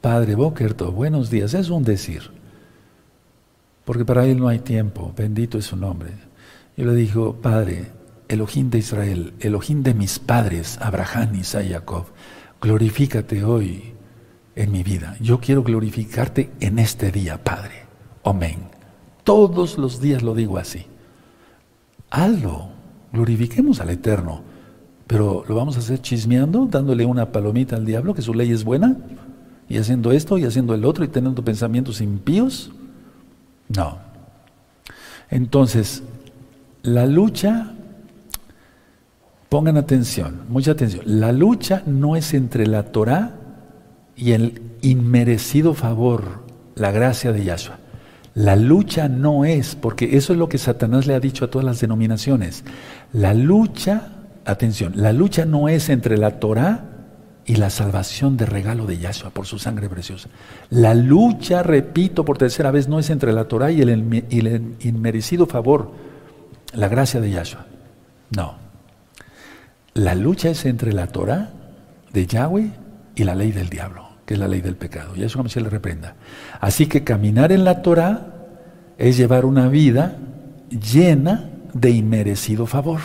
Padre 0.00 0.34
Bokerto, 0.34 0.92
buenos 0.92 1.28
días, 1.28 1.54
es 1.54 1.70
un 1.70 1.82
decir, 1.82 2.30
porque 3.84 4.04
para 4.04 4.24
Él 4.26 4.38
no 4.38 4.48
hay 4.48 4.60
tiempo, 4.60 5.12
bendito 5.16 5.58
es 5.58 5.66
su 5.66 5.76
nombre. 5.76 6.29
Yo 6.80 6.86
le 6.86 6.94
dijo, 6.94 7.34
Padre, 7.34 7.90
Elohim 8.26 8.70
de 8.70 8.78
Israel, 8.78 9.34
Elohim 9.38 9.82
de 9.82 9.92
mis 9.92 10.18
padres, 10.18 10.78
Abraham, 10.80 11.34
Isaac 11.34 11.66
y 11.66 11.72
Jacob, 11.74 12.06
glorifícate 12.58 13.44
hoy 13.44 13.92
en 14.56 14.72
mi 14.72 14.82
vida. 14.82 15.14
Yo 15.20 15.40
quiero 15.40 15.62
glorificarte 15.62 16.50
en 16.58 16.78
este 16.78 17.12
día, 17.12 17.44
Padre. 17.44 17.82
Amén. 18.24 18.60
Todos 19.24 19.76
los 19.76 20.00
días 20.00 20.22
lo 20.22 20.34
digo 20.34 20.56
así. 20.56 20.86
Hazlo, 22.08 22.70
glorifiquemos 23.12 23.80
al 23.80 23.90
Eterno. 23.90 24.40
Pero 25.06 25.44
lo 25.46 25.56
vamos 25.56 25.76
a 25.76 25.80
hacer 25.80 26.00
chismeando, 26.00 26.64
dándole 26.64 27.04
una 27.04 27.30
palomita 27.30 27.76
al 27.76 27.84
diablo, 27.84 28.14
que 28.14 28.22
su 28.22 28.32
ley 28.32 28.52
es 28.52 28.64
buena, 28.64 28.96
y 29.68 29.76
haciendo 29.76 30.12
esto 30.12 30.38
y 30.38 30.46
haciendo 30.46 30.72
el 30.74 30.86
otro 30.86 31.04
y 31.04 31.08
teniendo 31.08 31.44
pensamientos 31.44 32.00
impíos. 32.00 32.70
No. 33.68 33.98
Entonces, 35.28 36.02
la 36.82 37.06
lucha, 37.06 37.72
pongan 39.48 39.76
atención, 39.76 40.42
mucha 40.48 40.72
atención, 40.72 41.02
la 41.06 41.32
lucha 41.32 41.82
no 41.86 42.16
es 42.16 42.34
entre 42.34 42.66
la 42.66 42.84
Torah 42.84 43.34
y 44.16 44.32
el 44.32 44.62
inmerecido 44.82 45.74
favor, 45.74 46.44
la 46.74 46.90
gracia 46.90 47.32
de 47.32 47.44
Yahshua. 47.44 47.78
La 48.34 48.54
lucha 48.54 49.08
no 49.08 49.44
es, 49.44 49.74
porque 49.74 50.16
eso 50.16 50.32
es 50.32 50.38
lo 50.38 50.48
que 50.48 50.56
Satanás 50.56 51.06
le 51.06 51.14
ha 51.14 51.20
dicho 51.20 51.44
a 51.44 51.50
todas 51.50 51.66
las 51.66 51.80
denominaciones. 51.80 52.64
La 53.12 53.34
lucha, 53.34 54.12
atención, 54.44 54.92
la 54.96 55.12
lucha 55.12 55.44
no 55.44 55.68
es 55.68 55.88
entre 55.88 56.16
la 56.16 56.38
Torah 56.38 56.84
y 57.44 57.56
la 57.56 57.70
salvación 57.70 58.36
de 58.36 58.46
regalo 58.46 58.86
de 58.86 58.98
Yahshua 58.98 59.30
por 59.30 59.46
su 59.46 59.58
sangre 59.58 59.88
preciosa. 59.88 60.28
La 60.70 60.94
lucha, 60.94 61.62
repito 61.62 62.24
por 62.24 62.38
tercera 62.38 62.70
vez, 62.70 62.88
no 62.88 63.00
es 63.00 63.10
entre 63.10 63.32
la 63.32 63.44
Torah 63.44 63.72
y 63.72 63.82
el, 63.82 64.24
y 64.30 64.38
el 64.38 64.76
inmerecido 64.80 65.46
favor 65.46 65.90
la 66.72 66.88
gracia 66.88 67.20
de 67.20 67.30
Yahshua. 67.30 67.66
No. 68.36 68.54
La 69.94 70.14
lucha 70.14 70.50
es 70.50 70.64
entre 70.66 70.92
la 70.92 71.08
Torah 71.08 71.50
de 72.12 72.26
Yahweh 72.26 72.70
y 73.14 73.24
la 73.24 73.34
ley 73.34 73.52
del 73.52 73.68
diablo, 73.68 74.08
que 74.24 74.34
es 74.34 74.40
la 74.40 74.48
ley 74.48 74.60
del 74.60 74.76
pecado. 74.76 75.16
Y 75.16 75.24
eso 75.24 75.46
se 75.48 75.60
le 75.60 75.68
reprenda. 75.68 76.14
Así 76.60 76.86
que 76.86 77.04
caminar 77.04 77.52
en 77.52 77.64
la 77.64 77.82
Torah 77.82 78.26
es 78.98 79.16
llevar 79.16 79.44
una 79.44 79.68
vida 79.68 80.16
llena 80.68 81.50
de 81.72 81.90
inmerecido 81.90 82.66
favor. 82.66 83.00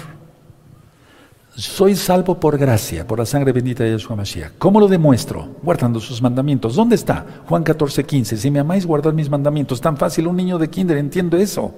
Soy 1.55 1.95
salvo 1.95 2.37
por 2.37 2.57
gracia, 2.57 3.07
por 3.07 3.17
la 3.17 3.25
sangre 3.25 3.53
bendita 3.53 3.83
de 3.85 3.91
Yeshua 3.91 4.17
Mashiach. 4.17 4.51
¿Cómo 4.57 4.79
lo 4.79 4.89
demuestro? 4.89 5.55
Guardando 5.63 6.01
sus 6.01 6.21
mandamientos. 6.21 6.75
¿Dónde 6.75 6.95
está? 6.95 7.25
Juan 7.47 7.63
14, 7.63 8.03
15. 8.03 8.35
Si 8.35 8.51
me 8.51 8.59
amáis, 8.59 8.85
guardad 8.85 9.13
mis 9.13 9.29
mandamientos. 9.29 9.79
Tan 9.79 9.95
fácil, 9.95 10.27
un 10.27 10.35
niño 10.35 10.57
de 10.57 10.69
kinder 10.69 10.97
entiende 10.97 11.41
eso. 11.41 11.73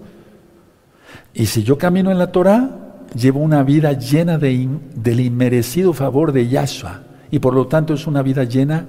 Y 1.33 1.45
si 1.45 1.63
yo 1.63 1.77
camino 1.77 2.11
en 2.11 2.17
la 2.17 2.31
Torah, 2.31 2.87
llevo 3.15 3.39
una 3.39 3.63
vida 3.63 3.93
llena 3.93 4.37
de, 4.37 4.69
del 4.95 5.19
inmerecido 5.19 5.93
favor 5.93 6.31
de 6.31 6.47
Yahshua. 6.47 7.03
Y 7.31 7.39
por 7.39 7.53
lo 7.53 7.67
tanto 7.67 7.93
es 7.93 8.07
una 8.07 8.21
vida 8.21 8.43
llena 8.43 8.87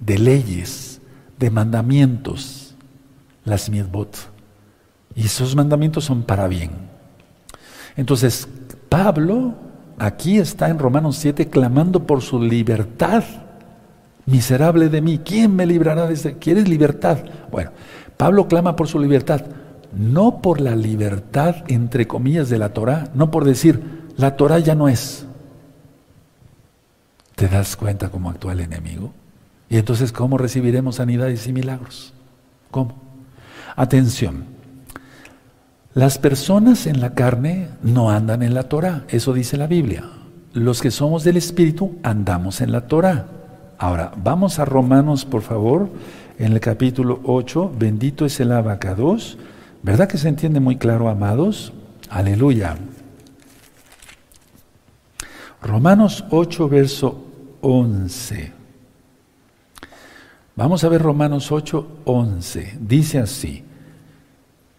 de 0.00 0.18
leyes, 0.18 1.00
de 1.38 1.50
mandamientos, 1.50 2.74
las 3.44 3.68
mitzvot. 3.68 4.16
Y 5.14 5.26
esos 5.26 5.54
mandamientos 5.54 6.04
son 6.04 6.22
para 6.22 6.48
bien. 6.48 6.70
Entonces, 7.96 8.48
Pablo 8.88 9.54
aquí 9.98 10.38
está 10.38 10.68
en 10.68 10.78
Romanos 10.78 11.16
7 11.16 11.48
clamando 11.48 12.06
por 12.06 12.22
su 12.22 12.40
libertad. 12.40 13.24
Miserable 14.26 14.88
de 14.88 15.00
mí, 15.00 15.20
¿quién 15.24 15.56
me 15.56 15.66
librará 15.66 16.06
de 16.06 16.14
este? 16.14 16.38
¿Quieres 16.38 16.68
libertad? 16.68 17.18
Bueno, 17.50 17.72
Pablo 18.16 18.46
clama 18.46 18.76
por 18.76 18.86
su 18.86 18.98
libertad 18.98 19.42
no 19.96 20.40
por 20.42 20.60
la 20.60 20.76
libertad, 20.76 21.56
entre 21.68 22.06
comillas, 22.06 22.48
de 22.48 22.58
la 22.58 22.70
Torah, 22.70 23.10
no 23.14 23.30
por 23.30 23.44
decir, 23.44 24.08
la 24.16 24.36
Torah 24.36 24.58
ya 24.58 24.74
no 24.74 24.88
es. 24.88 25.26
¿Te 27.34 27.48
das 27.48 27.76
cuenta 27.76 28.08
cómo 28.08 28.30
actúa 28.30 28.52
el 28.52 28.60
enemigo? 28.60 29.12
Y 29.68 29.76
entonces, 29.76 30.12
¿cómo 30.12 30.38
recibiremos 30.38 30.96
sanidades 30.96 31.46
y 31.46 31.52
milagros? 31.52 32.12
¿Cómo? 32.70 32.94
Atención. 33.76 34.44
Las 35.94 36.18
personas 36.18 36.86
en 36.86 37.00
la 37.00 37.14
carne 37.14 37.68
no 37.82 38.10
andan 38.10 38.42
en 38.42 38.54
la 38.54 38.64
Torah, 38.64 39.04
eso 39.08 39.32
dice 39.32 39.56
la 39.56 39.66
Biblia. 39.66 40.04
Los 40.52 40.80
que 40.80 40.90
somos 40.90 41.24
del 41.24 41.36
Espíritu 41.36 41.96
andamos 42.02 42.60
en 42.60 42.72
la 42.72 42.86
Torah. 42.86 43.26
Ahora, 43.78 44.12
vamos 44.16 44.58
a 44.58 44.64
Romanos, 44.64 45.24
por 45.24 45.42
favor, 45.42 45.88
en 46.38 46.52
el 46.52 46.60
capítulo 46.60 47.20
8, 47.24 47.72
bendito 47.78 48.24
es 48.24 48.40
el 48.40 48.52
abacados. 48.52 49.38
¿Verdad 49.82 50.08
que 50.08 50.18
se 50.18 50.28
entiende 50.28 50.60
muy 50.60 50.76
claro, 50.76 51.08
amados? 51.08 51.72
Aleluya. 52.10 52.76
Romanos 55.62 56.24
8, 56.30 56.68
verso 56.68 57.24
11. 57.60 58.52
Vamos 60.56 60.82
a 60.82 60.88
ver 60.88 61.02
Romanos 61.02 61.52
8, 61.52 62.00
11. 62.04 62.78
Dice 62.80 63.18
así. 63.18 63.64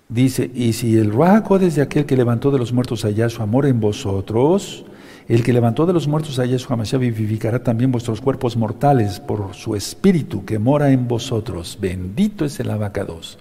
Dice, 0.10 0.50
y 0.54 0.74
si 0.74 0.98
el 0.98 1.12
Ruajaco 1.12 1.60
desde 1.60 1.84
aquel 1.84 2.06
que 2.06 2.18
levantó 2.18 2.50
de 2.50 2.58
los 2.58 2.74
muertos 2.74 3.06
a 3.06 3.30
su 3.30 3.44
amor 3.44 3.68
en 3.68 3.80
vosotros, 3.80 4.86
el 5.28 5.44
que 5.44 5.54
levantó 5.54 5.86
de 5.86 5.94
los 5.94 6.08
muertos 6.08 6.40
a 6.40 6.46
Yahshua 6.46 6.76
Mashiach 6.76 7.00
vivificará 7.00 7.64
también 7.64 7.92
vuestros 7.92 8.20
cuerpos 8.20 8.58
mortales 8.58 9.20
por 9.20 9.54
su 9.54 9.76
espíritu 9.76 10.44
que 10.46 10.58
mora 10.58 10.92
en 10.92 11.08
vosotros. 11.08 11.78
Bendito 11.80 12.44
es 12.44 12.60
el 12.60 12.72
abacados. 12.72 13.38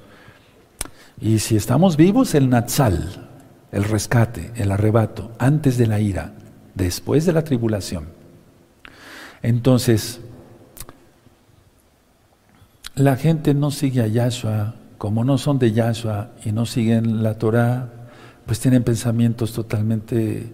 Y 1.20 1.40
si 1.40 1.56
estamos 1.56 1.96
vivos, 1.96 2.34
el 2.34 2.48
Natsal, 2.48 3.28
el 3.72 3.84
rescate, 3.84 4.52
el 4.54 4.70
arrebato, 4.70 5.32
antes 5.38 5.76
de 5.76 5.86
la 5.86 6.00
ira, 6.00 6.32
después 6.74 7.26
de 7.26 7.32
la 7.32 7.42
tribulación. 7.42 8.06
Entonces, 9.42 10.20
la 12.94 13.16
gente 13.16 13.54
no 13.54 13.70
sigue 13.70 14.02
a 14.02 14.06
Yahshua, 14.06 14.74
como 14.96 15.24
no 15.24 15.38
son 15.38 15.58
de 15.58 15.72
Yahshua 15.72 16.30
y 16.44 16.52
no 16.52 16.66
siguen 16.66 17.22
la 17.22 17.34
Torah, 17.34 17.88
pues 18.46 18.60
tienen 18.60 18.82
pensamientos 18.82 19.52
totalmente 19.52 20.52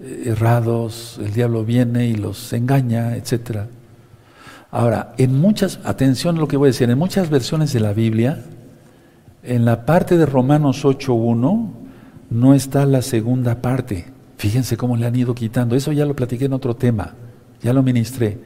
eh, 0.00 0.22
errados, 0.26 1.20
el 1.22 1.32
diablo 1.32 1.64
viene 1.64 2.06
y 2.06 2.14
los 2.14 2.52
engaña, 2.52 3.16
etc. 3.16 3.66
Ahora, 4.70 5.14
en 5.18 5.40
muchas, 5.40 5.78
atención 5.84 6.36
a 6.36 6.40
lo 6.40 6.48
que 6.48 6.56
voy 6.56 6.68
a 6.68 6.72
decir, 6.72 6.88
en 6.90 6.98
muchas 6.98 7.30
versiones 7.30 7.72
de 7.72 7.80
la 7.80 7.92
Biblia, 7.92 8.42
en 9.44 9.64
la 9.64 9.84
parte 9.84 10.16
de 10.16 10.26
Romanos 10.26 10.84
8.1, 10.84 11.70
no 12.30 12.54
está 12.54 12.86
la 12.86 13.02
segunda 13.02 13.60
parte. 13.60 14.06
Fíjense 14.38 14.76
cómo 14.76 14.96
le 14.96 15.06
han 15.06 15.16
ido 15.16 15.34
quitando. 15.34 15.76
Eso 15.76 15.92
ya 15.92 16.06
lo 16.06 16.16
platiqué 16.16 16.46
en 16.46 16.54
otro 16.54 16.76
tema, 16.76 17.14
ya 17.62 17.72
lo 17.72 17.82
ministré. 17.82 18.40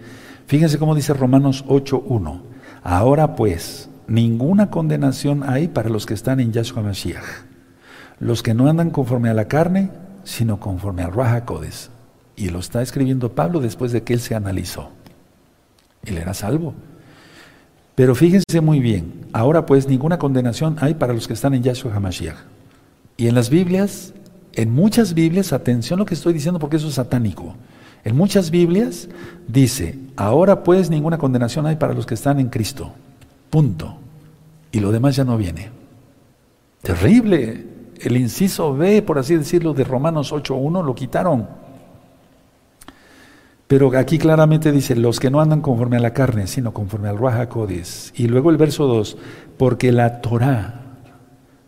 Fíjense 0.47 0.79
cómo 0.79 0.95
dice 0.95 1.15
Romanos 1.15 1.65
8.1. 1.67 2.41
Ahora 2.83 3.37
pues, 3.37 3.89
ninguna 4.07 4.71
condenación 4.71 5.43
hay 5.49 5.69
para 5.69 5.89
los 5.89 6.07
que 6.07 6.15
están 6.15 6.41
en 6.41 6.53
Yahshua 6.53 6.83
Mashiach. 6.83 7.25
Los 8.19 8.43
que 8.43 8.55
no 8.55 8.69
andan 8.69 8.91
conforme 8.91 9.29
a 9.29 9.35
la 9.35 9.47
carne, 9.47 9.91
sino 10.25 10.59
conforme 10.59 11.03
al 11.03 11.13
Raja. 11.13 11.45
Y 12.37 12.49
lo 12.51 12.59
está 12.59 12.83
escribiendo 12.83 13.35
Pablo 13.35 13.61
después 13.61 13.93
de 13.93 14.03
que 14.03 14.15
él 14.15 14.21
se 14.21 14.35
analizó. 14.35 14.91
Él 16.05 16.19
era 16.19 16.35
salvo. 16.35 16.75
Pero 17.99 18.15
fíjense 18.15 18.61
muy 18.63 18.79
bien, 18.79 19.27
ahora 19.33 19.67
pues 19.67 19.89
ninguna 19.89 20.21
condenación 20.21 20.77
hay 20.81 20.95
para 20.95 21.13
los 21.13 21.27
que 21.27 21.35
están 21.35 21.53
en 21.55 21.65
Yahshua 21.65 21.93
HaMashiach. 21.93 22.37
Y 23.17 23.27
en 23.27 23.35
las 23.35 23.51
Biblias, 23.51 24.15
en 24.53 24.73
muchas 24.73 25.15
Biblias, 25.15 25.53
atención 25.53 25.99
a 25.99 26.03
lo 26.03 26.07
que 26.07 26.15
estoy 26.15 26.33
diciendo 26.33 26.61
porque 26.61 26.77
eso 26.77 26.87
es 26.87 26.95
satánico. 26.95 27.57
En 28.05 28.17
muchas 28.17 28.53
Biblias 28.53 29.09
dice, 29.49 29.99
ahora 30.15 30.63
pues 30.63 30.91
ninguna 30.91 31.19
condenación 31.19 31.67
hay 31.67 31.75
para 31.75 31.93
los 31.93 32.07
que 32.07 32.15
están 32.15 32.39
en 32.39 32.51
Cristo. 32.51 32.93
Punto. 33.51 33.97
Y 34.71 34.79
lo 34.79 34.93
demás 34.93 35.17
ya 35.17 35.25
no 35.25 35.37
viene. 35.37 35.69
Terrible 36.83 37.67
el 38.01 38.17
inciso 38.17 38.77
B, 38.77 39.03
por 39.03 39.19
así 39.19 39.35
decirlo, 39.35 39.75
de 39.75 39.83
Romanos 39.83 40.33
8.1 40.33 40.85
lo 40.85 40.95
quitaron. 40.95 41.49
Pero 43.69 43.95
aquí 43.99 44.19
claramente 44.19 44.73
dice, 44.73 44.97
los 44.97 45.21
que 45.21 45.31
no 45.31 45.43
andan 45.43 45.61
conforme 45.61 45.99
a 45.99 46.01
la 46.01 46.15
carne, 46.15 46.47
sino 46.47 46.73
conforme 46.73 47.09
al 47.09 47.19
Ruach 47.19 47.51
Y 48.17 48.27
luego 48.27 48.51
el 48.51 48.57
verso 48.57 48.87
2, 48.87 49.19
porque 49.59 49.93
la 49.93 50.23
Torah 50.23 50.97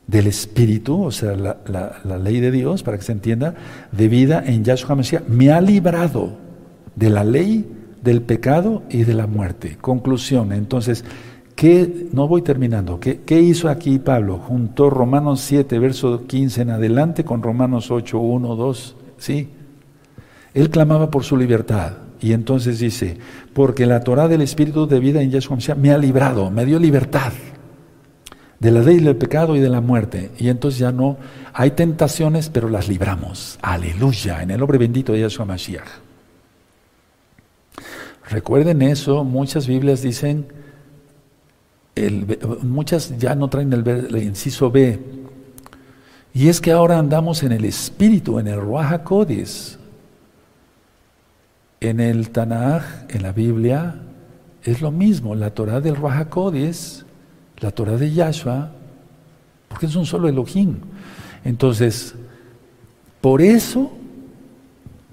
del 0.07 0.27
Espíritu, 0.27 1.05
o 1.05 1.11
sea, 1.11 1.37
la, 1.37 2.19
ley 2.19 2.41
de 2.41 2.51
Dios, 2.51 2.83
para 2.83 2.97
que 2.97 3.05
se 3.05 3.13
entienda, 3.13 3.55
de 3.93 4.09
vida 4.09 4.43
en 4.45 4.65
Yahshua 4.65 4.97
Mesías, 4.97 5.25
me 5.29 5.53
ha 5.53 5.61
librado 5.61 6.33
de 6.97 7.11
la 7.11 7.23
ley, 7.23 7.71
del 8.03 8.23
pecado 8.23 8.83
y 8.89 9.05
de 9.05 9.13
la 9.13 9.27
muerte. 9.27 9.77
Conclusión, 9.81 10.53
entonces, 10.53 11.05
¿Qué, 11.55 12.09
no 12.15 12.27
voy 12.27 12.41
terminando, 12.41 12.99
¿qué, 12.99 13.21
¿qué, 13.21 13.39
hizo 13.39 13.69
aquí 13.69 13.99
Pablo? 13.99 14.39
Juntó 14.39 14.89
Romanos 14.89 15.43
7, 15.43 15.79
verso 15.79 16.27
15 16.27 16.63
en 16.63 16.71
adelante 16.71 17.23
con 17.23 17.43
Romanos 17.43 17.91
8, 17.91 18.19
1, 18.19 18.57
2, 18.57 18.97
¿sí? 19.19 19.51
Él 20.55 20.71
clamaba 20.71 21.11
por 21.11 21.25
su 21.25 21.37
libertad 21.37 21.93
y 22.21 22.33
entonces 22.33 22.79
dice, 22.79 23.19
porque 23.55 23.87
la 23.87 24.01
Torah 24.01 24.29
del 24.29 24.43
Espíritu 24.43 24.87
de 24.87 25.01
vida 25.01 25.23
en 25.23 25.31
Yeshua 25.31 25.59
me 25.77 25.91
ha 25.91 25.99
librado, 25.99 26.51
me 26.51 26.67
dio 26.67 26.79
libertad 26.79 27.33
de 28.59 28.71
la 28.71 28.81
ley 28.81 28.99
del 29.01 29.17
pecado 29.17 29.57
y 29.57 29.61
de 29.61 29.71
la 29.71 29.81
muerte. 29.81 30.31
Y 30.39 30.49
entonces 30.49 30.79
ya 30.79 30.93
no, 30.93 31.17
hay 31.53 31.73
tentaciones, 31.73 32.51
pero 32.51 32.69
las 32.69 32.89
libramos. 32.89 33.59
Aleluya, 33.63 34.43
en 34.43 34.51
el 34.51 34.61
nombre 34.61 34.79
bendito 34.79 35.13
de 35.13 35.21
Yeshua 35.21 35.47
Mashiach. 35.47 35.89
Recuerden 38.29 38.83
eso, 38.83 39.25
muchas 39.25 39.67
Biblias 39.67 40.03
dicen, 40.03 40.47
muchas 42.63 43.19
ya 43.19 43.35
no 43.35 43.49
traen 43.49 43.73
el, 43.73 44.23
inciso 44.23 44.71
B. 44.71 45.01
Y 46.33 46.49
es 46.49 46.61
que 46.61 46.71
ahora 46.71 46.99
andamos 46.99 47.43
en 47.43 47.53
el 47.53 47.65
espíritu, 47.65 48.39
en 48.39 48.47
el 48.47 48.61
Ruach. 48.61 49.01
En 51.81 51.99
el 51.99 52.31
Tanaj, 52.31 52.83
en 53.09 53.23
la 53.23 53.33
Biblia, 53.33 53.97
es 54.63 54.83
lo 54.83 54.91
mismo. 54.91 55.35
La 55.35 55.55
Torah 55.55 55.81
del 55.81 55.97
Ruach 55.97 56.29
Codis, 56.29 57.07
la 57.59 57.71
Torah 57.71 57.97
de 57.97 58.13
Yahshua, 58.13 58.71
porque 59.69 59.87
es 59.87 59.97
un 59.97 60.05
solo 60.05 60.29
Elohim. 60.29 60.77
Entonces, 61.45 62.15
por 63.21 63.41
eso, 63.41 63.91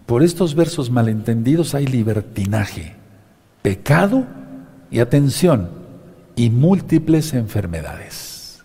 por 0.06 0.24
estos 0.24 0.56
versos 0.56 0.90
malentendidos 0.90 1.74
hay 1.74 1.88
libertinaje, 1.88 2.96
pecado 3.62 4.26
y 4.92 5.00
atención, 5.00 5.70
y 6.36 6.50
múltiples 6.50 7.34
enfermedades. 7.34 8.64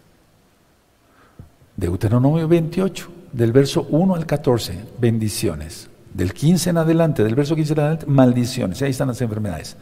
Deuteronomio 1.76 2.46
28, 2.46 3.08
del 3.32 3.52
verso 3.52 3.86
1 3.90 4.14
al 4.14 4.26
14, 4.26 4.78
bendiciones. 4.98 5.88
Del 6.14 6.34
15 6.34 6.70
en 6.70 6.76
adelante, 6.76 7.24
del 7.24 7.34
verso 7.34 7.56
15 7.56 7.72
en 7.72 7.78
adelante, 7.80 8.06
maldiciones. 8.06 8.82
ahí 8.82 8.90
están 8.90 9.08
las 9.08 9.20
enfermedades. 9.20 9.76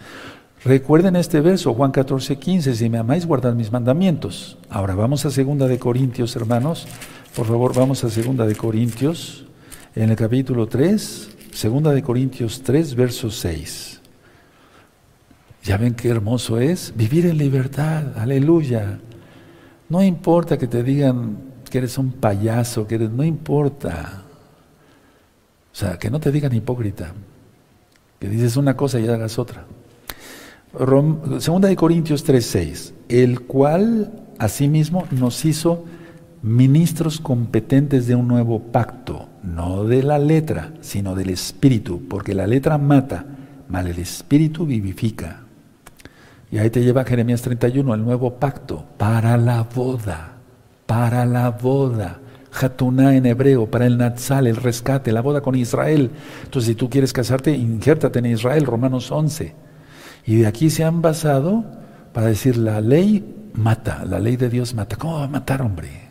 Recuerden 0.64 1.16
este 1.16 1.40
verso, 1.40 1.72
Juan 1.72 1.90
14, 1.90 2.38
15, 2.38 2.74
si 2.74 2.90
me 2.90 2.98
amáis, 2.98 3.26
guardad 3.26 3.54
mis 3.54 3.72
mandamientos. 3.72 4.58
Ahora 4.68 4.94
vamos 4.94 5.24
a 5.24 5.30
segunda 5.30 5.66
de 5.66 5.78
Corintios, 5.78 6.36
hermanos. 6.36 6.86
Por 7.34 7.46
favor, 7.46 7.74
vamos 7.74 8.04
a 8.04 8.10
segunda 8.10 8.46
de 8.46 8.54
Corintios, 8.54 9.46
en 9.94 10.10
el 10.10 10.16
capítulo 10.16 10.66
3, 10.66 11.30
segunda 11.52 11.92
de 11.92 12.02
Corintios 12.02 12.62
3, 12.62 12.94
verso 12.94 13.30
6. 13.30 14.00
Ya 15.64 15.76
ven 15.76 15.94
qué 15.94 16.08
hermoso 16.08 16.58
es 16.58 16.92
vivir 16.96 17.26
en 17.26 17.38
libertad, 17.38 18.18
aleluya. 18.18 18.98
No 19.88 20.02
importa 20.02 20.58
que 20.58 20.66
te 20.66 20.82
digan 20.82 21.38
que 21.70 21.78
eres 21.78 21.98
un 21.98 22.12
payaso, 22.12 22.86
que 22.86 22.96
eres, 22.96 23.10
no 23.10 23.24
importa. 23.24 24.19
Sea, 25.80 25.98
que 25.98 26.10
no 26.10 26.20
te 26.20 26.30
digan 26.30 26.54
hipócrita, 26.54 27.14
que 28.18 28.28
dices 28.28 28.58
una 28.58 28.76
cosa 28.76 29.00
y 29.00 29.08
hagas 29.08 29.38
otra. 29.38 29.64
segunda 31.38 31.68
de 31.68 31.76
Corintios 31.76 32.22
3:6, 32.22 32.92
el 33.08 33.40
cual 33.40 34.12
asimismo 34.38 35.06
nos 35.10 35.42
hizo 35.46 35.86
ministros 36.42 37.18
competentes 37.18 38.06
de 38.06 38.14
un 38.14 38.28
nuevo 38.28 38.60
pacto, 38.60 39.30
no 39.42 39.84
de 39.84 40.02
la 40.02 40.18
letra, 40.18 40.74
sino 40.82 41.14
del 41.14 41.30
espíritu, 41.30 42.02
porque 42.10 42.34
la 42.34 42.46
letra 42.46 42.76
mata, 42.76 43.24
mal 43.66 43.86
el 43.86 44.00
espíritu 44.00 44.66
vivifica. 44.66 45.44
Y 46.52 46.58
ahí 46.58 46.68
te 46.68 46.84
lleva 46.84 47.04
Jeremías 47.04 47.40
31, 47.40 47.94
el 47.94 48.04
nuevo 48.04 48.34
pacto, 48.34 48.84
para 48.98 49.38
la 49.38 49.62
boda, 49.62 50.34
para 50.84 51.24
la 51.24 51.48
boda. 51.48 52.20
Hatuná 52.52 53.16
en 53.16 53.26
hebreo, 53.26 53.70
para 53.70 53.86
el 53.86 53.98
Natsal, 53.98 54.46
el 54.46 54.56
rescate, 54.56 55.12
la 55.12 55.22
boda 55.22 55.40
con 55.40 55.54
Israel. 55.54 56.10
Entonces, 56.44 56.68
si 56.68 56.74
tú 56.74 56.90
quieres 56.90 57.12
casarte, 57.12 57.56
injértate 57.56 58.18
en 58.18 58.26
Israel, 58.26 58.66
Romanos 58.66 59.10
11. 59.10 59.54
Y 60.26 60.36
de 60.36 60.46
aquí 60.46 60.70
se 60.70 60.84
han 60.84 61.02
basado 61.02 61.64
para 62.12 62.26
decir 62.26 62.56
la 62.56 62.80
ley 62.80 63.50
mata, 63.54 64.04
la 64.04 64.18
ley 64.18 64.36
de 64.36 64.48
Dios 64.48 64.74
mata. 64.74 64.96
¿Cómo 64.96 65.18
va 65.18 65.24
a 65.24 65.28
matar, 65.28 65.62
hombre? 65.62 66.10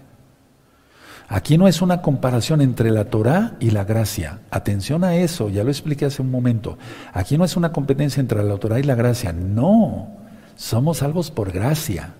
Aquí 1.27 1.59
no 1.59 1.67
es 1.67 1.83
una 1.83 2.01
comparación 2.01 2.59
entre 2.59 2.89
la 2.89 3.05
Torah 3.05 3.55
y 3.59 3.69
la 3.69 3.83
gracia. 3.83 4.39
Atención 4.49 5.03
a 5.03 5.15
eso, 5.15 5.49
ya 5.49 5.63
lo 5.63 5.69
expliqué 5.69 6.05
hace 6.05 6.23
un 6.23 6.31
momento. 6.31 6.79
Aquí 7.13 7.37
no 7.37 7.45
es 7.45 7.55
una 7.55 7.71
competencia 7.71 8.19
entre 8.19 8.43
la 8.43 8.57
Torah 8.57 8.79
y 8.79 8.83
la 8.83 8.95
gracia. 8.95 9.31
No. 9.31 10.07
Somos 10.55 10.97
salvos 10.97 11.29
por 11.29 11.51
gracia. 11.51 12.15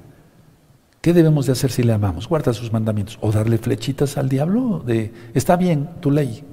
¿Qué 1.02 1.14
debemos 1.14 1.45
de 1.45 1.54
hacer 1.54 1.72
si 1.72 1.84
le 1.84 1.93
amamos? 1.93 2.28
Guarda 2.28 2.54
sus 2.54 2.74
mandamientos. 2.74 3.18
O 3.22 3.32
darle 3.32 3.58
flechitas 3.58 4.18
al 4.18 4.28
diablo 4.28 4.84
de, 4.86 5.14
está 5.34 5.56
bien, 5.56 5.89
tu 6.02 6.12
ley. 6.12 6.43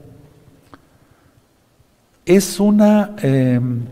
Es 2.25 2.61
una... 2.61 3.17
Em, 3.23 3.83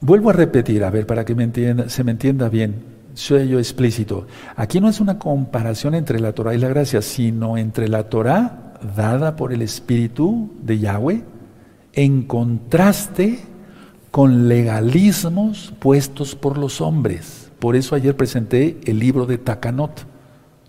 vuelvo 0.00 0.30
a 0.30 0.32
repetir, 0.32 0.82
a 0.84 0.90
ver, 0.90 1.06
para 1.06 1.24
que 1.24 1.34
me 1.34 1.44
entienda, 1.44 1.88
se 1.88 2.02
me 2.02 2.12
entienda 2.12 2.48
bien, 2.48 2.82
soy 3.14 3.48
yo 3.48 3.58
explícito. 3.58 4.26
Aquí 4.56 4.80
no 4.80 4.88
es 4.88 5.00
una 5.00 5.18
comparación 5.18 5.94
entre 5.94 6.20
la 6.20 6.32
Torah 6.32 6.54
y 6.54 6.58
la 6.58 6.68
gracia, 6.68 7.02
sino 7.02 7.56
entre 7.56 7.88
la 7.88 8.08
Torah 8.08 8.74
dada 8.96 9.36
por 9.36 9.52
el 9.52 9.62
Espíritu 9.62 10.50
de 10.62 10.78
Yahweh 10.78 11.24
en 11.92 12.22
contraste 12.22 13.40
con 14.10 14.48
legalismos 14.48 15.74
puestos 15.80 16.34
por 16.34 16.58
los 16.58 16.80
hombres. 16.80 17.47
Por 17.58 17.76
eso 17.76 17.94
ayer 17.94 18.16
presenté 18.16 18.78
el 18.84 18.98
libro 18.98 19.26
de 19.26 19.38
Takanot, 19.38 20.06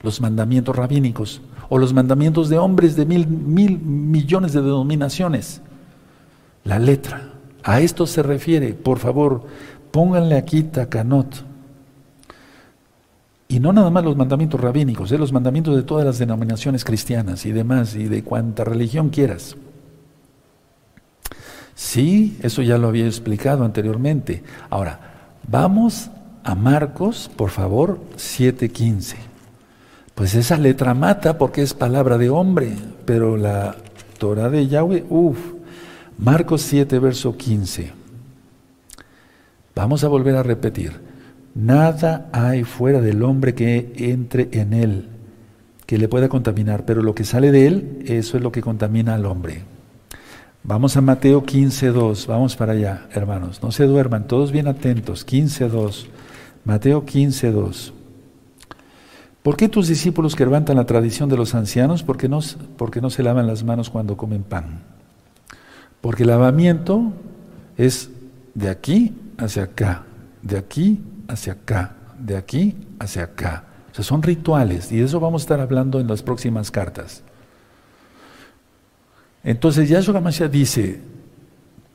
los 0.01 0.21
mandamientos 0.21 0.75
rabínicos, 0.75 1.41
o 1.69 1.77
los 1.77 1.93
mandamientos 1.93 2.49
de 2.49 2.57
hombres 2.57 2.95
de 2.95 3.05
mil, 3.05 3.27
mil 3.27 3.79
millones 3.79 4.53
de 4.53 4.61
denominaciones. 4.61 5.61
La 6.63 6.79
letra. 6.79 7.33
A 7.63 7.81
esto 7.81 8.07
se 8.07 8.23
refiere. 8.23 8.73
Por 8.73 8.99
favor, 8.99 9.43
pónganle 9.91 10.35
aquí 10.35 10.63
Takanot. 10.63 11.45
Y 13.47 13.59
no 13.59 13.73
nada 13.73 13.89
más 13.89 14.03
los 14.03 14.15
mandamientos 14.15 14.61
rabínicos, 14.61 15.11
¿eh? 15.11 15.17
los 15.17 15.33
mandamientos 15.33 15.75
de 15.75 15.81
todas 15.81 16.05
las 16.05 16.19
denominaciones 16.19 16.85
cristianas 16.85 17.45
y 17.47 17.51
demás, 17.51 17.95
y 17.95 18.05
de 18.05 18.23
cuanta 18.23 18.63
religión 18.63 19.09
quieras. 19.09 19.55
Sí, 21.73 22.37
eso 22.43 22.61
ya 22.61 22.77
lo 22.77 22.89
había 22.89 23.07
explicado 23.07 23.63
anteriormente. 23.63 24.43
Ahora, 24.69 24.99
vamos 25.47 26.11
a 26.43 26.55
Marcos, 26.55 27.29
por 27.35 27.49
favor, 27.49 27.99
7.15. 28.15 29.15
Pues 30.15 30.35
esa 30.35 30.57
letra 30.57 30.93
mata 30.93 31.37
porque 31.37 31.61
es 31.61 31.73
palabra 31.73 32.17
de 32.17 32.29
hombre, 32.29 32.75
pero 33.05 33.37
la 33.37 33.75
Torah 34.17 34.49
de 34.49 34.67
Yahweh, 34.67 35.05
uff. 35.09 35.39
Marcos 36.17 36.61
7, 36.63 36.99
verso 36.99 37.37
15. 37.37 37.93
Vamos 39.75 40.03
a 40.03 40.09
volver 40.09 40.35
a 40.35 40.43
repetir. 40.43 40.99
Nada 41.55 42.29
hay 42.33 42.65
fuera 42.65 42.99
del 42.99 43.23
hombre 43.23 43.55
que 43.55 43.93
entre 43.95 44.49
en 44.51 44.73
él, 44.73 45.07
que 45.85 45.97
le 45.97 46.09
pueda 46.09 46.27
contaminar, 46.27 46.85
pero 46.85 47.01
lo 47.01 47.15
que 47.15 47.23
sale 47.23 47.51
de 47.51 47.67
él, 47.67 48.03
eso 48.05 48.35
es 48.35 48.43
lo 48.43 48.51
que 48.51 48.61
contamina 48.61 49.15
al 49.15 49.25
hombre. 49.25 49.63
Vamos 50.63 50.97
a 50.97 51.01
Mateo 51.01 51.43
15.2, 51.43 52.27
vamos 52.27 52.57
para 52.57 52.73
allá, 52.73 53.07
hermanos, 53.13 53.63
no 53.63 53.71
se 53.71 53.85
duerman, 53.85 54.27
todos 54.27 54.51
bien 54.51 54.67
atentos, 54.67 55.25
15.2, 55.25 56.07
Mateo 56.69 57.03
15.2. 57.03 57.93
¿Por 59.41 59.57
qué 59.57 59.67
tus 59.69 59.87
discípulos 59.87 60.35
que 60.35 60.45
levantan 60.45 60.77
la 60.77 60.85
tradición 60.85 61.27
de 61.27 61.35
los 61.35 61.55
ancianos, 61.55 62.03
por 62.03 62.15
qué 62.15 62.29
no, 62.29 62.41
no 63.01 63.09
se 63.09 63.23
lavan 63.23 63.47
las 63.47 63.63
manos 63.63 63.89
cuando 63.89 64.15
comen 64.15 64.43
pan? 64.43 64.83
Porque 65.99 66.21
el 66.21 66.29
lavamiento 66.29 67.11
es 67.75 68.11
de 68.53 68.69
aquí 68.69 69.15
hacia 69.39 69.63
acá, 69.63 70.03
de 70.43 70.59
aquí 70.59 71.01
hacia 71.27 71.53
acá, 71.53 71.95
de 72.19 72.37
aquí 72.37 72.75
hacia 72.99 73.23
acá. 73.23 73.63
O 73.91 73.95
sea, 73.95 74.03
son 74.03 74.21
rituales 74.21 74.91
y 74.91 74.97
de 74.97 75.05
eso 75.05 75.19
vamos 75.19 75.41
a 75.41 75.45
estar 75.45 75.59
hablando 75.61 75.99
en 75.99 76.07
las 76.07 76.21
próximas 76.21 76.69
cartas. 76.69 77.23
Entonces 79.43 79.89
Yahshua 79.89 80.19
HaMashiach 80.19 80.51
dice, 80.51 81.01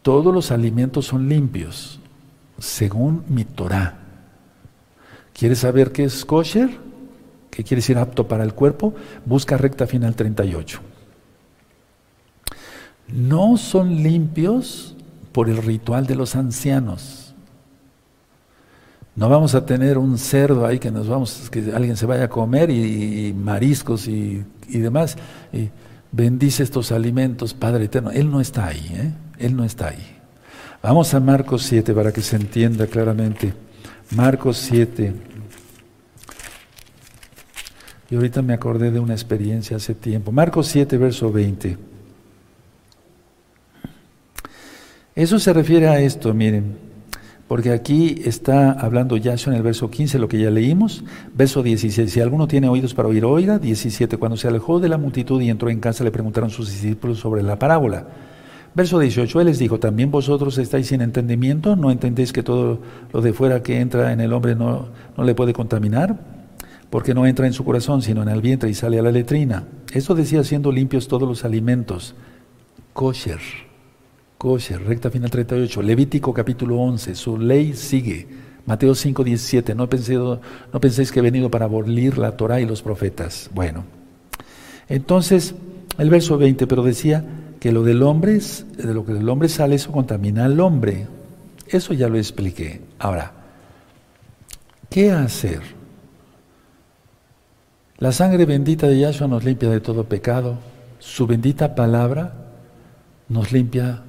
todos 0.03 0.35
los 0.35 0.51
alimentos 0.51 1.07
son 1.07 1.29
limpios, 1.29 2.01
según 2.59 3.23
mi 3.29 3.45
Torah. 3.45 4.01
¿Quieres 5.35 5.59
saber 5.59 5.93
qué 5.93 6.05
es 6.05 6.25
kosher? 6.25 6.71
¿Qué 7.51 7.63
quiere 7.63 7.81
decir 7.81 7.99
apto 7.99 8.27
para 8.27 8.45
el 8.45 8.55
cuerpo? 8.55 8.95
Busca 9.27 9.57
recta 9.57 9.87
final 9.87 10.15
38. 10.15 10.81
No 13.09 13.57
son 13.57 14.03
limpios 14.03 14.97
por 15.33 15.51
el 15.51 15.59
ritual 15.59 16.07
de 16.07 16.15
los 16.15 16.37
ancianos. 16.37 17.35
No 19.17 19.29
vamos 19.29 19.55
a 19.55 19.67
tener 19.67 19.99
un 19.99 20.19
cerdo 20.19 20.67
ahí 20.67 20.79
que 20.79 20.91
nos 20.91 21.09
vamos, 21.09 21.49
que 21.51 21.73
alguien 21.73 21.97
se 21.97 22.07
vaya 22.07 22.25
a 22.25 22.29
comer 22.29 22.71
y, 22.71 23.33
mariscos 23.33 24.09
y, 24.09 24.45
y 24.69 24.79
demás. 24.79 25.17
Bendice 26.11 26.63
estos 26.63 26.91
alimentos, 26.93 27.55
Padre 27.55 27.85
eterno. 27.85 28.11
Él 28.11 28.31
no 28.31 28.41
está 28.41 28.67
ahí, 28.67 28.87
¿eh? 28.93 29.13
Él 29.39 29.57
no 29.57 29.65
está 29.65 29.89
ahí. 29.89 30.17
Vamos 30.83 31.15
a 31.15 31.21
Marcos 31.21 31.63
7 31.63 31.93
para 31.93 32.13
que 32.13 32.23
se 32.23 32.37
entienda 32.37 32.87
claramente. 32.87 33.64
Marcos 34.11 34.59
7. 34.59 35.13
Y 38.11 38.15
ahorita 38.15 38.43
me 38.43 38.55
acordé 38.55 38.91
de 38.91 39.01
una 39.01 39.15
experiencia 39.15 39.77
hace 39.77 39.95
tiempo. 39.95 40.31
Marcos 40.31 40.69
7, 40.69 40.97
verso 40.99 41.33
20. 41.33 41.79
Eso 45.15 45.39
se 45.39 45.53
refiere 45.53 45.89
a 45.89 46.01
esto, 46.01 46.35
miren. 46.35 46.77
Porque 47.49 47.73
aquí 47.73 48.23
está 48.25 48.73
hablando 48.73 49.17
Yahshua 49.17 49.53
en 49.53 49.59
el 49.59 49.63
verso 49.63 49.91
15, 49.91 50.19
lo 50.19 50.29
que 50.29 50.39
ya 50.39 50.51
leímos. 50.51 51.05
Verso 51.35 51.63
16, 51.63 52.11
si 52.11 52.21
alguno 52.21 52.49
tiene 52.49 52.69
oídos 52.69 52.95
para 52.95 53.09
oír, 53.09 53.25
oiga. 53.25 53.59
17, 53.59 54.17
cuando 54.17 54.37
se 54.37 54.49
alejó 54.49 54.81
de 54.81 54.89
la 54.89 54.99
multitud 54.99 55.41
y 55.41 55.51
entró 55.51 55.71
en 55.71 55.81
casa, 55.81 56.05
le 56.05 56.11
preguntaron 56.11 56.51
sus 56.51 56.71
discípulos 56.71 57.19
sobre 57.19 57.43
la 57.43 57.59
parábola. 57.59 58.07
Verso 58.75 58.99
18, 58.99 59.41
él 59.41 59.47
les 59.47 59.61
dijo, 59.61 59.79
¿también 59.79 60.11
vosotros 60.11 60.59
estáis 60.59 60.89
sin 60.89 61.01
entendimiento? 61.01 61.77
¿No 61.77 61.93
entendéis 61.93 62.33
que 62.33 62.43
todo 62.43 62.81
lo 63.13 63.21
de 63.21 63.33
fuera 63.33 63.63
que 63.63 63.79
entra 63.79 64.13
en 64.13 64.21
el 64.21 64.33
hombre 64.33 64.57
no, 64.57 64.89
no 65.17 65.23
le 65.23 65.35
puede 65.37 65.53
contaminar? 65.53 66.19
Porque 66.91 67.15
no 67.15 67.25
entra 67.25 67.47
en 67.47 67.53
su 67.53 67.65
corazón, 67.65 68.03
sino 68.03 68.23
en 68.23 68.29
el 68.29 68.41
vientre 68.41 68.69
y 68.69 68.75
sale 68.75 68.99
a 68.99 69.03
la 69.03 69.13
letrina. 69.13 69.65
Esto 69.93 70.17
decía 70.17 70.43
siendo 70.43 70.73
limpios 70.73 71.07
todos 71.07 71.29
los 71.29 71.45
alimentos. 71.45 72.17
Kosher 72.93 73.41
recta 74.85 75.09
final 75.09 75.31
38. 75.31 75.81
Levítico 75.81 76.35
capítulo 76.35 76.77
11, 76.79 77.15
su 77.15 77.39
ley 77.39 77.75
sigue. 77.75 78.27
Mateo 78.67 78.95
5, 78.95 79.23
17. 79.23 79.75
No, 79.75 79.89
no 80.73 80.81
penséis 80.81 81.13
que 81.13 81.21
he 81.21 81.23
venido 81.23 81.51
para 81.51 81.67
abolir 81.67 82.19
la 82.19 82.37
Torah 82.37 82.61
y 82.61 82.67
los 82.67 82.83
profetas. 82.83 83.51
Bueno, 83.55 83.85
entonces 84.89 85.55
el 85.97 86.11
verso 86.11 86.39
20, 86.39 86.67
pero 86.67 86.83
decía 86.83 87.25
que 87.65 87.73
lo 87.73 87.83
del 87.83 88.03
hombre, 88.03 88.41
de 88.77 88.93
lo 88.93 89.07
que 89.07 89.15
del 89.15 89.27
hombre 89.27 89.49
sale, 89.49 89.77
eso 89.77 89.91
contamina 89.91 90.45
al 90.45 90.61
hombre. 90.61 91.07
Eso 91.67 91.95
ya 91.95 92.11
lo 92.11 92.19
expliqué. 92.19 92.83
Ahora, 92.99 93.33
¿qué 94.91 95.11
hacer? 95.11 95.63
La 97.97 98.13
sangre 98.13 98.45
bendita 98.45 98.87
de 98.87 98.99
Yahshua 98.99 99.29
nos 99.29 99.45
limpia 99.45 99.71
de 99.71 99.81
todo 99.81 100.05
pecado. 100.05 100.59
Su 100.99 101.27
bendita 101.27 101.75
palabra 101.75 102.35
nos 103.31 103.51
limpia 103.51 104.03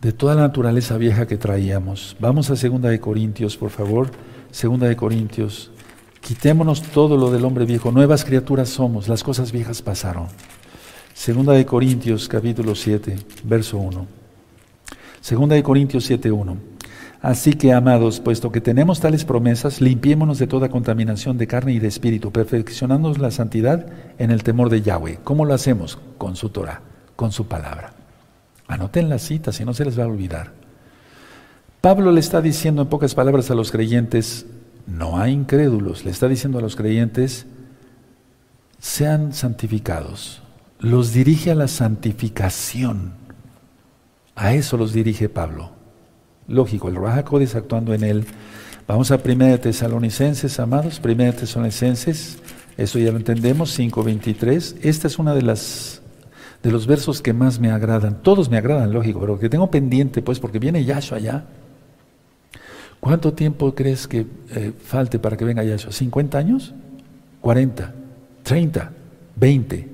de 0.00 0.12
toda 0.14 0.34
la 0.34 0.46
naturaleza 0.46 0.96
vieja 0.96 1.26
que 1.26 1.36
traíamos. 1.36 2.16
Vamos 2.20 2.48
a 2.48 2.56
Segunda 2.56 2.88
de 2.88 3.00
Corintios, 3.00 3.58
por 3.58 3.68
favor. 3.68 4.10
Segunda 4.50 4.88
de 4.88 4.96
Corintios. 4.96 5.72
Quitémonos 6.22 6.80
todo 6.84 7.18
lo 7.18 7.30
del 7.30 7.44
hombre 7.44 7.66
viejo. 7.66 7.92
Nuevas 7.92 8.24
criaturas 8.24 8.70
somos. 8.70 9.08
Las 9.08 9.22
cosas 9.22 9.52
viejas 9.52 9.82
pasaron. 9.82 10.28
Segunda 11.14 11.52
de 11.52 11.64
Corintios, 11.64 12.28
capítulo 12.28 12.74
7, 12.74 13.16
verso 13.44 13.78
1. 13.78 14.06
Segunda 15.20 15.54
de 15.54 15.62
Corintios 15.62 16.04
7, 16.04 16.30
1. 16.32 16.56
Así 17.22 17.54
que, 17.54 17.72
amados, 17.72 18.18
puesto 18.20 18.50
que 18.50 18.60
tenemos 18.60 19.00
tales 19.00 19.24
promesas, 19.24 19.80
limpiémonos 19.80 20.38
de 20.40 20.48
toda 20.48 20.68
contaminación 20.68 21.38
de 21.38 21.46
carne 21.46 21.72
y 21.72 21.78
de 21.78 21.86
espíritu, 21.86 22.32
perfeccionándonos 22.32 23.18
la 23.18 23.30
santidad 23.30 23.86
en 24.18 24.32
el 24.32 24.42
temor 24.42 24.68
de 24.68 24.82
Yahweh. 24.82 25.20
¿Cómo 25.22 25.46
lo 25.46 25.54
hacemos? 25.54 25.98
Con 26.18 26.34
su 26.34 26.50
Torah, 26.50 26.82
con 27.14 27.30
su 27.30 27.46
palabra. 27.46 27.94
Anoten 28.66 29.08
las 29.08 29.22
citas 29.22 29.58
y 29.60 29.64
no 29.64 29.72
se 29.72 29.84
les 29.84 29.98
va 29.98 30.04
a 30.04 30.08
olvidar. 30.08 30.52
Pablo 31.80 32.10
le 32.10 32.20
está 32.20 32.42
diciendo 32.42 32.82
en 32.82 32.88
pocas 32.88 33.14
palabras 33.14 33.50
a 33.52 33.54
los 33.54 33.70
creyentes, 33.70 34.46
no 34.86 35.18
hay 35.18 35.32
incrédulos, 35.32 36.04
le 36.04 36.10
está 36.10 36.28
diciendo 36.28 36.58
a 36.58 36.62
los 36.62 36.74
creyentes, 36.74 37.46
sean 38.80 39.32
santificados. 39.32 40.43
Los 40.78 41.12
dirige 41.12 41.50
a 41.50 41.54
la 41.54 41.68
santificación. 41.68 43.12
A 44.34 44.54
eso 44.54 44.76
los 44.76 44.92
dirige 44.92 45.28
Pablo. 45.28 45.70
Lógico, 46.48 46.88
el 46.88 46.96
Raja 46.96 47.24
actuando 47.54 47.94
en 47.94 48.04
él. 48.04 48.26
Vamos 48.86 49.10
a 49.10 49.20
1 49.24 49.60
Tesalonicenses, 49.60 50.60
amados, 50.60 51.00
1 51.02 51.32
Tesalonicenses, 51.32 52.38
eso 52.76 52.98
ya 52.98 53.12
lo 53.12 53.16
entendemos, 53.16 53.78
5.23. 53.78 54.76
Esta 54.82 55.06
es 55.06 55.18
una 55.18 55.34
de 55.34 55.42
las 55.42 56.02
de 56.62 56.70
los 56.70 56.86
versos 56.86 57.20
que 57.20 57.34
más 57.34 57.60
me 57.60 57.70
agradan. 57.70 58.22
Todos 58.22 58.50
me 58.50 58.56
agradan, 58.56 58.92
lógico, 58.92 59.20
pero 59.20 59.38
que 59.38 59.50
tengo 59.50 59.70
pendiente, 59.70 60.22
pues, 60.22 60.40
porque 60.40 60.58
viene 60.58 60.84
Yahshua 60.84 61.18
allá. 61.18 61.44
¿Cuánto 63.00 63.34
tiempo 63.34 63.74
crees 63.74 64.08
que 64.08 64.26
eh, 64.50 64.72
falte 64.82 65.18
para 65.18 65.36
que 65.36 65.44
venga 65.44 65.62
Yahshua? 65.62 65.92
¿50 65.92 66.34
años? 66.36 66.74
¿40? 67.42 67.92
¿30? 68.44 68.88
¿20? 69.38 69.93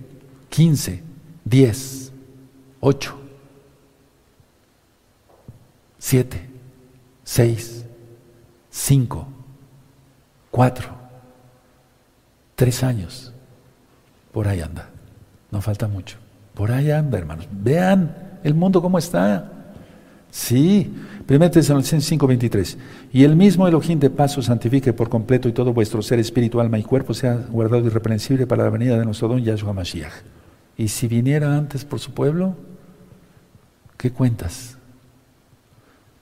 ¿15? 0.51 1.01
¿10? 1.49 2.11
¿8? 2.81 3.13
¿7? 6.01 6.27
¿6? 7.25 7.85
¿5? 8.73 9.27
Cuatro. 10.51 10.89
Tres 12.55 12.83
años. 12.83 13.33
Por 14.33 14.49
ahí 14.49 14.61
anda. 14.61 14.89
No 15.51 15.61
falta 15.61 15.89
mucho. 15.89 16.17
Por 16.55 16.71
ahí 16.73 16.91
anda, 16.91 17.19
hermanos. 17.19 17.47
Vean 17.51 18.39
el 18.43 18.55
mundo 18.55 18.83
cómo 18.83 18.99
está. 18.99 19.51
Sí. 20.31 20.93
1 21.29 21.51
Tesalonicenses 21.51 22.09
5:23. 22.09 22.77
Y 23.13 23.25
el 23.25 23.37
mismo 23.37 23.67
Elohim 23.67 23.99
de 23.99 24.11
paso 24.11 24.43
santifique 24.43 24.93
por 24.93 25.09
completo 25.09 25.49
y 25.49 25.53
todo 25.53 25.73
vuestro 25.73 26.03
ser, 26.03 26.19
espíritu, 26.19 26.61
alma 26.61 26.79
y 26.79 26.83
cuerpo 26.83 27.15
sea 27.15 27.37
guardado 27.37 27.87
irreprensible 27.87 28.47
para 28.47 28.65
la 28.65 28.71
venida 28.71 28.99
de 28.99 29.05
nuestro 29.05 29.29
don 29.29 29.43
Yahshua 29.43 29.73
Mashiach. 29.73 30.40
Y 30.77 30.89
si 30.89 31.09
viniera 31.09 31.57
antes 31.57 31.85
por 31.85 32.01
su 32.01 32.13
pueblo, 32.13 32.57
¿qué 33.97 34.13
cuentas? 34.13 34.77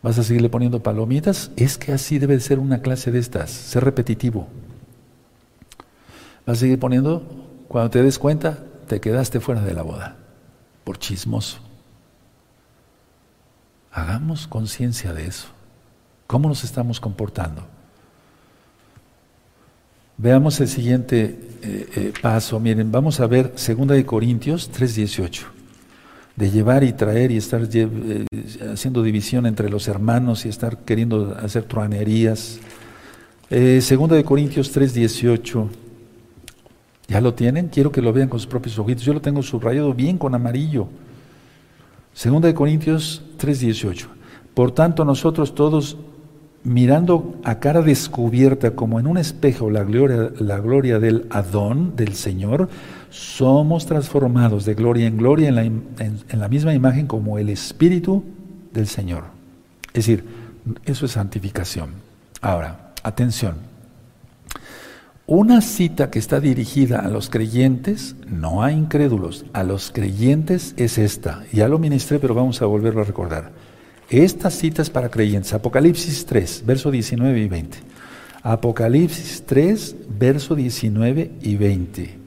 ¿Vas 0.02 0.18
a 0.18 0.22
seguirle 0.22 0.48
poniendo 0.48 0.82
palomitas? 0.82 1.50
Es 1.56 1.76
que 1.78 1.92
así 1.92 2.18
debe 2.18 2.38
ser 2.40 2.58
una 2.58 2.80
clase 2.82 3.10
de 3.10 3.18
estas, 3.18 3.50
ser 3.50 3.84
repetitivo. 3.84 4.48
¿Vas 6.46 6.58
a 6.58 6.60
seguir 6.60 6.78
poniendo? 6.78 7.22
Cuando 7.68 7.90
te 7.90 8.02
des 8.02 8.18
cuenta, 8.18 8.58
te 8.86 9.00
quedaste 9.00 9.40
fuera 9.40 9.60
de 9.60 9.74
la 9.74 9.82
boda, 9.82 10.16
por 10.84 10.98
chismoso. 10.98 11.58
Hagamos 13.92 14.46
conciencia 14.46 15.12
de 15.12 15.26
eso. 15.26 15.48
¿Cómo 16.26 16.48
nos 16.48 16.64
estamos 16.64 17.00
comportando? 17.00 17.66
Veamos 20.20 20.58
el 20.60 20.66
siguiente 20.66 21.38
eh, 21.62 21.88
eh, 21.94 22.12
paso. 22.20 22.58
Miren, 22.58 22.90
vamos 22.90 23.20
a 23.20 23.28
ver 23.28 23.52
2 23.52 23.86
de 23.86 24.04
Corintios 24.04 24.68
3:18. 24.72 25.44
De 26.34 26.50
llevar 26.50 26.82
y 26.82 26.92
traer 26.92 27.30
y 27.30 27.36
estar 27.36 27.62
eh, 27.72 28.26
haciendo 28.72 29.04
división 29.04 29.46
entre 29.46 29.70
los 29.70 29.86
hermanos 29.86 30.44
y 30.44 30.48
estar 30.48 30.78
queriendo 30.78 31.36
hacer 31.40 31.64
truanerías. 31.64 32.58
Segunda 33.48 34.16
de 34.16 34.24
Corintios 34.24 34.76
3:18. 34.76 35.68
¿Ya 37.06 37.20
lo 37.20 37.34
tienen? 37.34 37.68
Quiero 37.68 37.92
que 37.92 38.02
lo 38.02 38.12
vean 38.12 38.28
con 38.28 38.40
sus 38.40 38.48
propios 38.48 38.76
ojitos. 38.76 39.04
Yo 39.04 39.14
lo 39.14 39.20
tengo 39.20 39.40
subrayado 39.44 39.94
bien 39.94 40.18
con 40.18 40.34
amarillo. 40.34 40.88
Segunda 42.12 42.48
de 42.48 42.54
Corintios 42.54 43.22
3:18. 43.38 44.08
Por 44.52 44.72
tanto, 44.72 45.04
nosotros 45.04 45.54
todos 45.54 45.96
mirando 46.64 47.38
a 47.44 47.60
cara 47.60 47.82
descubierta 47.82 48.72
como 48.72 49.00
en 49.00 49.06
un 49.06 49.18
espejo 49.18 49.70
la 49.70 49.84
gloria, 49.84 50.30
la 50.38 50.58
gloria 50.58 50.98
del 50.98 51.26
Adón, 51.30 51.96
del 51.96 52.14
Señor, 52.14 52.68
somos 53.10 53.86
transformados 53.86 54.64
de 54.64 54.74
gloria 54.74 55.06
en 55.06 55.16
gloria 55.16 55.48
en 55.48 55.54
la, 55.54 55.64
en 55.64 56.22
la 56.30 56.48
misma 56.48 56.74
imagen 56.74 57.06
como 57.06 57.38
el 57.38 57.48
Espíritu 57.48 58.24
del 58.72 58.86
Señor. 58.86 59.24
Es 59.88 60.06
decir, 60.06 60.24
eso 60.84 61.06
es 61.06 61.12
santificación. 61.12 61.90
Ahora, 62.40 62.92
atención. 63.02 63.68
Una 65.26 65.60
cita 65.60 66.10
que 66.10 66.18
está 66.18 66.40
dirigida 66.40 67.00
a 67.00 67.08
los 67.08 67.28
creyentes, 67.28 68.16
no 68.26 68.62
a 68.62 68.72
incrédulos, 68.72 69.44
a 69.52 69.62
los 69.62 69.90
creyentes 69.90 70.72
es 70.78 70.96
esta. 70.96 71.44
Ya 71.52 71.68
lo 71.68 71.78
ministré, 71.78 72.18
pero 72.18 72.34
vamos 72.34 72.62
a 72.62 72.66
volverlo 72.66 73.02
a 73.02 73.04
recordar. 73.04 73.52
Esta 74.10 74.50
cita 74.50 74.82
es 74.82 74.90
para 74.90 75.10
creyentes. 75.10 75.52
Apocalipsis 75.52 76.24
3, 76.24 76.62
verso 76.64 76.90
19 76.90 77.40
y 77.40 77.48
20. 77.48 77.78
Apocalipsis 78.42 79.44
3, 79.44 79.96
verso 80.18 80.54
19 80.54 81.32
y 81.42 81.56
20. 81.56 82.18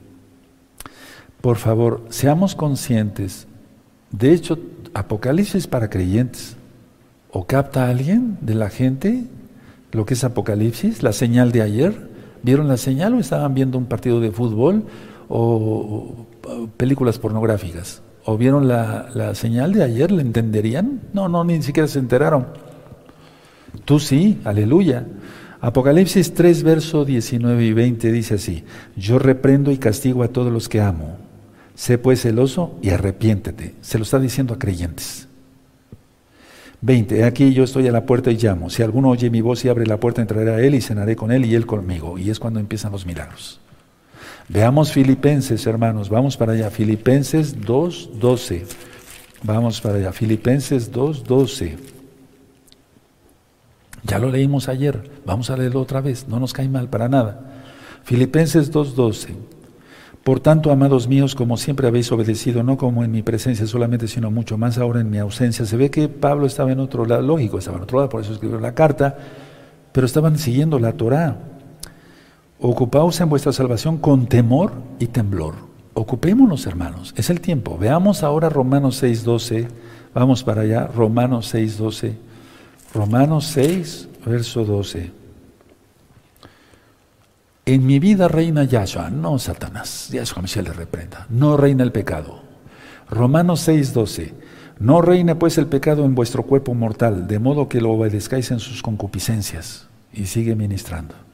Por 1.40 1.56
favor, 1.56 2.04
seamos 2.08 2.54
conscientes. 2.54 3.48
De 4.12 4.32
hecho, 4.32 4.58
Apocalipsis 4.94 5.66
para 5.66 5.90
creyentes. 5.90 6.56
¿O 7.32 7.46
capta 7.46 7.88
alguien 7.88 8.36
de 8.42 8.54
la 8.54 8.68
gente 8.68 9.24
lo 9.90 10.06
que 10.06 10.14
es 10.14 10.22
Apocalipsis, 10.22 11.02
la 11.02 11.12
señal 11.12 11.50
de 11.50 11.62
ayer? 11.62 12.10
¿Vieron 12.42 12.68
la 12.68 12.76
señal 12.76 13.14
o 13.14 13.18
estaban 13.18 13.54
viendo 13.54 13.78
un 13.78 13.86
partido 13.86 14.20
de 14.20 14.30
fútbol 14.30 14.84
o, 15.28 16.26
películas 16.76 17.18
pornográficas? 17.18 18.02
¿O 18.24 18.38
vieron 18.38 18.68
la, 18.68 19.34
señal 19.34 19.72
de 19.72 19.82
ayer? 19.82 20.12
¿Le 20.12 20.22
entenderían? 20.22 21.00
No, 21.12 21.28
no, 21.28 21.44
ni 21.44 21.60
siquiera 21.62 21.88
se 21.88 21.98
enteraron. 21.98 22.46
Tú 23.84 23.98
sí, 23.98 24.38
aleluya. 24.44 25.06
Apocalipsis 25.60 26.34
3, 26.34 26.62
verso 26.62 27.04
19 27.04 27.64
y 27.64 27.72
20 27.72 28.12
dice 28.12 28.34
así, 28.34 28.64
yo 28.96 29.18
reprendo 29.18 29.70
y 29.70 29.78
castigo 29.78 30.22
a 30.22 30.28
todos 30.28 30.52
los 30.52 30.68
que 30.68 30.80
amo. 30.80 31.16
Sé 31.74 31.98
pues 31.98 32.22
celoso 32.22 32.78
y 32.82 32.90
arrepiéntete. 32.90 33.74
Se 33.80 33.98
lo 33.98 34.04
está 34.04 34.18
diciendo 34.18 34.54
a 34.54 34.58
creyentes. 34.58 35.28
20. 36.82 37.24
Aquí 37.24 37.54
yo 37.54 37.62
estoy 37.62 37.86
a 37.86 37.92
la 37.92 38.06
puerta 38.06 38.30
y 38.30 38.36
llamo. 38.36 38.68
Si 38.68 38.82
alguno 38.82 39.10
oye 39.10 39.30
mi 39.30 39.40
voz 39.40 39.64
y 39.64 39.68
abre 39.68 39.86
la 39.86 39.98
puerta, 39.98 40.20
entraré 40.20 40.50
a 40.50 40.60
él 40.60 40.74
y 40.74 40.80
cenaré 40.80 41.14
con 41.16 41.30
él 41.30 41.44
y 41.44 41.54
él 41.54 41.64
conmigo. 41.64 42.18
Y 42.18 42.28
es 42.28 42.40
cuando 42.40 42.58
empiezan 42.58 42.92
los 42.92 43.06
milagros. 43.06 43.60
Veamos 44.48 44.92
Filipenses, 44.92 45.66
hermanos. 45.66 46.08
Vamos 46.08 46.36
para 46.36 46.52
allá. 46.52 46.70
Filipenses 46.70 47.58
2.12. 47.58 48.64
Vamos 49.42 49.80
para 49.80 49.96
allá. 49.96 50.12
Filipenses 50.12 50.92
2.12. 50.92 51.76
Ya 54.04 54.18
lo 54.18 54.30
leímos 54.30 54.68
ayer. 54.68 55.10
Vamos 55.24 55.50
a 55.50 55.56
leerlo 55.56 55.80
otra 55.80 56.00
vez. 56.00 56.26
No 56.28 56.40
nos 56.40 56.52
cae 56.52 56.68
mal 56.68 56.88
para 56.88 57.08
nada. 57.08 57.40
Filipenses 58.04 58.72
2.12. 58.72 59.34
Por 60.24 60.38
tanto, 60.38 60.70
amados 60.70 61.08
míos, 61.08 61.34
como 61.34 61.56
siempre 61.56 61.88
habéis 61.88 62.12
obedecido, 62.12 62.62
no 62.62 62.76
como 62.76 63.02
en 63.02 63.10
mi 63.10 63.22
presencia 63.22 63.66
solamente, 63.66 64.06
sino 64.06 64.30
mucho 64.30 64.56
más 64.56 64.78
ahora 64.78 65.00
en 65.00 65.10
mi 65.10 65.18
ausencia. 65.18 65.66
Se 65.66 65.76
ve 65.76 65.90
que 65.90 66.08
Pablo 66.08 66.46
estaba 66.46 66.70
en 66.70 66.78
otro 66.78 67.04
lado, 67.04 67.22
lógico, 67.22 67.58
estaba 67.58 67.78
en 67.78 67.82
otro 67.82 67.98
lado, 67.98 68.08
por 68.08 68.20
eso 68.20 68.32
escribió 68.32 68.60
la 68.60 68.72
carta, 68.72 69.16
pero 69.90 70.06
estaban 70.06 70.38
siguiendo 70.38 70.78
la 70.78 70.92
Torá. 70.92 71.51
Ocupaos 72.64 73.20
en 73.20 73.28
vuestra 73.28 73.50
salvación 73.52 73.98
con 73.98 74.28
temor 74.28 74.72
y 75.00 75.08
temblor. 75.08 75.56
Ocupémonos, 75.94 76.64
hermanos, 76.68 77.12
es 77.16 77.28
el 77.28 77.40
tiempo. 77.40 77.76
Veamos 77.76 78.22
ahora 78.22 78.48
Romanos 78.48 79.02
6.12, 79.02 79.66
vamos 80.14 80.44
para 80.44 80.62
allá, 80.62 80.86
Romanos 80.86 81.52
6.12, 81.52 82.14
Romanos 82.94 83.46
6, 83.46 84.08
verso 84.24 84.64
12. 84.64 85.10
En 87.66 87.84
mi 87.84 87.98
vida 87.98 88.28
reina 88.28 88.62
Yahshua, 88.62 89.10
no 89.10 89.40
Satanás, 89.40 90.10
Yahshua 90.12 90.46
se 90.46 90.62
le 90.62 90.72
reprenda, 90.72 91.26
no 91.30 91.56
reina 91.56 91.82
el 91.82 91.90
pecado. 91.90 92.42
Romanos 93.10 93.66
6:12, 93.66 94.34
no 94.78 95.02
reine 95.02 95.34
pues 95.34 95.58
el 95.58 95.66
pecado 95.66 96.04
en 96.04 96.14
vuestro 96.14 96.44
cuerpo 96.44 96.74
mortal, 96.74 97.26
de 97.26 97.40
modo 97.40 97.68
que 97.68 97.80
lo 97.80 97.90
obedezcáis 97.90 98.52
en 98.52 98.60
sus 98.60 98.82
concupiscencias. 98.82 99.88
Y 100.12 100.26
sigue 100.26 100.54
ministrando. 100.54 101.31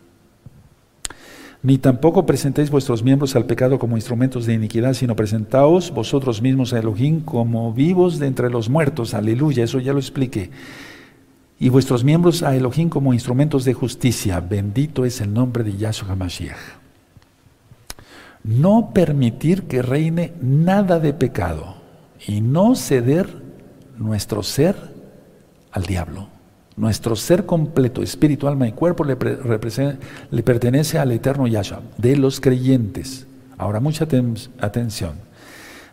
Ni 1.63 1.79
tampoco 1.79 2.25
presentéis 2.25 2.71
vuestros 2.71 3.03
miembros 3.03 3.35
al 3.35 3.47
pecado 3.47 3.79
como 3.79 3.97
instrumentos 3.97 4.47
de 4.47 4.55
iniquidad, 4.55 4.95
sino 4.95 5.17
presentaos 5.17 5.91
vosotros 5.91 6.41
mismos 6.41 6.73
a 6.73 6.79
Elohim 6.79 7.21
como 7.21 7.73
vivos 7.73 8.19
de 8.19 8.29
entre 8.29 8.49
los 8.49 8.69
muertos. 8.69 9.13
Aleluya, 9.13 9.65
eso 9.65 9.81
ya 9.81 9.93
lo 9.93 9.99
expliqué 9.99 10.51
y 11.61 11.69
vuestros 11.71 12.05
miembros 12.05 12.43
a 12.43 12.55
Elohim 12.55 12.89
como 12.89 13.13
instrumentos 13.13 13.65
de 13.65 13.75
justicia. 13.75 14.41
Bendito 14.41 15.05
es 15.05 15.21
el 15.21 15.33
nombre 15.33 15.65
de 15.65 15.77
Yahshua 15.77 16.13
HaMashiach. 16.13 16.57
No 18.45 18.93
permitir 18.95 19.65
que 19.65 19.83
reine 19.83 20.33
nada 20.41 21.01
de 21.01 21.13
pecado 21.13 21.77
y 22.27 22.41
no 22.41 22.77
ceder 22.77 23.43
nuestro 23.97 24.43
ser 24.43 24.77
al 25.73 25.85
diablo. 25.85 26.29
Nuestro 26.79 27.17
ser 27.17 27.45
completo, 27.45 28.03
espíritu, 28.03 28.47
alma 28.47 28.69
y 28.69 28.73
cuerpo, 28.73 29.03
le, 29.03 29.17
le 30.31 30.43
pertenece 30.45 30.99
al 30.99 31.11
eterno 31.11 31.49
Yahshua, 31.49 31.83
de 31.97 32.17
los 32.17 32.41
creyentes. 32.41 33.27
Ahora, 33.57 33.81
mucha 33.81 34.07
atención. 34.61 35.15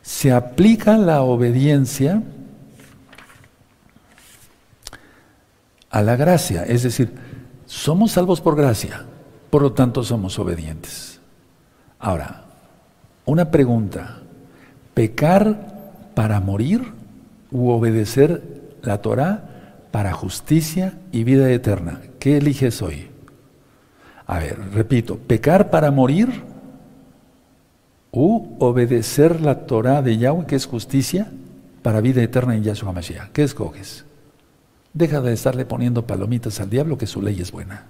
Se 0.03 0.31
aplica 0.31 0.95
la 0.97 1.23
obediencia 1.23 2.21
a 5.89 6.01
la 6.03 6.15
gracia. 6.15 6.63
Es 6.63 6.83
decir, 6.83 7.13
somos 7.65 8.11
salvos 8.11 8.39
por 8.39 8.55
gracia, 8.55 9.05
por 9.49 9.63
lo 9.63 9.73
tanto 9.73 10.03
somos 10.03 10.37
obedientes. 10.37 11.19
Ahora, 11.97 12.43
una 13.25 13.49
pregunta, 13.49 14.19
¿pecar 14.93 16.11
para 16.13 16.39
morir 16.39 16.83
u 17.49 17.69
obedecer 17.69 18.43
la 18.83 19.01
Torah 19.01 19.54
para 19.95 20.11
justicia 20.11 20.97
y 21.13 21.23
vida 21.23 21.49
eterna? 21.49 22.01
¿Qué 22.19 22.35
eliges 22.35 22.81
hoy? 22.81 23.07
A 24.27 24.39
ver, 24.39 24.59
repito, 24.73 25.17
¿pecar 25.17 25.69
para 25.69 25.89
morir 25.89 26.43
u 28.11 28.57
obedecer 28.59 29.39
la 29.39 29.65
Torah 29.65 30.01
de 30.01 30.17
Yahweh, 30.17 30.47
que 30.47 30.57
es 30.57 30.65
justicia, 30.65 31.31
para 31.81 32.01
vida 32.01 32.21
eterna 32.21 32.57
en 32.57 32.63
Yahshua 32.63 32.91
Mashiach? 32.91 33.29
¿Qué 33.31 33.43
escoges? 33.43 34.03
Deja 34.93 35.21
de 35.21 35.31
estarle 35.31 35.63
poniendo 35.63 36.05
palomitas 36.05 36.59
al 36.59 36.69
diablo 36.69 36.97
que 36.97 37.07
su 37.07 37.21
ley 37.21 37.39
es 37.39 37.53
buena. 37.53 37.85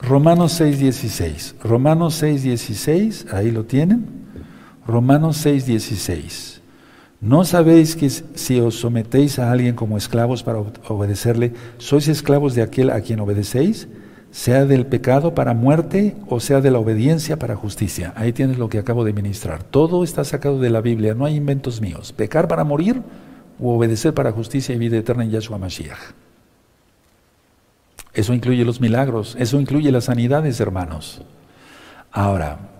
Romanos 0.00 0.58
6:16. 0.58 1.56
Romanos 1.62 2.22
6:16, 2.22 3.26
ahí 3.34 3.50
lo 3.50 3.66
tienen. 3.66 4.06
Romanos 4.86 5.44
6:16. 5.44 6.61
¿No 7.22 7.44
sabéis 7.44 7.94
que 7.94 8.10
si 8.10 8.60
os 8.60 8.74
sometéis 8.74 9.38
a 9.38 9.52
alguien 9.52 9.76
como 9.76 9.96
esclavos 9.96 10.42
para 10.42 10.58
obedecerle, 10.58 11.54
sois 11.78 12.08
esclavos 12.08 12.56
de 12.56 12.62
aquel 12.62 12.90
a 12.90 13.00
quien 13.00 13.20
obedecéis? 13.20 13.88
sea 14.32 14.64
del 14.64 14.86
pecado 14.86 15.34
para 15.34 15.52
muerte 15.52 16.16
o 16.26 16.40
sea 16.40 16.62
de 16.62 16.70
la 16.70 16.78
obediencia 16.78 17.38
para 17.38 17.54
justicia. 17.54 18.14
Ahí 18.16 18.32
tienes 18.32 18.56
lo 18.58 18.70
que 18.70 18.78
acabo 18.78 19.04
de 19.04 19.12
ministrar. 19.12 19.62
Todo 19.62 20.02
está 20.02 20.24
sacado 20.24 20.58
de 20.58 20.70
la 20.70 20.80
Biblia, 20.80 21.14
no 21.14 21.26
hay 21.26 21.36
inventos 21.36 21.82
míos. 21.82 22.12
Pecar 22.12 22.48
para 22.48 22.64
morir 22.64 23.02
o 23.60 23.76
obedecer 23.76 24.14
para 24.14 24.32
justicia 24.32 24.74
y 24.74 24.78
vida 24.78 24.96
eterna 24.96 25.24
en 25.24 25.30
Yahshua 25.30 25.58
Mashiach. 25.58 26.14
Eso 28.14 28.32
incluye 28.32 28.64
los 28.64 28.80
milagros, 28.80 29.36
eso 29.38 29.60
incluye 29.60 29.92
las 29.92 30.04
sanidades, 30.04 30.60
hermanos. 30.60 31.20
Ahora, 32.10 32.71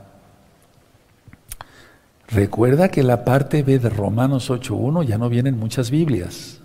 recuerda 2.32 2.88
que 2.88 3.02
la 3.02 3.24
parte 3.24 3.62
B 3.62 3.78
de 3.78 3.90
Romanos 3.90 4.50
8.1 4.50 5.04
ya 5.04 5.18
no 5.18 5.28
vienen 5.28 5.58
muchas 5.58 5.90
Biblias. 5.90 6.60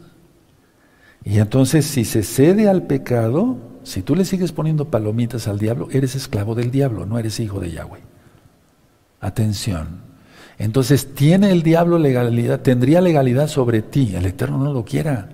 Y 1.24 1.40
entonces 1.40 1.86
si 1.86 2.06
se 2.06 2.24
cede 2.24 2.70
al 2.70 2.84
pecado, 2.84 3.58
si 3.84 4.02
tú 4.02 4.16
le 4.16 4.26
sigues 4.26 4.52
poniendo 4.52 4.86
palomitas 4.86 5.48
al 5.48 5.60
diablo, 5.60 5.88
eres 5.92 6.16
esclavo 6.16 6.56
del 6.56 6.72
diablo, 6.72 7.06
no 7.06 7.20
eres 7.20 7.40
hijo 7.40 7.60
de 7.60 7.72
Yahweh. 7.72 8.02
Atención. 9.20 10.08
Entonces, 10.60 11.14
¿tiene 11.14 11.52
el 11.52 11.62
diablo 11.62 12.00
legalidad? 12.00 12.62
Tendría 12.62 13.00
legalidad 13.02 13.48
sobre 13.48 13.82
ti. 13.82 14.16
El 14.16 14.26
Eterno 14.26 14.58
no 14.58 14.74
lo 14.74 14.84
quiera. 14.84 15.30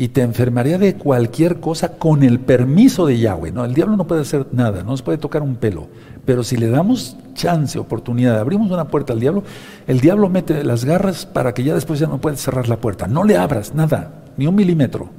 Y 0.00 0.08
te 0.08 0.22
enfermaría 0.22 0.78
de 0.78 0.94
cualquier 0.94 1.60
cosa 1.60 1.98
con 1.98 2.22
el 2.22 2.40
permiso 2.40 3.04
de 3.04 3.18
Yahweh. 3.18 3.52
No, 3.52 3.66
el 3.66 3.74
diablo 3.74 3.98
no 3.98 4.06
puede 4.06 4.22
hacer 4.22 4.46
nada, 4.50 4.82
no 4.82 4.92
nos 4.92 5.02
puede 5.02 5.18
tocar 5.18 5.42
un 5.42 5.56
pelo. 5.56 5.88
Pero 6.24 6.42
si 6.42 6.56
le 6.56 6.70
damos 6.70 7.18
chance, 7.34 7.78
oportunidad, 7.78 8.38
abrimos 8.38 8.70
una 8.70 8.88
puerta 8.88 9.12
al 9.12 9.20
diablo, 9.20 9.42
el 9.86 10.00
diablo 10.00 10.30
mete 10.30 10.64
las 10.64 10.86
garras 10.86 11.26
para 11.26 11.52
que 11.52 11.64
ya 11.64 11.74
después 11.74 12.00
ya 12.00 12.06
no 12.06 12.18
pueda 12.18 12.34
cerrar 12.38 12.66
la 12.66 12.78
puerta. 12.78 13.08
No 13.08 13.24
le 13.24 13.36
abras 13.36 13.74
nada, 13.74 14.24
ni 14.38 14.46
un 14.46 14.54
milímetro. 14.54 15.10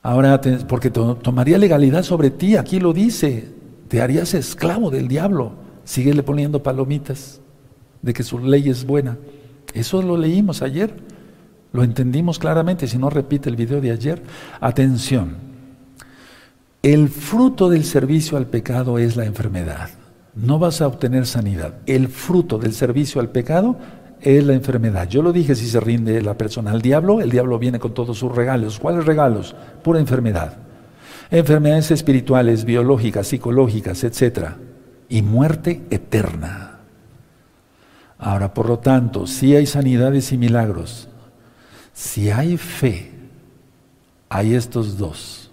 Ahora, 0.00 0.40
porque 0.68 0.90
tomaría 0.90 1.58
legalidad 1.58 2.04
sobre 2.04 2.30
ti, 2.30 2.54
aquí 2.54 2.78
lo 2.78 2.92
dice, 2.92 3.52
te 3.88 4.00
harías 4.00 4.32
esclavo 4.32 4.92
del 4.92 5.08
diablo. 5.08 5.54
Síguele 5.82 6.22
poniendo 6.22 6.62
palomitas 6.62 7.40
de 8.00 8.12
que 8.12 8.22
su 8.22 8.38
ley 8.38 8.68
es 8.68 8.86
buena. 8.86 9.18
Eso 9.74 10.02
lo 10.02 10.16
leímos 10.16 10.62
ayer, 10.62 10.94
lo 11.72 11.82
entendimos 11.82 12.38
claramente, 12.38 12.86
si 12.86 12.98
no 12.98 13.10
repite 13.10 13.48
el 13.48 13.56
video 13.56 13.80
de 13.80 13.90
ayer. 13.90 14.22
Atención, 14.60 15.36
el 16.82 17.08
fruto 17.08 17.68
del 17.68 17.84
servicio 17.84 18.38
al 18.38 18.46
pecado 18.46 18.98
es 18.98 19.16
la 19.16 19.24
enfermedad. 19.24 19.90
No 20.34 20.58
vas 20.58 20.80
a 20.80 20.86
obtener 20.86 21.26
sanidad. 21.26 21.74
El 21.86 22.08
fruto 22.08 22.58
del 22.58 22.72
servicio 22.72 23.20
al 23.20 23.30
pecado 23.30 23.76
es 24.20 24.44
la 24.44 24.54
enfermedad. 24.54 25.08
Yo 25.08 25.22
lo 25.22 25.32
dije, 25.32 25.54
si 25.54 25.66
se 25.66 25.80
rinde 25.80 26.22
la 26.22 26.34
persona 26.34 26.70
al 26.70 26.82
diablo, 26.82 27.20
el 27.20 27.30
diablo 27.30 27.58
viene 27.58 27.78
con 27.78 27.94
todos 27.94 28.18
sus 28.18 28.34
regalos. 28.34 28.78
¿Cuáles 28.78 29.04
regalos? 29.04 29.54
Pura 29.82 29.98
enfermedad. 29.98 30.56
Enfermedades 31.30 31.90
espirituales, 31.90 32.64
biológicas, 32.64 33.26
psicológicas, 33.26 34.04
etcétera 34.04 34.56
y 35.08 35.22
muerte 35.22 35.82
eterna. 35.90 36.80
Ahora, 38.18 38.52
por 38.52 38.68
lo 38.68 38.78
tanto, 38.78 39.26
si 39.26 39.54
hay 39.54 39.66
sanidades 39.66 40.32
y 40.32 40.38
milagros, 40.38 41.08
si 41.98 42.30
hay 42.30 42.56
fe, 42.56 43.10
hay 44.28 44.54
estos 44.54 44.98
dos, 44.98 45.50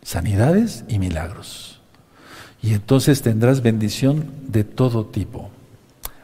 sanidades 0.00 0.82
y 0.88 0.98
milagros. 0.98 1.78
Y 2.62 2.72
entonces 2.72 3.20
tendrás 3.20 3.60
bendición 3.60 4.32
de 4.48 4.64
todo 4.64 5.04
tipo. 5.04 5.50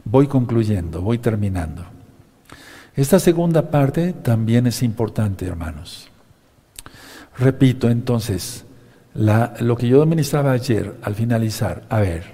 Voy 0.06 0.28
concluyendo, 0.28 1.02
voy 1.02 1.18
terminando. 1.18 1.84
Esta 2.96 3.20
segunda 3.20 3.70
parte 3.70 4.14
también 4.14 4.66
es 4.66 4.82
importante, 4.82 5.44
hermanos. 5.44 6.08
Repito 7.36 7.90
entonces, 7.90 8.64
lo 9.12 9.76
que 9.76 9.88
yo 9.88 10.02
administraba 10.02 10.52
ayer 10.52 10.96
al 11.02 11.14
finalizar, 11.14 11.84
a 11.90 12.00
ver, 12.00 12.24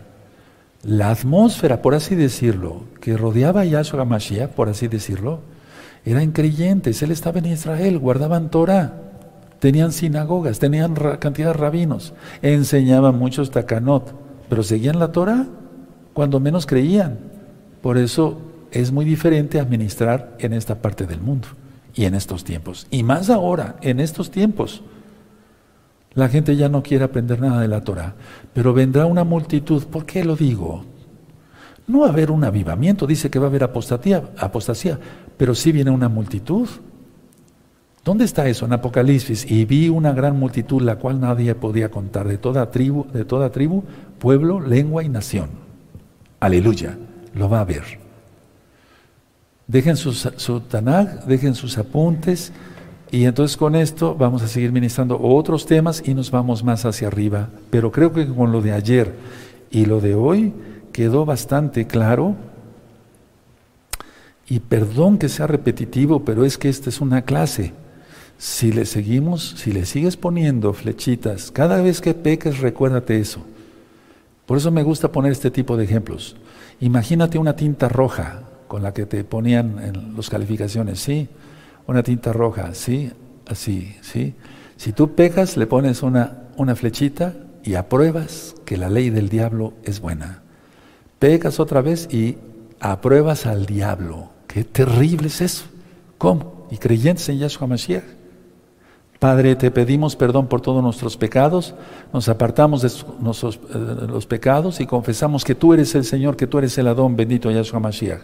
la 0.84 1.10
atmósfera, 1.10 1.82
por 1.82 1.96
así 1.96 2.14
decirlo, 2.14 2.84
que 3.00 3.16
rodeaba 3.16 3.62
a 3.62 3.64
Yahshua 3.64 4.04
Mashiach, 4.04 4.50
por 4.50 4.68
así 4.68 4.86
decirlo, 4.86 5.40
eran 6.06 6.30
creyentes. 6.30 7.02
Él 7.02 7.10
estaba 7.10 7.40
en 7.40 7.46
Israel, 7.46 7.98
guardaban 7.98 8.50
Torah, 8.50 8.94
tenían 9.58 9.92
sinagogas, 9.92 10.60
tenían 10.60 10.94
cantidad 11.18 11.48
de 11.48 11.54
rabinos, 11.54 12.14
enseñaban 12.40 13.18
muchos 13.18 13.50
takanot, 13.50 14.14
pero 14.48 14.62
seguían 14.62 15.00
la 15.00 15.12
Torah 15.12 15.46
cuando 16.14 16.40
menos 16.40 16.64
creían. 16.64 17.18
Por 17.82 17.98
eso 17.98 18.38
es 18.70 18.92
muy 18.92 19.04
diferente 19.04 19.58
administrar 19.58 20.36
en 20.38 20.52
esta 20.52 20.76
parte 20.76 21.06
del 21.06 21.20
mundo 21.20 21.48
y 21.94 22.04
en 22.04 22.14
estos 22.14 22.44
tiempos. 22.44 22.86
Y 22.90 23.02
más 23.02 23.28
ahora, 23.28 23.76
en 23.82 24.00
estos 24.00 24.30
tiempos. 24.30 24.82
La 26.14 26.28
gente 26.28 26.56
ya 26.56 26.70
no 26.70 26.82
quiere 26.82 27.04
aprender 27.04 27.40
nada 27.40 27.60
de 27.60 27.68
la 27.68 27.82
Torah, 27.82 28.14
pero 28.54 28.72
vendrá 28.72 29.04
una 29.04 29.24
multitud. 29.24 29.84
¿Por 29.84 30.06
qué 30.06 30.24
lo 30.24 30.34
digo? 30.34 30.84
No 31.86 32.00
va 32.00 32.06
a 32.06 32.10
haber 32.10 32.30
un 32.30 32.42
avivamiento, 32.42 33.06
dice 33.06 33.28
que 33.28 33.38
va 33.38 33.46
a 33.46 33.48
haber 33.48 33.64
apostasía, 33.64 34.22
apostasía, 34.38 34.98
pero 35.36 35.54
sí 35.54 35.72
viene 35.72 35.90
una 35.90 36.08
multitud. 36.08 36.68
¿Dónde 38.04 38.24
está 38.24 38.46
eso? 38.48 38.66
En 38.66 38.72
Apocalipsis. 38.72 39.50
Y 39.50 39.64
vi 39.64 39.88
una 39.88 40.12
gran 40.12 40.38
multitud, 40.38 40.80
la 40.82 40.96
cual 40.96 41.20
nadie 41.20 41.54
podía 41.54 41.90
contar, 41.90 42.28
de 42.28 42.38
toda 42.38 42.70
tribu, 42.70 43.06
de 43.12 43.24
toda 43.24 43.50
tribu, 43.50 43.82
pueblo, 44.18 44.60
lengua 44.60 45.02
y 45.02 45.08
nación. 45.08 45.50
Aleluya, 46.40 46.96
lo 47.34 47.48
va 47.48 47.60
a 47.60 47.64
ver. 47.64 47.82
Dejen 49.66 49.96
su, 49.96 50.12
su 50.12 50.60
Tanaj, 50.60 51.24
dejen 51.26 51.54
sus 51.54 51.76
apuntes. 51.78 52.52
Y 53.10 53.24
entonces 53.24 53.56
con 53.56 53.74
esto 53.74 54.14
vamos 54.14 54.42
a 54.42 54.48
seguir 54.48 54.72
ministrando 54.72 55.20
otros 55.20 55.66
temas 55.66 56.02
y 56.06 56.14
nos 56.14 56.30
vamos 56.30 56.62
más 56.62 56.84
hacia 56.84 57.08
arriba. 57.08 57.48
Pero 57.70 57.90
creo 57.90 58.12
que 58.12 58.26
con 58.26 58.52
lo 58.52 58.62
de 58.62 58.72
ayer 58.72 59.14
y 59.70 59.86
lo 59.86 60.00
de 60.00 60.14
hoy 60.14 60.52
quedó 60.92 61.24
bastante 61.24 61.86
claro. 61.86 62.36
Y 64.48 64.60
perdón 64.60 65.18
que 65.18 65.28
sea 65.28 65.46
repetitivo, 65.46 66.24
pero 66.24 66.44
es 66.44 66.58
que 66.58 66.68
esta 66.68 66.90
es 66.90 67.00
una 67.00 67.22
clase. 67.22 67.72
Si 68.38 68.70
le 68.70 68.86
seguimos, 68.86 69.54
si 69.56 69.72
le 69.72 69.86
sigues 69.86 70.16
poniendo 70.16 70.72
flechitas, 70.72 71.50
cada 71.50 71.80
vez 71.80 72.00
que 72.00 72.14
peques, 72.14 72.60
recuérdate 72.60 73.18
eso. 73.18 73.44
Por 74.44 74.58
eso 74.58 74.70
me 74.70 74.82
gusta 74.82 75.10
poner 75.10 75.32
este 75.32 75.50
tipo 75.50 75.76
de 75.76 75.84
ejemplos. 75.84 76.36
Imagínate 76.80 77.38
una 77.38 77.56
tinta 77.56 77.88
roja 77.88 78.42
con 78.68 78.82
la 78.82 78.92
que 78.92 79.06
te 79.06 79.24
ponían 79.24 79.78
en 79.82 80.16
las 80.16 80.28
calificaciones, 80.28 81.00
¿sí? 81.00 81.28
una 81.86 82.02
tinta 82.02 82.32
roja, 82.32 82.74
¿sí? 82.74 83.12
Así, 83.46 83.94
¿sí? 84.00 84.34
Si 84.76 84.92
tú 84.92 85.14
pecas, 85.14 85.56
le 85.56 85.66
pones 85.66 86.02
una, 86.02 86.48
una 86.56 86.74
flechita 86.74 87.34
y 87.62 87.74
apruebas 87.74 88.54
que 88.64 88.76
la 88.76 88.90
ley 88.90 89.10
del 89.10 89.28
diablo 89.28 89.74
es 89.84 90.00
buena. 90.00 90.42
Pecas 91.18 91.60
otra 91.60 91.80
vez 91.80 92.12
y 92.12 92.38
apruebas 92.80 93.46
al 93.46 93.66
diablo. 93.66 94.30
Qué 94.56 94.64
terrible 94.64 95.26
es 95.26 95.42
eso. 95.42 95.66
¿Cómo? 96.16 96.66
Y 96.70 96.78
creyentes 96.78 97.28
en 97.28 97.36
Yahshua 97.36 97.66
Mashiach. 97.66 98.04
Padre, 99.18 99.54
te 99.54 99.70
pedimos 99.70 100.16
perdón 100.16 100.46
por 100.46 100.62
todos 100.62 100.82
nuestros 100.82 101.18
pecados, 101.18 101.74
nos 102.10 102.26
apartamos 102.30 102.80
de 102.80 102.88
eh, 102.88 104.06
los 104.08 104.24
pecados 104.24 104.80
y 104.80 104.86
confesamos 104.86 105.44
que 105.44 105.54
tú 105.54 105.74
eres 105.74 105.94
el 105.94 106.04
Señor, 106.04 106.38
que 106.38 106.46
tú 106.46 106.56
eres 106.56 106.78
el 106.78 106.88
Adón, 106.88 107.16
bendito 107.16 107.50
Yahshua 107.50 107.80
Mashiach. 107.80 108.22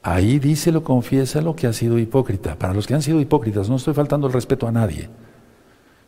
Ahí 0.00 0.38
díselo, 0.38 0.84
confiésalo 0.84 1.56
que 1.56 1.66
ha 1.66 1.72
sido 1.72 1.98
hipócrita. 1.98 2.54
Para 2.54 2.72
los 2.72 2.86
que 2.86 2.94
han 2.94 3.02
sido 3.02 3.20
hipócritas, 3.20 3.68
no 3.68 3.74
estoy 3.74 3.94
faltando 3.94 4.28
el 4.28 4.32
respeto 4.32 4.68
a 4.68 4.70
nadie. 4.70 5.08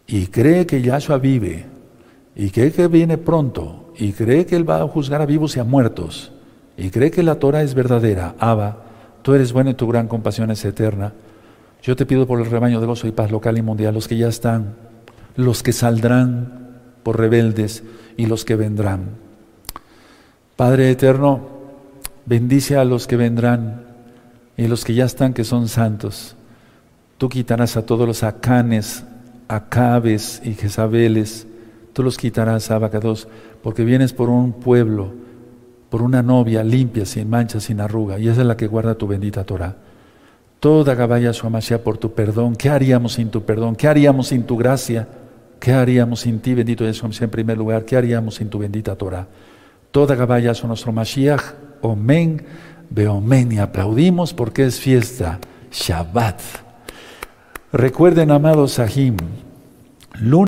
Y 0.07 0.29
cree 0.29 0.65
que 0.65 0.81
Yahshua 0.81 1.19
vive, 1.19 1.67
y 2.37 2.51
cree 2.51 2.71
que 2.71 2.87
viene 2.87 3.19
pronto, 3.19 3.93
y 3.99 4.13
cree 4.13 4.47
que 4.47 4.55
Él 4.55 4.71
va 4.71 4.81
a 4.81 4.87
juzgar 4.87 5.21
a 5.23 5.27
vivos 5.27 5.57
y 5.57 5.59
a 5.59 5.65
muertos, 5.65 6.31
y 6.77 6.91
cree 6.91 7.11
que 7.11 7.23
la 7.23 7.37
Torah 7.37 7.63
es 7.63 7.75
verdadera. 7.75 8.35
Abba, 8.39 8.79
tú 9.23 9.35
eres 9.35 9.53
bueno 9.53 9.71
y 9.71 9.75
tu 9.75 9.87
gran 9.87 10.09
compasión 10.09 10.51
es 10.51 10.65
eterna. 10.65 11.13
Yo 11.83 11.97
te 11.97 12.07
pido 12.07 12.27
por 12.27 12.41
el 12.41 12.47
rebaño 12.47 12.81
de 12.81 12.87
gozo 12.87 13.07
y 13.07 13.13
paz 13.13 13.31
local 13.31 13.59
y 13.59 13.63
mundial, 13.63 13.95
los 13.95 14.09
que 14.09 14.17
ya 14.17 14.29
están, 14.29 14.75
los 15.37 15.63
que 15.63 15.73
saldrán 15.73 16.81
por 17.03 17.19
rebeldes 17.19 17.83
y 18.17 18.27
los 18.27 18.45
que 18.45 18.57
vendrán. 18.57 19.11
Padre 20.57 20.91
eterno, 20.91 21.41
bendice 22.25 22.77
a 22.77 22.85
los 22.85 23.07
que 23.07 23.17
vendrán 23.17 23.85
y 24.57 24.69
los 24.69 24.85
que 24.85 24.95
ya 24.95 25.05
están 25.05 25.35
que 25.35 25.45
son 25.45 25.69
santos. 25.69 26.37
Tú 27.19 27.29
quitarás 27.29 27.77
a 27.77 27.85
todos 27.85 28.07
los 28.07 28.23
acanes, 28.23 29.05
acabes 29.49 30.41
y 30.45 30.55
jezabeles, 30.55 31.47
tú 31.93 32.03
los 32.03 32.17
quitarás, 32.17 32.71
Abacados, 32.71 33.29
porque 33.63 33.85
vienes 33.85 34.13
por 34.13 34.29
un 34.29 34.53
pueblo, 34.53 35.13
por 35.93 36.01
una 36.01 36.23
novia 36.23 36.65
limpia, 36.65 37.05
sin 37.05 37.29
mancha, 37.29 37.61
sin 37.61 37.79
arruga, 37.79 38.19
y 38.19 38.27
esa 38.27 38.41
es 38.41 38.47
la 38.47 38.57
que 38.57 38.67
guarda 38.67 38.95
tu 38.95 39.07
bendita 39.07 39.45
Torah. 39.45 39.77
Toda 40.59 40.95
Gabaya 40.95 41.35
Suamasha 41.35 41.85
por 41.85 41.99
tu 41.99 42.15
perdón. 42.15 42.57
¿Qué 42.57 42.71
haríamos 42.71 43.13
sin 43.13 43.29
tu 43.29 43.43
perdón? 43.43 43.77
¿Qué 43.77 43.89
haríamos 43.89 44.29
sin 44.29 44.45
tu 44.45 44.57
gracia? 44.57 45.07
¿Qué 45.61 45.71
haríamos 45.71 46.21
sin 46.21 46.41
ti, 46.41 46.55
bendito 46.55 46.83
Yeshua 46.83 47.11
en 47.21 47.29
primer 47.29 47.59
lugar? 47.59 47.85
¿Qué 47.85 47.99
haríamos 47.99 48.37
sin 48.37 48.49
tu 48.49 48.59
bendita 48.59 48.97
Torah? 48.97 49.27
Toda 49.91 50.15
Gabaya 50.15 50.55
nuestro 50.65 50.93
Mashiach 50.93 51.43
Omen, 51.83 52.43
Beomen, 52.89 53.53
y 53.53 53.59
aplaudimos 53.59 54.33
porque 54.33 54.65
es 54.65 54.81
fiesta, 54.81 55.41
Shabbat. 55.71 56.41
Recuerden, 57.71 58.31
amados 58.31 58.73
Sahim, 58.73 59.19
lunes 60.19 60.41